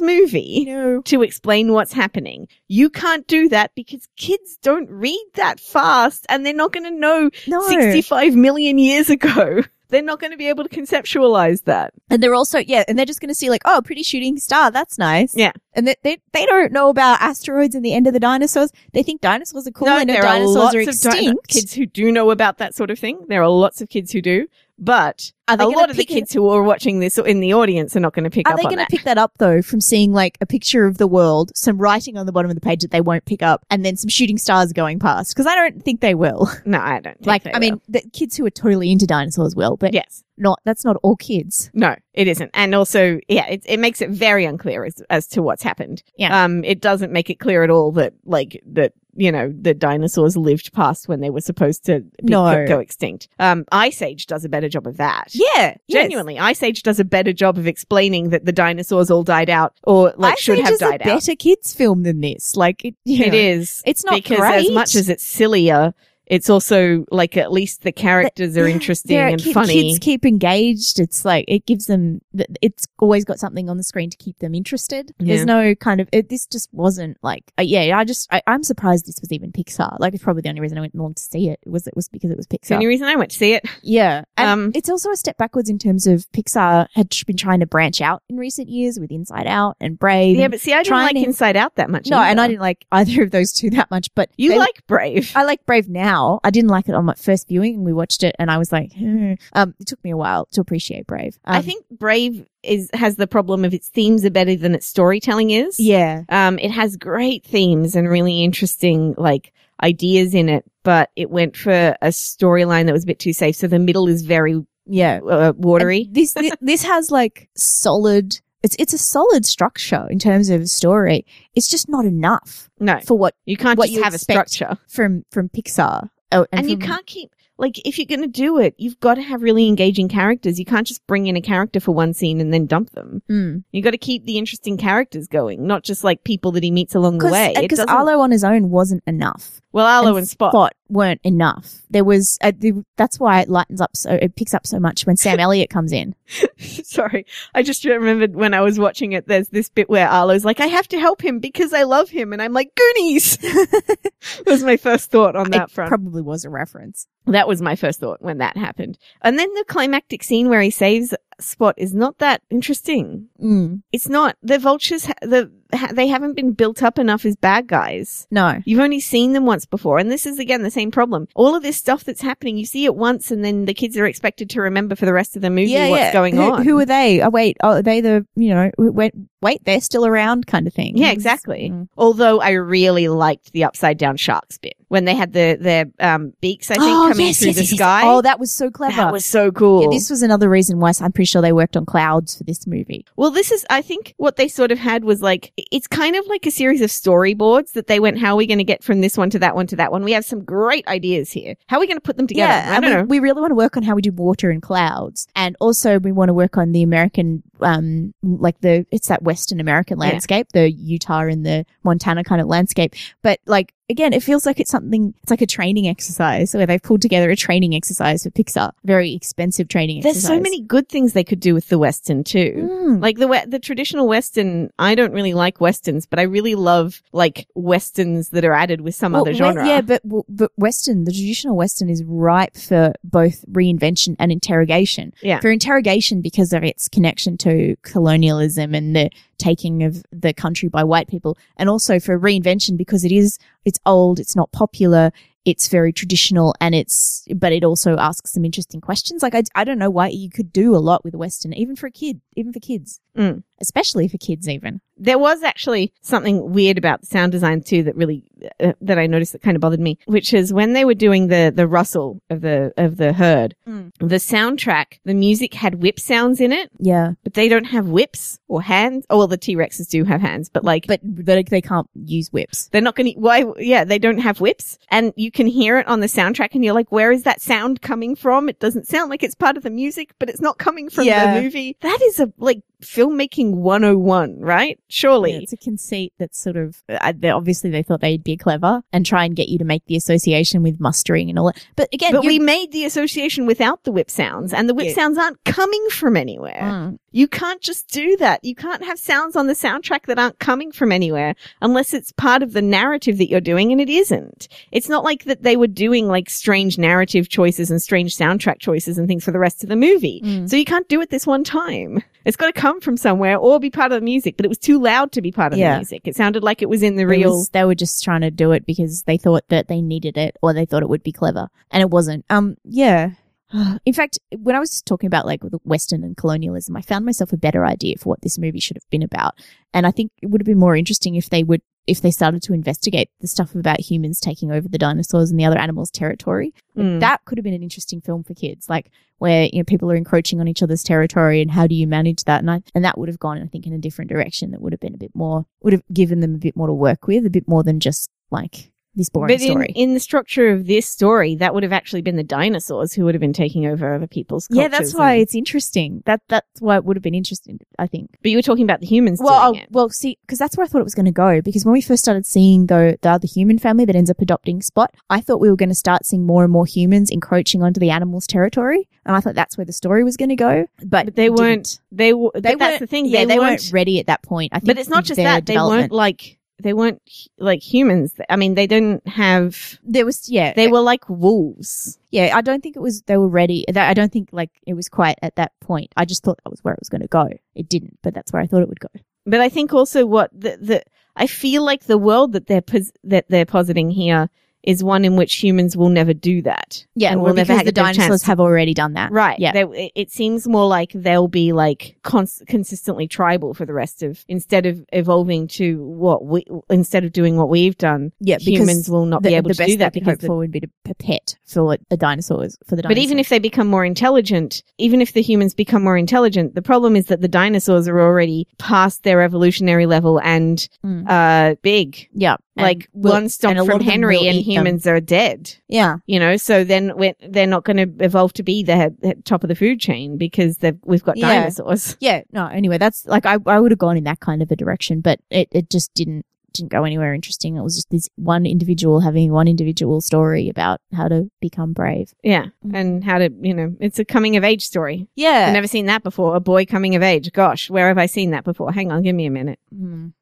movie. 0.00 0.64
no, 0.64 1.02
To 1.02 1.22
explain 1.22 1.72
what's 1.72 1.92
happening. 1.92 2.46
You 2.68 2.88
can't 2.88 3.26
do 3.26 3.48
that 3.48 3.72
because 3.74 4.06
kids 4.16 4.58
don't 4.62 4.88
read 4.88 5.24
that 5.34 5.58
fast 5.58 6.24
and 6.28 6.46
they're 6.46 6.54
not 6.54 6.72
going 6.72 6.84
to 6.84 6.90
know 6.98 7.30
no, 7.48 7.60
65 7.68 8.36
million 8.36 8.78
years 8.78 9.10
ago. 9.10 9.62
They're 9.90 10.02
not 10.02 10.20
going 10.20 10.30
to 10.32 10.36
be 10.36 10.48
able 10.48 10.64
to 10.64 10.70
conceptualize 10.70 11.64
that. 11.64 11.94
and 12.10 12.22
they're 12.22 12.34
also 12.34 12.58
yeah, 12.58 12.84
and 12.88 12.98
they're 12.98 13.06
just 13.06 13.20
going 13.20 13.28
to 13.30 13.34
see 13.34 13.50
like, 13.50 13.62
"Oh, 13.64 13.80
pretty 13.84 14.02
shooting 14.02 14.36
star, 14.38 14.70
that's 14.70 14.98
nice." 14.98 15.34
Yeah. 15.36 15.52
and 15.74 15.86
they, 15.88 15.96
they 16.02 16.18
they 16.32 16.46
don't 16.46 16.72
know 16.72 16.88
about 16.90 17.20
asteroids 17.20 17.74
and 17.74 17.84
the 17.84 17.94
end 17.94 18.06
of 18.06 18.12
the 18.12 18.20
dinosaurs. 18.20 18.70
They 18.92 19.02
think 19.02 19.20
dinosaurs 19.20 19.66
are 19.66 19.70
cool. 19.70 19.88
and 19.88 20.08
there 20.08 20.22
dinosaurs 20.22 20.56
are 20.56 20.58
lots 20.60 20.74
are 20.74 20.80
of 20.80 20.88
extinct. 20.88 21.48
di- 21.48 21.54
kids 21.60 21.74
who 21.74 21.86
do 21.86 22.12
know 22.12 22.30
about 22.30 22.58
that 22.58 22.74
sort 22.74 22.90
of 22.90 22.98
thing. 22.98 23.24
There 23.28 23.42
are 23.42 23.48
lots 23.48 23.80
of 23.80 23.88
kids 23.88 24.12
who 24.12 24.20
do, 24.20 24.46
but 24.78 25.32
Are 25.48 25.56
a 25.60 25.66
lot 25.66 25.90
of 25.90 25.96
the 25.96 26.02
it- 26.02 26.08
kids 26.08 26.32
who 26.32 26.48
are 26.48 26.62
watching 26.62 27.00
this 27.00 27.18
in 27.18 27.40
the 27.40 27.52
audience 27.54 27.96
are 27.96 28.00
not 28.00 28.14
going 28.14 28.24
to 28.24 28.30
pick 28.30 28.48
Are 28.48 28.52
up 28.52 28.60
Are 28.60 28.62
they 28.62 28.74
going 28.74 28.86
to 28.86 28.90
pick 28.90 29.04
that 29.04 29.18
up 29.18 29.32
though 29.38 29.60
from 29.62 29.80
seeing 29.80 30.12
like 30.12 30.38
a 30.40 30.46
picture 30.46 30.86
of 30.86 30.98
the 30.98 31.06
world, 31.06 31.52
some 31.54 31.78
writing 31.78 32.16
on 32.16 32.26
the 32.26 32.32
bottom 32.32 32.50
of 32.50 32.54
the 32.54 32.60
page 32.60 32.82
that 32.82 32.90
they 32.90 33.00
won't 33.00 33.24
pick 33.24 33.42
up, 33.42 33.64
and 33.70 33.84
then 33.84 33.96
some 33.96 34.08
shooting 34.08 34.38
stars 34.38 34.72
going 34.72 34.98
past? 34.98 35.34
Because 35.34 35.46
I 35.46 35.54
don't 35.54 35.82
think 35.84 36.00
they 36.00 36.14
will. 36.14 36.48
no, 36.64 36.78
I 36.78 37.00
don't. 37.00 37.16
Think 37.18 37.26
like, 37.26 37.46
I 37.54 37.58
mean, 37.58 37.80
the 37.88 38.02
kids 38.12 38.36
who 38.36 38.46
are 38.46 38.50
totally 38.50 38.92
into 38.92 39.06
dinosaurs 39.06 39.56
will, 39.56 39.76
but 39.76 39.92
yes, 39.94 40.22
not. 40.36 40.60
That's 40.64 40.84
not 40.84 40.96
all 41.02 41.16
kids. 41.16 41.70
no, 41.74 41.96
it 42.14 42.28
isn't, 42.28 42.50
and 42.54 42.74
also, 42.74 43.18
yeah, 43.28 43.46
it, 43.46 43.62
it 43.66 43.80
makes 43.80 44.00
it 44.00 44.10
very 44.10 44.44
unclear 44.44 44.84
as 44.84 45.02
as 45.10 45.26
to 45.28 45.42
what's 45.42 45.62
happened. 45.62 46.02
Yeah. 46.16 46.44
um, 46.44 46.62
it 46.64 46.80
doesn't 46.80 47.12
make 47.12 47.30
it 47.30 47.40
clear 47.40 47.62
at 47.64 47.70
all 47.70 47.92
that 47.92 48.12
like 48.24 48.60
that 48.72 48.92
you 49.18 49.32
know 49.32 49.52
the 49.60 49.74
dinosaurs 49.74 50.36
lived 50.36 50.72
past 50.72 51.08
when 51.08 51.20
they 51.20 51.30
were 51.30 51.40
supposed 51.40 51.84
to 51.86 52.00
be, 52.00 52.08
No. 52.32 52.64
go, 52.66 52.78
extinct. 52.78 53.28
Um, 53.38 53.64
Ice 53.72 54.00
Age 54.00 54.26
does 54.26 54.44
a 54.44 54.48
better 54.48 54.68
job 54.68 54.86
of 54.86 54.96
that. 54.98 55.28
Yeah, 55.32 55.76
Genuinely, 55.90 56.38
Ice 56.38 56.62
Age 56.62 56.82
does 56.82 57.00
a 57.00 57.04
better 57.04 57.32
job 57.32 57.58
of 57.58 57.66
explaining 57.66 58.30
that 58.30 58.44
the 58.44 58.52
dinosaurs 58.52 59.10
all 59.10 59.24
died 59.24 59.50
out 59.50 59.74
or 59.82 60.12
like 60.16 60.34
Ice 60.34 60.40
should 60.40 60.58
Age 60.60 60.66
have 60.66 60.78
died 60.78 61.00
a 61.02 61.04
out. 61.10 61.20
better 61.20 61.34
kids 61.36 61.74
film 61.74 62.04
than 62.04 62.20
this. 62.20 62.56
Like 62.56 62.84
it, 62.84 62.94
you 63.04 63.24
It 63.24 63.32
know, 63.32 63.38
is. 63.38 63.82
It's 63.84 64.04
not 64.04 64.14
because 64.14 64.38
great. 64.38 64.66
as 64.66 64.70
much 64.72 64.94
as 64.94 65.08
it's 65.08 65.24
sillier, 65.24 65.94
it's 66.30 66.48
also 66.50 67.04
like 67.10 67.36
at 67.36 67.50
least 67.52 67.82
the 67.82 67.92
characters 67.92 68.56
are 68.56 68.66
interesting 68.66 69.16
and 69.16 69.40
ki- 69.42 69.52
funny. 69.52 69.88
Kids 69.90 69.98
keep 69.98 70.24
engaged. 70.24 70.98
It's 70.98 71.24
like 71.24 71.44
it 71.48 71.66
gives 71.66 71.86
them. 71.86 72.20
th- 72.36 72.48
It's 72.62 72.86
always 72.98 73.24
got 73.24 73.38
something 73.38 73.68
on 73.68 73.76
the 73.76 73.82
screen 73.82 74.10
to 74.10 74.16
keep 74.16 74.38
them 74.38 74.54
interested. 74.54 75.12
Yeah. 75.18 75.34
There's 75.34 75.46
no 75.46 75.74
kind 75.74 76.00
of. 76.00 76.08
It, 76.12 76.28
this 76.28 76.46
just 76.46 76.68
wasn't 76.72 77.16
like. 77.22 77.44
Uh, 77.58 77.62
yeah, 77.62 77.98
I 77.98 78.04
just. 78.04 78.32
I, 78.32 78.42
I'm 78.46 78.62
surprised 78.62 79.06
this 79.06 79.18
was 79.20 79.32
even 79.32 79.52
Pixar. 79.52 79.96
Like 80.00 80.14
it's 80.14 80.22
probably 80.22 80.42
the 80.42 80.48
only 80.50 80.60
reason 80.60 80.78
I 80.78 80.82
went 80.82 80.94
along 80.94 81.14
to 81.14 81.22
see 81.22 81.48
it. 81.48 81.60
Was 81.66 81.86
it 81.86 81.94
was 81.96 82.08
because 82.08 82.30
it 82.30 82.36
was 82.36 82.46
It's 82.50 82.68
the 82.68 82.74
Pixar. 82.74 82.76
only 82.76 82.86
reason 82.86 83.06
I 83.06 83.16
went 83.16 83.30
to 83.30 83.36
see 83.36 83.52
it. 83.54 83.64
Yeah. 83.82 84.24
And 84.36 84.48
Um, 84.48 84.72
it's 84.74 84.88
also 84.88 85.10
a 85.10 85.16
step 85.16 85.36
backwards 85.38 85.68
in 85.70 85.78
terms 85.78 86.06
of 86.06 86.30
Pixar 86.32 86.88
had 86.94 87.12
been 87.26 87.36
trying 87.36 87.60
to 87.60 87.66
branch 87.66 88.00
out 88.00 88.22
in 88.28 88.36
recent 88.36 88.68
years 88.68 88.98
with 88.98 89.10
Inside 89.10 89.46
Out 89.46 89.76
and 89.80 89.98
Brave. 89.98 90.36
Yeah, 90.36 90.48
but 90.48 90.60
see, 90.60 90.72
I 90.72 90.82
didn't 90.82 90.98
like 90.98 91.16
Inside 91.16 91.56
Out 91.56 91.74
that 91.76 91.90
much. 91.90 92.08
no, 92.08 92.18
and. 92.20 92.38
I 92.40 92.46
didn't 92.48 92.60
like 92.60 92.84
either 92.92 93.22
of 93.22 93.30
those 93.30 93.52
two 93.52 93.70
that 93.70 93.90
much, 93.90 94.08
but 94.14 94.30
You 94.36 94.50
they- 94.50 94.58
like 94.58 94.86
Brave. 94.86 95.32
I 95.34 95.42
like 95.44 95.64
Brave 95.66 95.88
now. 95.88 96.17
I 96.44 96.50
didn't 96.50 96.70
like 96.70 96.88
it 96.88 96.94
on 96.94 97.04
my 97.04 97.14
first 97.14 97.48
viewing 97.48 97.74
and 97.76 97.84
we 97.84 97.92
watched 97.92 98.22
it 98.22 98.34
and 98.38 98.50
I 98.50 98.58
was 98.58 98.70
like, 98.72 98.92
hmm. 98.92 99.34
um, 99.52 99.74
it 99.80 99.86
took 99.86 100.02
me 100.04 100.10
a 100.10 100.16
while 100.16 100.46
to 100.52 100.60
appreciate 100.60 101.06
Brave. 101.06 101.38
Um, 101.44 101.56
I 101.56 101.62
think 101.62 101.84
Brave 101.90 102.46
is 102.62 102.90
has 102.92 103.16
the 103.16 103.26
problem 103.26 103.64
of 103.64 103.72
its 103.74 103.88
themes 103.88 104.24
are 104.24 104.30
better 104.30 104.56
than 104.56 104.74
its 104.74 104.86
storytelling 104.86 105.50
is. 105.50 105.78
yeah. 105.78 106.24
Um, 106.28 106.58
it 106.58 106.70
has 106.70 106.96
great 106.96 107.44
themes 107.44 107.94
and 107.96 108.08
really 108.08 108.42
interesting 108.42 109.14
like 109.16 109.52
ideas 109.82 110.34
in 110.34 110.48
it, 110.48 110.64
but 110.82 111.10
it 111.14 111.30
went 111.30 111.56
for 111.56 111.96
a 112.02 112.08
storyline 112.08 112.86
that 112.86 112.92
was 112.92 113.04
a 113.04 113.06
bit 113.06 113.18
too 113.20 113.32
safe. 113.32 113.56
So 113.56 113.66
the 113.68 113.78
middle 113.78 114.08
is 114.08 114.22
very 114.22 114.60
Yeah. 114.86 115.20
uh, 115.20 115.52
watery. 115.56 116.02
And 116.06 116.14
This, 116.14 116.32
this 116.32 116.52
this 116.60 116.82
has 116.82 117.10
like 117.10 117.48
solid. 117.56 118.40
It's 118.62 118.76
it's 118.78 118.92
a 118.92 118.98
solid 118.98 119.46
structure 119.46 120.06
in 120.10 120.18
terms 120.18 120.50
of 120.50 120.68
story. 120.68 121.24
It's 121.54 121.68
just 121.68 121.88
not 121.88 122.04
enough 122.04 122.68
No, 122.80 122.98
for 123.06 123.16
what 123.16 123.34
you 123.44 123.56
can't 123.56 123.78
what 123.78 123.86
just 123.86 123.96
you 123.96 124.02
have 124.02 124.14
a 124.14 124.18
structure. 124.18 124.78
from 124.88 125.24
from 125.30 125.48
Pixar. 125.48 126.10
Oh, 126.32 126.46
and, 126.52 126.68
you 126.68 126.76
from- 126.76 126.86
can't 126.86 127.06
keep 127.06 127.30
like 127.56 127.84
if 127.86 127.98
you're 127.98 128.06
going 128.06 128.20
to 128.22 128.28
do 128.28 128.58
it, 128.58 128.74
you've 128.78 129.00
got 129.00 129.14
to 129.14 129.22
have 129.22 129.42
really 129.42 129.66
engaging 129.66 130.08
characters. 130.08 130.58
You 130.60 130.64
can't 130.64 130.86
just 130.86 131.04
bring 131.08 131.26
in 131.26 131.36
a 131.36 131.40
character 131.40 131.80
for 131.80 131.92
one 131.92 132.14
scene 132.14 132.40
and 132.40 132.52
then 132.54 132.66
dump 132.66 132.90
them. 132.90 133.20
Mm. 133.28 133.64
You 133.72 133.82
got 133.82 133.90
to 133.90 133.98
keep 133.98 134.24
the 134.24 134.38
interesting 134.38 134.76
characters 134.76 135.26
going, 135.26 135.66
not 135.66 135.82
just 135.82 136.04
like 136.04 136.22
people 136.22 136.52
that 136.52 136.62
he 136.62 136.70
meets 136.70 136.94
along 136.94 137.18
the 137.18 137.28
way. 137.30 137.54
Because 137.60 137.80
Arlo 137.80 138.20
on 138.20 138.30
his 138.30 138.44
own 138.44 138.70
wasn't 138.70 139.02
enough. 139.08 139.60
Well, 139.72 139.86
Arlo 139.86 140.16
and, 140.16 140.26
Spot. 140.26 140.72
weren't 140.88 141.20
enough. 141.24 141.82
There 141.90 142.04
was 142.04 142.38
uh, 142.40 142.52
the, 142.56 142.84
that's 142.96 143.20
why 143.20 143.40
it 143.40 143.48
lightens 143.48 143.80
up 143.80 143.96
so 143.96 144.12
it 144.12 144.34
picks 144.34 144.54
up 144.54 144.66
so 144.66 144.80
much 144.80 145.06
when 145.06 145.16
Sam 145.16 145.38
Elliott 145.40 145.68
comes 145.68 145.92
in. 145.92 146.14
Sorry, 146.58 147.26
I 147.54 147.62
just 147.62 147.84
remembered 147.84 148.34
when 148.34 148.54
I 148.54 148.62
was 148.62 148.78
watching 148.78 149.12
it. 149.12 149.26
There's 149.26 149.48
this 149.48 149.68
bit 149.68 149.90
where 149.90 150.08
Arlo's 150.08 150.44
like, 150.44 150.60
"I 150.60 150.66
have 150.66 150.88
to 150.88 150.98
help 150.98 151.22
him 151.22 151.38
because 151.38 151.72
I 151.72 151.82
love 151.82 152.08
him," 152.08 152.32
and 152.32 152.40
I'm 152.40 152.52
like, 152.52 152.74
"Goonies." 152.74 153.38
was 154.46 154.64
my 154.64 154.76
first 154.76 155.10
thought 155.10 155.36
on 155.36 155.50
that 155.50 155.68
it 155.68 155.70
front. 155.70 155.88
probably 155.88 156.22
was 156.22 156.44
a 156.44 156.50
reference. 156.50 157.06
that 157.26 157.48
was 157.48 157.60
my 157.60 157.76
first 157.76 158.00
thought 158.00 158.22
when 158.22 158.38
that 158.38 158.56
happened. 158.56 158.98
And 159.22 159.38
then 159.38 159.52
the 159.54 159.64
climactic 159.68 160.22
scene 160.22 160.48
where 160.48 160.62
he 160.62 160.70
saves 160.70 161.14
Spot 161.40 161.74
is 161.76 161.94
not 161.94 162.18
that 162.18 162.42
interesting. 162.50 163.28
Mm. 163.40 163.82
It's 163.92 164.08
not. 164.08 164.36
The 164.42 164.58
vultures, 164.58 165.06
ha- 165.06 165.14
the 165.22 165.50
ha- 165.72 165.92
they 165.92 166.06
haven't 166.06 166.34
been 166.34 166.52
built 166.52 166.82
up 166.82 166.98
enough 166.98 167.24
as 167.24 167.36
bad 167.36 167.66
guys. 167.66 168.26
No. 168.30 168.60
You've 168.64 168.80
only 168.80 169.00
seen 169.00 169.32
them 169.32 169.46
once 169.46 169.66
before, 169.66 169.98
and 169.98 170.10
this 170.10 170.26
is 170.26 170.38
again 170.38 170.62
the 170.62 170.70
same 170.70 170.90
problem. 170.90 171.28
All 171.34 171.54
of 171.54 171.62
this 171.62 171.76
stuff 171.76 172.04
that's 172.04 172.20
happening, 172.20 172.58
you 172.58 172.66
see 172.66 172.84
it 172.84 172.94
once, 172.94 173.30
and 173.30 173.44
then 173.44 173.66
the 173.66 173.74
kids 173.74 173.96
are 173.96 174.06
expected 174.06 174.50
to 174.50 174.60
remember 174.60 174.96
for 174.96 175.06
the 175.06 175.12
rest 175.12 175.36
of 175.36 175.42
the 175.42 175.50
movie 175.50 175.74
what's 175.90 176.12
going 176.12 176.36
who, 176.36 176.52
on. 176.52 176.64
Who 176.64 176.78
are 176.78 176.86
they? 176.86 177.20
Oh 177.20 177.30
wait, 177.30 177.56
oh 177.62 177.70
are 177.70 177.82
they 177.82 178.00
the 178.00 178.26
you 178.34 178.54
know 178.54 178.70
wait 178.78 179.12
wait 179.42 179.64
they're 179.64 179.80
still 179.80 180.06
around 180.06 180.46
kind 180.46 180.66
of 180.66 180.74
thing. 180.74 180.96
Yeah, 180.96 181.10
exactly. 181.10 181.70
Mm. 181.70 181.88
Although 181.96 182.40
I 182.40 182.50
really 182.52 183.08
liked 183.08 183.52
the 183.52 183.64
upside 183.64 183.98
down 183.98 184.16
sharks 184.16 184.58
bit 184.58 184.77
when 184.88 185.04
they 185.04 185.14
had 185.14 185.32
the 185.32 185.56
their 185.60 185.86
um, 186.00 186.32
beaks, 186.40 186.70
I 186.70 186.74
think, 186.74 186.86
Oh, 186.86 187.08
coming 187.10 187.26
yes, 187.26 187.38
through 187.38 187.48
yes, 187.48 187.56
the 187.56 187.62
yes, 187.62 187.76
sky. 187.76 188.02
Oh, 188.04 188.22
that 188.22 188.40
was 188.40 188.50
so 188.50 188.70
clever. 188.70 188.96
that 188.96 189.12
was 189.12 189.24
so 189.24 189.50
cool. 189.52 189.82
Yeah, 189.82 189.88
this 189.90 190.10
was 190.10 190.22
another 190.22 190.48
reason 190.48 190.80
why 190.80 190.92
I'm 191.00 191.12
pretty 191.12 191.26
sure 191.26 191.42
they 191.42 191.52
worked 191.52 191.76
on 191.76 191.84
clouds 191.86 192.36
for 192.36 192.44
this 192.44 192.66
movie. 192.66 193.04
Well, 193.16 193.30
this 193.30 193.52
is, 193.52 193.66
I 193.70 193.82
think 193.82 194.14
what 194.16 194.36
they 194.36 194.48
sort 194.48 194.72
of 194.72 194.78
had 194.78 195.04
was 195.04 195.20
like, 195.22 195.52
it's 195.56 195.86
kind 195.86 196.16
of 196.16 196.26
like 196.26 196.46
a 196.46 196.50
series 196.50 196.80
of 196.80 196.90
storyboards 196.90 197.72
that 197.72 197.86
they 197.86 198.00
went, 198.00 198.18
how 198.18 198.32
are 198.34 198.36
we 198.36 198.46
going 198.46 198.58
to 198.58 198.64
get 198.64 198.82
from 198.82 199.00
this 199.00 199.16
one 199.16 199.30
to 199.30 199.38
that 199.40 199.54
one 199.54 199.66
to 199.68 199.76
that 199.76 199.92
one? 199.92 200.04
We 200.04 200.12
have 200.12 200.24
some 200.24 200.42
great 200.44 200.86
ideas 200.88 201.30
here. 201.30 201.54
How 201.66 201.76
are 201.76 201.80
we 201.80 201.86
going 201.86 201.98
to 201.98 202.02
put 202.02 202.16
them 202.16 202.26
together? 202.26 202.52
Yeah, 202.52 202.76
I 202.76 202.80
don't 202.80 202.90
we, 202.90 202.96
know. 202.96 203.02
we 203.04 203.20
really 203.20 203.40
want 203.40 203.50
to 203.50 203.56
work 203.56 203.76
on 203.76 203.82
how 203.82 203.94
we 203.94 204.02
do 204.02 204.12
water 204.12 204.50
and 204.50 204.62
clouds, 204.62 205.26
and 205.36 205.56
also 205.60 205.98
we 205.98 206.12
want 206.12 206.28
to 206.30 206.34
work 206.34 206.56
on 206.56 206.72
the 206.72 206.82
American, 206.82 207.42
um, 207.60 208.14
like 208.22 208.60
the 208.60 208.86
it's 208.90 209.08
that 209.08 209.22
Western 209.22 209.60
American 209.60 209.98
Yeah. 209.98 210.08
landscape, 210.08 210.48
the 210.52 210.70
Utah 210.70 211.20
and 211.20 211.44
the 211.44 211.66
Montana 211.82 212.24
kind 212.24 212.40
of 212.40 212.46
landscape. 212.46 212.94
But 213.22 213.40
like 213.46 213.74
again, 213.90 214.12
it 214.12 214.22
feels 214.22 214.46
like 214.46 214.60
it's 214.60 214.70
something. 214.70 215.14
It's 215.22 215.30
like 215.30 215.42
a 215.42 215.46
training 215.46 215.88
exercise 215.88 216.54
where 216.54 216.66
they've 216.66 216.82
pulled 216.82 217.02
together 217.02 217.30
a 217.30 217.36
training 217.36 217.74
exercise 217.74 218.22
for 218.22 218.30
Pixar, 218.30 218.72
very 218.84 219.14
expensive 219.14 219.68
training. 219.68 220.02
There's 220.02 220.16
exercise. 220.16 220.36
so 220.36 220.40
many 220.40 220.60
good 220.62 220.88
things 220.88 221.12
they 221.12 221.24
could 221.24 221.40
do 221.40 221.54
with 221.54 221.68
the 221.68 221.78
Western 221.78 222.24
too. 222.24 222.68
Mm. 222.70 223.02
Like 223.02 223.18
the 223.18 223.44
the 223.48 223.58
traditional 223.58 224.08
Western, 224.08 224.70
I 224.78 224.94
don't 224.94 225.12
really 225.12 225.34
like 225.34 225.60
Westerns, 225.60 226.06
but 226.06 226.18
I 226.18 226.22
really 226.22 226.54
love 226.54 227.02
like 227.12 227.48
Westerns 227.54 228.30
that 228.30 228.44
are 228.44 228.54
added 228.54 228.80
with 228.80 228.94
some 228.94 229.12
Well, 229.12 229.22
other 229.22 229.34
genre. 229.34 229.66
yeah, 229.66 229.80
but 229.80 230.02
but 230.28 230.52
Western, 230.56 231.04
the 231.04 231.12
traditional 231.12 231.56
Western 231.56 231.88
is 231.88 232.04
ripe 232.04 232.56
for 232.56 232.92
both 233.04 233.44
reinvention 233.50 234.16
and 234.18 234.30
interrogation. 234.32 235.12
Yeah. 235.22 235.40
For 235.40 235.50
interrogation 235.50 236.20
because 236.20 236.52
of 236.52 236.64
its 236.64 236.88
connection 236.88 237.36
to 237.38 237.76
colonialism 237.82 238.74
and 238.74 238.94
the 238.94 239.10
taking 239.38 239.82
of 239.82 240.02
the 240.12 240.32
country 240.32 240.68
by 240.68 240.84
white 240.84 241.08
people, 241.08 241.38
and 241.56 241.68
also 241.68 241.98
for 241.98 242.18
reinvention 242.18 242.76
because 242.76 243.04
it 243.04 243.12
is 243.12 243.38
it's 243.64 243.78
old, 243.86 244.18
it's 244.18 244.36
not 244.36 244.52
popular, 244.52 245.12
it's 245.44 245.68
very 245.68 245.92
traditional, 245.92 246.54
and 246.60 246.74
it's 246.74 247.26
but 247.34 247.52
it 247.52 247.64
also 247.64 247.96
asks 247.96 248.32
some 248.32 248.44
interesting 248.44 248.80
questions. 248.80 249.22
Like 249.22 249.34
I, 249.34 249.42
I 249.54 249.64
don't 249.64 249.78
know 249.78 249.90
why 249.90 250.08
you 250.08 250.30
could 250.30 250.52
do 250.52 250.74
a 250.74 250.78
lot 250.78 251.04
with 251.04 251.14
Western, 251.14 251.52
even 251.54 251.76
for 251.76 251.86
a 251.86 251.92
kid, 251.92 252.20
even 252.36 252.52
for 252.52 252.60
kids, 252.60 253.00
Mm. 253.16 253.42
Especially 253.60 254.08
for 254.08 254.18
kids, 254.18 254.48
even. 254.48 254.80
There 255.00 255.18
was 255.18 255.42
actually 255.44 255.92
something 256.00 256.50
weird 256.52 256.76
about 256.76 257.00
the 257.00 257.06
sound 257.06 257.30
design 257.32 257.62
too 257.62 257.84
that 257.84 257.94
really 257.94 258.24
uh, 258.60 258.72
that 258.80 258.98
I 258.98 259.06
noticed 259.06 259.32
that 259.32 259.42
kind 259.42 259.56
of 259.56 259.60
bothered 259.60 259.78
me, 259.80 259.96
which 260.06 260.34
is 260.34 260.52
when 260.52 260.72
they 260.72 260.84
were 260.84 260.94
doing 260.94 261.28
the 261.28 261.52
the 261.54 261.68
rustle 261.68 262.20
of 262.30 262.40
the 262.40 262.72
of 262.76 262.96
the 262.96 263.12
herd, 263.12 263.54
Mm. 263.68 263.92
the 264.00 264.16
soundtrack, 264.16 264.98
the 265.04 265.14
music 265.14 265.54
had 265.54 265.76
whip 265.76 266.00
sounds 266.00 266.40
in 266.40 266.52
it, 266.52 266.70
Yeah, 266.78 267.12
but 267.22 267.34
they 267.34 267.48
don't 267.48 267.66
have 267.66 267.86
whips 267.88 268.38
or 268.48 268.62
hands. 268.62 269.04
Oh 269.10 269.18
well, 269.18 269.28
the 269.28 269.36
T 269.36 269.54
Rexes 269.56 269.88
do 269.88 270.04
have 270.04 270.20
hands, 270.20 270.48
but 270.48 270.64
like 270.64 270.86
but 270.86 271.00
they, 271.04 271.42
they 271.42 271.60
can't 271.60 271.88
use 271.94 272.32
whips. 272.32 272.68
they're 272.68 272.80
not 272.80 272.96
going 272.96 273.12
to. 273.12 273.18
Why? 273.20 273.44
Yeah, 273.58 273.84
they 273.84 273.98
don't 273.98 274.18
have 274.18 274.40
whips, 274.40 274.78
and 274.90 275.12
you 275.16 275.30
can 275.30 275.46
hear 275.46 275.78
it 275.78 275.86
on 275.86 276.00
the 276.00 276.06
soundtrack, 276.06 276.54
and 276.54 276.64
you're 276.64 276.74
like, 276.74 276.90
where 276.90 277.12
is 277.12 277.22
that 277.24 277.40
sound 277.40 277.82
coming 277.82 278.16
from? 278.16 278.48
It 278.48 278.58
doesn't 278.60 278.86
sound 278.88 279.10
like 279.10 279.22
it's 279.22 279.34
part 279.36 279.56
of 279.56 279.62
the 279.62 279.70
music, 279.70 280.12
but 280.18 280.28
it's 280.28 280.40
not 280.40 280.58
coming 280.58 280.88
from 280.90 281.04
Yeah. 281.04 281.34
the 281.34 281.42
movie. 281.42 281.76
That 281.82 282.00
is 282.02 282.18
a 282.20 282.32
like 282.38 282.62
filmmaking 282.82 283.54
101, 283.54 284.40
right? 284.40 284.78
Surely. 284.88 285.32
Yeah, 285.32 285.38
it's 285.42 285.52
a 285.52 285.56
conceit 285.56 286.12
that's 286.18 286.40
sort 286.40 286.56
of 286.56 286.82
uh, 286.88 287.12
they- 287.16 287.30
obviously 287.30 287.70
they 287.70 287.82
thought 287.82 288.00
they'd 288.00 288.22
be 288.24 288.36
clever 288.36 288.82
and 288.92 289.04
try 289.04 289.24
and 289.24 289.34
get 289.36 289.48
you 289.48 289.58
to 289.58 289.64
make 289.64 289.84
the 289.86 289.96
association 289.96 290.62
with 290.62 290.80
mustering 290.80 291.28
and 291.28 291.38
all 291.38 291.46
that. 291.46 291.66
But 291.76 291.88
again, 291.92 292.12
But 292.12 292.24
we 292.24 292.38
made 292.38 292.72
the 292.72 292.84
association 292.84 293.46
without 293.46 293.84
the 293.84 293.92
whip 293.92 294.10
sounds, 294.10 294.52
and 294.52 294.68
the 294.68 294.74
whip 294.74 294.86
Yeah. 294.88 294.94
sounds 294.94 295.18
aren't 295.18 295.42
coming 295.44 295.86
from 295.90 296.16
anywhere. 296.16 296.60
Mm. 296.62 296.98
You 297.10 297.26
can't 297.26 297.60
just 297.60 297.88
do 297.90 298.16
that. 298.18 298.44
You 298.44 298.54
can't 298.54 298.84
have 298.84 298.98
sounds 298.98 299.34
on 299.34 299.46
the 299.46 299.54
soundtrack 299.54 300.06
that 300.06 300.18
aren't 300.18 300.38
coming 300.38 300.70
from 300.72 300.92
anywhere 300.92 301.34
unless 301.62 301.94
it's 301.94 302.12
part 302.12 302.42
of 302.42 302.52
the 302.52 302.62
narrative 302.62 303.18
that 303.18 303.28
you're 303.28 303.40
doing, 303.40 303.72
and 303.72 303.80
it 303.80 303.88
isn't. 303.90 304.46
It's 304.72 304.88
not 304.88 305.04
like 305.04 305.24
that 305.24 305.42
they 305.42 305.56
were 305.56 305.66
doing 305.66 306.06
like 306.06 306.30
strange 306.30 306.78
narrative 306.78 307.28
choices 307.28 307.70
and 307.70 307.82
strange 307.82 308.16
soundtrack 308.16 308.58
choices 308.60 308.98
and 308.98 309.08
things 309.08 309.24
for 309.24 309.32
the 309.32 309.38
rest 309.38 309.62
of 309.62 309.68
the 309.68 309.76
movie. 309.76 310.20
Mm. 310.24 310.48
So 310.48 310.56
you 310.56 310.64
can't 310.64 310.88
do 310.88 311.00
it 311.00 311.10
this 311.10 311.26
one 311.26 311.44
time. 311.44 312.02
It's 312.28 312.36
got 312.36 312.54
to 312.54 312.60
come 312.60 312.80
from 312.82 312.98
somewhere 312.98 313.38
or 313.38 313.58
be 313.58 313.70
part 313.70 313.90
of 313.90 313.96
the 314.00 314.04
music, 314.04 314.36
but 314.36 314.44
it 314.44 314.50
was 314.50 314.58
too 314.58 314.78
loud 314.78 315.12
to 315.12 315.22
be 315.22 315.32
part 315.32 315.54
of 315.54 315.58
Yeah. 315.58 315.72
the 315.72 315.78
music. 315.78 316.02
It 316.04 316.14
sounded 316.14 316.42
like 316.44 316.60
it 316.60 316.68
was 316.68 316.82
in 316.82 316.96
the 316.96 317.02
It 317.02 317.06
real. 317.06 317.30
was- 317.30 317.48
they 317.48 317.64
were 317.64 317.74
just 317.74 318.04
trying 318.04 318.20
to 318.20 318.30
do 318.30 318.52
it 318.52 318.66
because 318.66 319.04
they 319.04 319.16
thought 319.16 319.44
that 319.48 319.68
they 319.68 319.80
needed 319.80 320.18
it 320.18 320.36
or 320.42 320.52
they 320.52 320.66
thought 320.66 320.82
it 320.82 320.90
would 320.90 321.02
be 321.02 321.10
clever, 321.10 321.48
and 321.70 321.80
it 321.80 321.88
wasn't. 321.90 322.26
Um, 322.28 322.56
yeah. 322.64 323.12
In 323.86 323.94
fact, 323.94 324.18
when 324.42 324.54
I 324.54 324.58
was 324.60 324.82
talking 324.82 325.06
about 325.06 325.24
like 325.24 325.40
the 325.40 325.58
Western 325.64 326.04
and 326.04 326.14
colonialism, 326.18 326.76
I 326.76 326.82
found 326.82 327.06
myself 327.06 327.32
a 327.32 327.38
better 327.38 327.64
idea 327.64 327.96
for 327.98 328.10
what 328.10 328.20
this 328.20 328.38
movie 328.38 328.60
should 328.60 328.76
have 328.76 328.90
been 328.90 329.02
about. 329.02 329.32
And 329.72 329.86
I 329.86 329.90
think 329.90 330.12
it 330.20 330.26
would 330.28 330.42
have 330.42 330.46
been 330.46 330.58
more 330.58 330.76
interesting 330.76 331.14
if 331.14 331.30
they 331.30 331.42
would, 331.42 331.62
if 331.88 332.00
they 332.02 332.10
started 332.10 332.42
to 332.42 332.52
investigate 332.52 333.10
the 333.20 333.26
stuff 333.26 333.54
about 333.54 333.80
humans 333.80 334.20
taking 334.20 334.52
over 334.52 334.68
the 334.68 334.78
dinosaurs 334.78 335.30
and 335.30 335.40
the 335.40 335.44
other 335.44 335.58
animals' 335.58 335.90
territory. 335.90 336.52
Mm. 336.76 337.00
That 337.00 337.24
could 337.24 337.38
have 337.38 337.44
been 337.44 337.54
an 337.54 337.62
interesting 337.62 338.00
film 338.00 338.22
for 338.24 338.34
kids, 338.34 338.68
like 338.68 338.90
where 339.18 339.48
you 339.52 339.58
know 339.58 339.64
people 339.64 339.90
are 339.90 339.96
encroaching 339.96 340.40
on 340.40 340.48
each 340.48 340.62
other's 340.62 340.82
territory 340.82 341.40
and 341.40 341.50
how 341.50 341.66
do 341.66 341.74
you 341.74 341.86
manage 341.86 342.24
that? 342.24 342.40
And 342.40 342.50
I, 342.50 342.62
and 342.74 342.84
that 342.84 342.98
would 342.98 343.08
have 343.08 343.18
gone, 343.18 343.42
I 343.42 343.46
think, 343.46 343.66
in 343.66 343.72
a 343.72 343.78
different 343.78 344.10
direction. 344.10 344.50
That 344.50 344.60
would 344.60 344.72
have 344.72 344.80
been 344.80 344.94
a 344.94 344.98
bit 344.98 345.14
more, 345.14 345.46
would 345.62 345.72
have 345.72 345.82
given 345.92 346.20
them 346.20 346.34
a 346.34 346.38
bit 346.38 346.56
more 346.56 346.66
to 346.66 346.72
work 346.72 347.06
with, 347.06 347.26
a 347.26 347.30
bit 347.30 347.48
more 347.48 347.62
than 347.62 347.80
just 347.80 348.08
like 348.30 348.70
this 348.98 349.08
boring 349.08 349.28
But 349.34 349.40
in, 349.42 349.50
story. 349.50 349.72
in 349.74 349.94
the 349.94 350.00
structure 350.00 350.48
of 350.50 350.66
this 350.66 350.86
story, 350.86 351.34
that 351.36 351.54
would 351.54 351.62
have 351.62 351.72
actually 351.72 352.02
been 352.02 352.16
the 352.16 352.22
dinosaurs 352.24 352.92
who 352.92 353.04
would 353.04 353.14
have 353.14 353.20
been 353.20 353.32
taking 353.32 353.66
over 353.66 353.94
other 353.94 354.06
people's 354.06 354.46
cultures. 354.48 354.62
yeah, 354.62 354.68
that's 354.68 354.94
why 354.94 355.14
and- 355.14 355.22
it's 355.22 355.34
interesting. 355.34 356.02
That 356.04 356.20
that's 356.28 356.60
why 356.60 356.76
it 356.76 356.84
would 356.84 356.96
have 356.96 357.02
been 357.02 357.14
interesting. 357.14 357.58
I 357.78 357.86
think. 357.86 358.10
but 358.22 358.30
you 358.30 358.36
were 358.36 358.42
talking 358.42 358.64
about 358.64 358.80
the 358.80 358.86
humans 358.86 359.20
Well, 359.22 359.56
well, 359.70 359.88
see, 359.88 360.18
because 360.26 360.38
that's 360.38 360.56
where 360.56 360.64
I 360.64 360.68
thought 360.68 360.80
it 360.80 360.84
was 360.84 360.94
going 360.94 361.06
to 361.06 361.12
go. 361.12 361.40
Because 361.40 361.64
when 361.64 361.72
we 361.72 361.80
first 361.80 362.02
started 362.04 362.26
seeing 362.26 362.66
the 362.66 362.98
the 363.02 363.08
other 363.10 363.26
human 363.26 363.58
family 363.58 363.84
that 363.84 363.96
ends 363.96 364.10
up 364.10 364.20
adopting 364.20 364.60
Spot, 364.60 364.92
I 365.08 365.20
thought 365.20 365.40
we 365.40 365.48
were 365.48 365.56
going 365.56 365.68
to 365.70 365.74
start 365.74 366.04
seeing 366.04 366.26
more 366.26 366.42
and 366.42 366.52
more 366.52 366.66
humans 366.66 367.10
encroaching 367.10 367.62
onto 367.62 367.78
the 367.80 367.90
animals' 367.90 368.26
territory, 368.26 368.88
and 369.06 369.14
I 369.16 369.20
thought 369.20 369.34
that's 369.36 369.56
where 369.56 369.64
the 369.64 369.72
story 369.72 370.02
was 370.04 370.16
going 370.16 370.28
to 370.30 370.36
go. 370.36 370.66
But, 370.84 371.06
But 371.06 371.16
they 371.16 371.30
weren't. 371.30 371.64
didn't. 371.64 371.80
They 371.92 372.12
were. 372.14 372.30
They 372.34 372.54
that's 372.56 372.80
the 372.80 372.86
thing. 372.86 373.06
Yeah, 373.06 373.20
they, 373.20 373.26
they, 373.26 373.38
weren't. 373.38 373.60
weren't 373.62 373.72
ready 373.72 374.00
at 374.00 374.06
that 374.06 374.22
point. 374.22 374.50
I 374.52 374.58
think. 374.58 374.66
But 374.66 374.78
it's 374.78 374.88
not 374.88 375.04
just 375.04 375.16
that. 375.18 375.46
They 375.46 375.56
weren't 375.56 375.92
like. 375.92 376.37
They 376.60 376.72
weren't 376.72 377.00
like 377.38 377.62
humans. 377.62 378.14
I 378.28 378.36
mean, 378.36 378.54
they 378.54 378.66
didn't 378.66 379.06
have. 379.06 379.78
There 379.84 380.04
was 380.04 380.28
yeah. 380.28 380.52
They 380.54 380.68
were 380.68 380.80
like 380.80 381.08
wolves. 381.08 381.98
yeah. 382.10 382.36
I 382.36 382.40
don't 382.40 382.62
think 382.62 382.76
it 382.76 382.80
was. 382.80 383.02
They 383.02 383.16
were 383.16 383.28
ready. 383.28 383.64
I 383.76 383.94
don't 383.94 384.12
think 384.12 384.30
like 384.32 384.50
it 384.66 384.74
was 384.74 384.88
quite 384.88 385.18
at 385.22 385.36
that 385.36 385.52
point. 385.60 385.92
I 385.96 386.04
just 386.04 386.24
thought 386.24 386.40
that 386.44 386.50
was 386.50 386.60
where 386.64 386.74
it 386.74 386.80
was 386.80 386.88
going 386.88 387.02
to 387.02 387.08
go. 387.08 387.28
It 387.54 387.68
didn't, 387.68 387.98
but 388.02 388.14
that's 388.14 388.32
where 388.32 388.42
I 388.42 388.46
thought 388.46 388.62
it 388.62 388.68
would 388.68 388.80
go. 388.80 388.88
But 389.24 389.40
I 389.40 389.48
think 389.48 389.72
also 389.72 390.06
what 390.06 390.30
the 390.32 390.56
the 390.60 390.82
I 391.14 391.26
feel 391.26 391.64
like 391.64 391.84
the 391.84 391.98
world 391.98 392.32
that 392.32 392.46
they're 392.46 392.62
pos- 392.62 392.92
that 393.04 393.28
they're 393.28 393.46
positing 393.46 393.90
here 393.90 394.30
is 394.64 394.82
one 394.82 395.04
in 395.04 395.16
which 395.16 395.36
humans 395.36 395.76
will 395.76 395.88
never 395.88 396.12
do 396.12 396.42
that. 396.42 396.84
Yeah, 396.94 397.12
and 397.12 397.22
well, 397.22 397.32
never 397.32 397.54
have 397.54 397.64
the 397.64 397.72
dinosaurs 397.72 398.22
have 398.24 398.40
already 398.40 398.74
done 398.74 398.94
that. 398.94 399.12
Right. 399.12 399.38
Yeah. 399.38 399.52
They, 399.52 399.92
it- 399.94 400.10
seems 400.10 400.48
more 400.48 400.66
like 400.66 400.90
they'll 400.94 401.28
be 401.28 401.52
like 401.52 401.96
cons- 402.02 402.42
consistently 402.48 403.06
tribal 403.06 403.54
for 403.54 403.64
the 403.66 403.72
rest 403.74 404.02
of 404.02 404.24
instead 404.26 404.66
of 404.66 404.84
evolving 404.92 405.46
to 405.48 405.82
what 405.84 406.24
we 406.24 406.44
instead 406.70 407.04
of 407.04 407.12
doing 407.12 407.36
what 407.36 407.48
we've 407.48 407.76
done. 407.78 408.10
Yeah, 408.20 408.38
humans 408.38 408.88
will 408.90 409.06
not 409.06 409.22
the, 409.22 409.28
be 409.30 409.34
able 409.36 409.50
to 409.50 409.64
do 409.66 409.76
that 409.76 409.92
they 409.92 410.00
could 410.00 410.04
because 410.06 410.12
hope 410.14 410.20
the- 410.20 410.26
for 410.26 410.36
would 410.38 410.50
be 410.50 410.60
to 410.60 410.68
pet 410.98 411.36
for 411.44 411.76
the 411.90 411.96
dinosaurs 411.96 412.56
for 412.66 412.74
the 412.76 412.82
But 412.82 412.98
even 412.98 413.18
if 413.18 413.28
they 413.28 413.38
become 413.38 413.68
more 413.68 413.84
intelligent, 413.84 414.62
even 414.78 415.00
if 415.02 415.12
the 415.12 415.22
humans 415.22 415.54
become 415.54 415.84
more 415.84 415.96
intelligent, 415.96 416.54
the 416.54 416.62
problem 416.62 416.96
is 416.96 417.06
that 417.06 417.20
the 417.20 417.28
dinosaurs 417.28 417.86
are 417.86 418.00
already 418.00 418.46
past 418.58 419.02
their 419.04 419.22
evolutionary 419.22 419.86
level 419.86 420.20
and 420.20 420.68
Mm. 420.84 421.04
uh 421.08 421.54
big. 421.62 422.08
yeah, 422.12 422.36
like 422.62 422.88
one 422.92 423.28
stomp 423.28 423.50
and 423.52 423.58
a 423.60 423.62
lot 423.64 423.78
from 423.78 423.80
Henry 423.88 424.18
and 424.26 424.36
eat 424.38 424.44
them. 424.44 424.52
humans 424.52 424.86
are 424.86 425.00
dead. 425.00 425.54
Yeah. 425.68 425.96
You 426.06 426.18
know, 426.18 426.36
so 426.36 426.64
then 426.64 426.92
we're, 426.96 427.14
they're 427.28 427.46
not 427.46 427.64
going 427.64 427.76
to 427.76 428.04
evolve 428.04 428.32
to 428.34 428.42
be 428.42 428.62
the 428.62 428.76
head- 428.76 429.24
top 429.24 429.42
of 429.44 429.48
the 429.48 429.54
food 429.54 429.80
chain 429.80 430.16
because 430.18 430.58
we've 430.84 431.04
got 431.04 431.16
Yeah. 431.16 431.28
dinosaurs. 431.40 431.96
Yeah. 432.00 432.22
No, 432.32 432.46
anyway, 432.46 432.78
that's 432.78 433.06
like, 433.06 433.26
I, 433.26 433.38
I 433.46 433.58
would 433.60 433.70
have 433.72 433.78
gone 433.78 433.96
in 433.96 434.04
that 434.04 434.20
kind 434.20 434.42
of 434.42 434.50
a 434.50 434.56
direction, 434.56 435.00
but 435.00 435.20
it, 435.30 435.48
it 435.52 435.70
just 435.70 435.92
didn't, 435.94 436.24
didn't 436.54 436.70
go 436.70 436.84
anywhere 436.84 437.12
interesting. 437.12 437.56
It 437.56 437.62
was 437.62 437.74
just 437.76 437.90
this 437.90 438.08
one 438.16 438.46
individual 438.46 439.00
having 439.00 439.30
one 439.32 439.46
individual 439.46 440.00
story 440.00 440.48
about 440.48 440.80
how 440.94 441.06
to 441.06 441.30
become 441.40 441.72
brave. 441.74 442.14
Yeah. 442.22 442.46
Mhm. 442.66 442.74
And 442.74 443.04
how 443.04 443.18
to, 443.18 443.30
you 443.42 443.52
know, 443.54 443.76
it's 443.80 443.98
a 443.98 444.04
coming 444.04 444.36
of 444.36 444.44
age 444.44 444.64
story. 444.64 445.08
Yeah. 445.14 445.46
I've 445.48 445.52
never 445.52 445.66
seen 445.68 445.86
that 445.86 446.02
before. 446.02 446.34
A 446.34 446.40
boy 446.40 446.64
coming 446.64 446.94
of 446.94 447.02
age. 447.02 447.30
Gosh, 447.32 447.68
where 447.68 447.88
have 447.88 447.98
I 447.98 448.06
seen 448.06 448.30
that 448.30 448.44
before? 448.44 448.72
Hang 448.72 448.90
on, 448.90 449.02
give 449.02 449.14
me 449.14 449.26
a 449.26 449.30
minute. 449.30 449.58
Mm. 449.74 450.14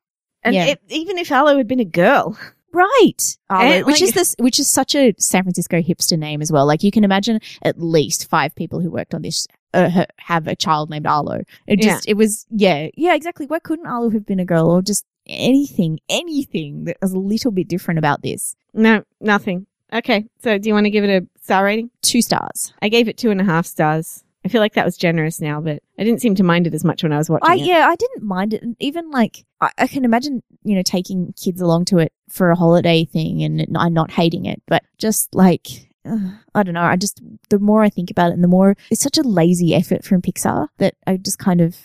And 0.46 0.54
Yeah. 0.54 0.64
it, 0.66 0.80
even 0.88 1.18
if 1.18 1.30
Arlo 1.30 1.56
had 1.56 1.68
been 1.68 1.80
a 1.80 1.85
girl, 1.85 2.38
Right. 2.72 3.38
And, 3.48 3.87
which 3.87 4.00
like- 4.00 4.02
is 4.02 4.12
this 4.12 4.35
which 4.38 4.61
is 4.61 4.68
such 4.68 4.94
a 4.94 5.14
San 5.18 5.42
Francisco 5.44 5.80
hipster 5.80 6.18
name 6.18 6.42
as 6.42 6.52
well. 6.52 6.66
Like 6.66 6.82
you 6.82 6.90
can 6.90 7.04
imagine 7.04 7.40
at 7.62 7.80
least 7.80 8.28
five 8.28 8.54
people 8.54 8.80
who 8.80 8.90
worked 8.90 9.14
on 9.14 9.22
this 9.22 9.46
uh, 9.72 10.04
have 10.18 10.46
a 10.46 10.54
child 10.54 10.90
named 10.90 11.06
Arlo. 11.06 11.42
It 11.66 11.80
just 11.80 12.06
it 12.06 12.14
was 12.14 12.46
yeah, 12.50 12.88
yeah, 12.94 13.14
exactly. 13.14 13.46
Why 13.46 13.61
couldn't 13.61 13.87
Arlo 13.87 14.11
have 14.11 14.26
been 14.26 14.40
a 14.40 14.44
girl 14.44 14.70
or 14.70 14.82
just 14.82 15.06
anything, 15.26 16.00
anything 16.09 16.85
that 16.85 16.98
was 17.00 17.12
a 17.12 17.18
little 17.18 17.50
bit 17.50 17.66
different 17.68 17.98
about 17.98 18.22
this? 18.22 18.54
no, 18.74 19.04
nothing. 19.20 19.66
Okay, 19.92 20.26
so 20.42 20.59
do 20.59 20.68
you 20.68 20.74
want 20.74 20.85
to 20.85 20.90
give 20.90 21.04
it 21.04 21.22
a 21.22 21.26
star 21.42 21.64
rating? 21.64 21.90
Two 22.02 22.20
stars. 22.20 22.74
I 22.82 22.88
gave 22.90 23.09
it 23.09 23.16
two 23.16 23.30
and 23.30 23.40
a 23.40 23.44
half 23.44 23.64
stars. 23.64 24.22
I 24.46 24.48
feel 24.48 24.61
like 24.61 24.74
that 24.74 24.85
was 24.85 24.96
generous 24.96 25.40
now, 25.40 25.61
but 25.61 25.82
I 25.98 26.04
didn't 26.04 26.20
seem 26.20 26.37
to 26.37 26.44
mind 26.44 26.68
it 26.68 26.74
as 26.74 26.85
much 26.85 27.02
when 27.02 27.12
I 27.12 27.18
was 27.18 27.28
watching 27.28 27.50
I 27.50 27.56
it. 27.56 27.66
yeah, 27.66 27.88
I 27.90 27.96
didn't 27.96 28.22
mind 28.22 28.54
it. 28.54 28.62
And 28.62 28.76
even 28.78 29.11
like 29.11 29.44
I, 29.61 29.72
I 29.76 29.87
can 29.88 30.04
imagine, 30.04 30.40
you 30.62 30.76
know, 30.76 30.82
taking 30.85 31.32
kids 31.32 31.61
along 31.61 31.87
to 31.87 31.98
it 31.98 32.12
for 32.28 32.52
a 32.52 32.56
holiday 32.56 33.04
thing 33.04 33.42
and 33.42 33.76
I'm 33.76 33.92
not 33.92 34.12
hating 34.12 34.46
it, 34.46 34.62
but 34.68 34.85
just 34.98 35.35
like 35.35 35.86
uh, 36.07 36.31
I 36.55 36.62
don't 36.62 36.75
know. 36.75 36.83
I 36.83 36.97
just 36.97 37.21
the 37.51 37.59
more 37.59 37.83
I 37.83 37.88
think 37.88 38.11
about 38.11 38.31
it, 38.31 38.35
and 38.35 38.45
the 38.45 38.49
more 38.49 38.77
it's 38.90 39.03
such 39.03 39.19
a 39.19 39.23
lazy 39.23 39.75
effort 39.75 40.05
from 40.05 40.23
Pixar 40.23 40.69
that 40.79 40.95
I 41.07 41.16
just 41.16 41.38
kind 41.38 41.61
of, 41.61 41.77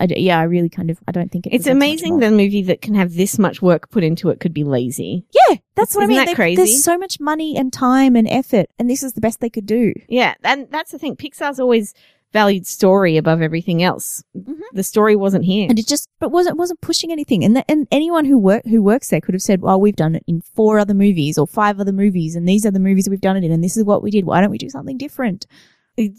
I 0.00 0.06
d 0.06 0.18
yeah, 0.18 0.38
I 0.38 0.44
really 0.44 0.68
kind 0.68 0.90
of 0.90 0.98
I 1.08 1.12
don't 1.12 1.30
think 1.30 1.46
it 1.46 1.54
It's 1.54 1.66
amazing 1.66 2.22
a 2.22 2.30
movie 2.30 2.62
that 2.64 2.82
can 2.82 2.94
have 2.94 3.14
this 3.14 3.38
much 3.38 3.62
work 3.62 3.90
put 3.90 4.02
into 4.04 4.28
it 4.30 4.40
could 4.40 4.52
be 4.54 4.64
lazy. 4.64 5.24
yeah, 5.32 5.56
that's 5.74 5.94
what 5.94 6.02
Isn't 6.04 6.04
I 6.04 6.08
mean. 6.08 6.16
that 6.18 6.26
They- 6.26 6.34
crazy? 6.34 6.56
There's 6.56 6.84
so 6.84 6.98
much 6.98 7.20
money 7.20 7.56
and 7.56 7.72
time 7.72 8.16
and 8.16 8.28
effort, 8.28 8.66
and 8.78 8.88
this 8.90 9.02
is 9.02 9.12
the 9.14 9.20
best 9.20 9.40
they 9.40 9.50
could 9.50 9.66
do. 9.66 9.92
Yeah, 10.08 10.34
and 10.44 10.68
that's 10.70 10.90
the 10.92 10.98
thing. 10.98 11.16
Pixar's 11.16 11.60
always 11.60 11.94
valued 12.32 12.66
story 12.66 13.16
above 13.16 13.42
everything 13.42 13.82
else. 13.82 14.22
Mhm. 14.36 14.56
The 14.72 14.82
story 14.82 15.16
wasn't 15.16 15.44
here. 15.44 15.66
and 15.68 15.78
it 15.78 15.86
just 15.86 16.08
but 16.20 16.30
wasn't 16.30 16.56
wasn't 16.56 16.80
pushing 16.80 17.10
anything 17.10 17.42
and 17.44 17.56
the, 17.56 17.68
and 17.70 17.88
anyone 17.90 18.24
who 18.24 18.38
work 18.38 18.64
who 18.66 18.82
works 18.82 19.08
there 19.10 19.20
could 19.20 19.34
have 19.34 19.42
said 19.42 19.60
well 19.62 19.80
we've 19.80 19.96
done 19.96 20.14
it 20.14 20.22
in 20.26 20.40
four 20.40 20.78
other 20.78 20.94
movies 20.94 21.36
or 21.38 21.46
five 21.46 21.80
other 21.80 21.92
movies 21.92 22.36
and 22.36 22.48
these 22.48 22.64
are 22.64 22.70
the 22.70 22.78
movies 22.78 23.08
we've 23.08 23.20
done 23.20 23.36
it 23.36 23.42
in 23.44 23.50
and 23.50 23.64
this 23.64 23.76
is 23.76 23.84
what 23.84 24.02
we 24.02 24.10
did 24.10 24.24
why 24.26 24.40
don't 24.40 24.50
we 24.50 24.58
do 24.58 24.70
something 24.70 24.96
different 24.96 25.46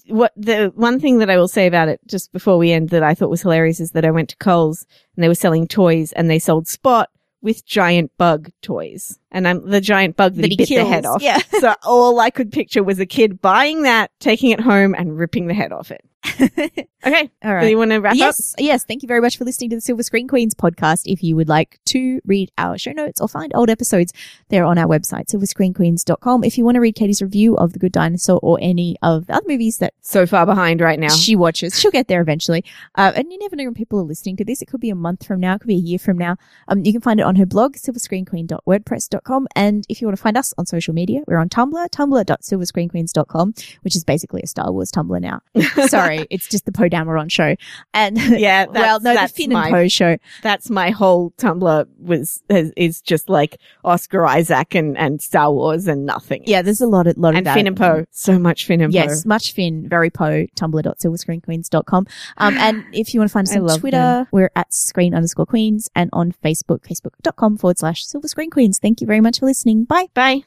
what 0.09 0.31
the 0.35 0.71
one 0.75 0.99
thing 0.99 1.19
that 1.19 1.29
I 1.29 1.37
will 1.37 1.47
say 1.47 1.65
about 1.65 1.87
it 1.87 1.99
just 2.05 2.31
before 2.33 2.57
we 2.57 2.71
end 2.71 2.89
that 2.89 3.03
I 3.03 3.15
thought 3.15 3.29
was 3.29 3.41
hilarious 3.41 3.79
is 3.79 3.91
that 3.91 4.05
I 4.05 4.11
went 4.11 4.29
to 4.29 4.35
Coles 4.37 4.85
and 5.15 5.23
they 5.23 5.27
were 5.27 5.33
selling 5.35 5.67
toys 5.67 6.11
and 6.11 6.29
they 6.29 6.39
sold 6.39 6.67
Spot 6.67 7.09
with 7.41 7.65
giant 7.65 8.11
bug 8.17 8.51
toys. 8.61 9.19
And 9.31 9.47
I'm 9.47 9.69
the 9.69 9.81
giant 9.81 10.15
bug 10.15 10.35
that, 10.35 10.49
he, 10.49 10.55
bit 10.55 10.69
the 10.69 10.85
head 10.85 11.05
off. 11.05 11.21
yeah 11.21 11.39
so 11.59 11.75
all 11.83 12.19
I 12.19 12.29
could 12.29 12.51
picture 12.51 12.83
was 12.83 12.99
a 12.99 13.05
kid 13.05 13.41
buying 13.41 13.83
that, 13.83 14.11
taking 14.19 14.51
it 14.51 14.59
home 14.59 14.95
and 14.95 15.17
ripping 15.17 15.47
the 15.47 15.53
head 15.53 15.71
off 15.71 15.91
it. 15.91 16.03
Okay. 17.03 17.31
All 17.43 17.55
right. 17.55 17.63
Do 17.63 17.67
you 17.67 17.79
want 17.79 17.89
to 17.91 17.97
wrap 17.97 18.11
up? 18.13 18.17
Yes, 18.17 18.53
yes. 18.59 18.83
Thank 18.85 19.01
you 19.01 19.07
very 19.07 19.21
much 19.21 19.35
for 19.37 19.43
listening 19.43 19.71
to 19.71 19.75
the 19.77 19.81
Silver 19.81 20.03
Screen 20.03 20.27
Queens 20.27 20.53
podcast. 20.53 21.01
If 21.05 21.23
you 21.23 21.35
would 21.35 21.49
like 21.49 21.79
to 21.85 22.21
read 22.25 22.51
our 22.59 22.77
show 22.77 22.91
notes 22.91 23.19
or 23.19 23.27
find 23.27 23.51
old 23.55 23.71
episodes, 23.71 24.13
they're 24.49 24.65
on 24.65 24.77
our 24.77 24.85
website, 24.85 25.25
silverscreenqueens.com. 25.33 26.43
If 26.43 26.59
you 26.59 26.63
want 26.65 26.75
to 26.75 26.79
read 26.79 26.93
Katie's 26.93 27.21
review 27.23 27.55
of 27.57 27.73
The 27.73 27.79
Good 27.79 27.91
Dinosaur 27.91 28.39
or 28.43 28.59
any 28.61 28.97
of 29.01 29.25
the 29.25 29.33
other 29.33 29.45
movies 29.47 29.79
that 29.79 29.95
So 30.01 30.27
far 30.27 30.45
behind 30.45 30.79
right 30.79 30.99
now. 30.99 31.09
she 31.09 31.35
watches. 31.35 31.79
She'll 31.79 31.89
get 31.89 32.07
there 32.07 32.21
eventually. 32.21 32.63
Uh, 32.93 33.11
and 33.15 33.31
you 33.31 33.39
never 33.39 33.55
know 33.55 33.63
when 33.65 33.73
people 33.73 33.99
are 33.99 34.03
listening 34.03 34.37
to 34.37 34.45
this. 34.45 34.61
It 34.61 34.67
could 34.67 34.79
be 34.81 34.91
a 34.91 34.95
month 34.95 35.25
from 35.25 35.39
now. 35.39 35.55
It 35.55 35.61
could 35.61 35.69
be 35.69 35.75
a 35.75 35.79
year 35.79 35.97
from 35.97 36.19
now. 36.19 36.37
Um, 36.67 36.85
you 36.85 36.91
can 36.91 37.01
find 37.01 37.19
it 37.19 37.23
on 37.23 37.35
her 37.37 37.47
blog, 37.47 37.77
silverscreenqueen.wordpress.com. 37.77 39.47
And 39.55 39.85
if 39.89 40.01
you 40.01 40.07
want 40.07 40.17
to 40.17 40.21
find 40.23 40.37
us 40.37 40.53
on 40.57 40.67
social 40.67 40.93
media, 40.93 41.21
we're 41.25 41.37
on 41.39 41.49
Tumblr, 41.49 41.89
tumblr.silverscreenqueens.com, 41.89 43.53
which 43.81 43.95
is 43.95 44.03
basically 44.03 44.41
a 44.43 44.47
Star 44.47 44.71
Wars 44.71 44.91
Tumblr 44.91 45.19
now. 45.19 45.41
Sorry, 45.87 46.10
it's 46.29 46.47
just 46.47 46.65
the 46.65 46.71
Poe 46.71 46.89
Dameron 46.89 47.31
show. 47.31 47.55
And 47.93 48.17
Yeah, 48.17 48.65
well, 48.69 48.99
that's- 48.99 49.03
no, 49.03 49.21
the 49.21 49.27
Finn 49.27 49.51
my- 49.53 49.67
and 49.67 49.73
Poe 49.73 49.87
show. 49.87 50.17
That's 50.43 50.69
my 50.69 50.89
whole 50.91 51.31
Tumblr 51.37 51.85
was 51.99 52.41
is, 52.49 52.71
is 52.77 53.01
just 53.01 53.29
like 53.29 53.57
Oscar 53.83 54.25
Isaac 54.25 54.75
and, 54.75 54.97
and 54.97 55.21
Star 55.21 55.51
Wars 55.51 55.87
and 55.87 56.05
nothing. 56.05 56.43
Yeah, 56.45 56.61
there's 56.61 56.81
a 56.81 56.87
lot 56.87 57.07
of 57.07 57.17
lot 57.17 57.29
of 57.29 57.37
and 57.37 57.47
that. 57.47 57.53
Finn 57.53 57.67
and 57.67 57.77
Poe. 57.77 58.05
So 58.11 58.37
much 58.39 58.65
Finn 58.65 58.81
and 58.81 58.93
Yes, 58.93 59.23
Poe. 59.23 59.27
much 59.29 59.53
Finn, 59.53 59.87
very 59.87 60.09
Poe, 60.09 60.45
tumblr.silverscreenqueens.com. 60.55 62.07
Um, 62.37 62.57
and 62.57 62.83
if 62.93 63.13
you 63.13 63.19
want 63.19 63.29
to 63.29 63.33
find 63.33 63.47
us 63.47 63.55
on 63.55 63.79
Twitter, 63.79 63.97
them. 63.97 64.27
we're 64.31 64.51
at 64.55 64.73
screen 64.73 65.13
underscore 65.13 65.45
queens 65.45 65.89
and 65.95 66.09
on 66.13 66.31
Facebook, 66.43 66.81
facebook.com 66.81 67.57
forward 67.57 67.79
slash 67.79 68.05
silver 68.05 68.27
screen 68.27 68.49
queens. 68.49 68.79
Thank 68.79 69.01
you 69.01 69.07
very 69.07 69.21
much 69.21 69.39
for 69.39 69.45
listening. 69.45 69.85
Bye. 69.85 70.07
Bye. 70.13 70.39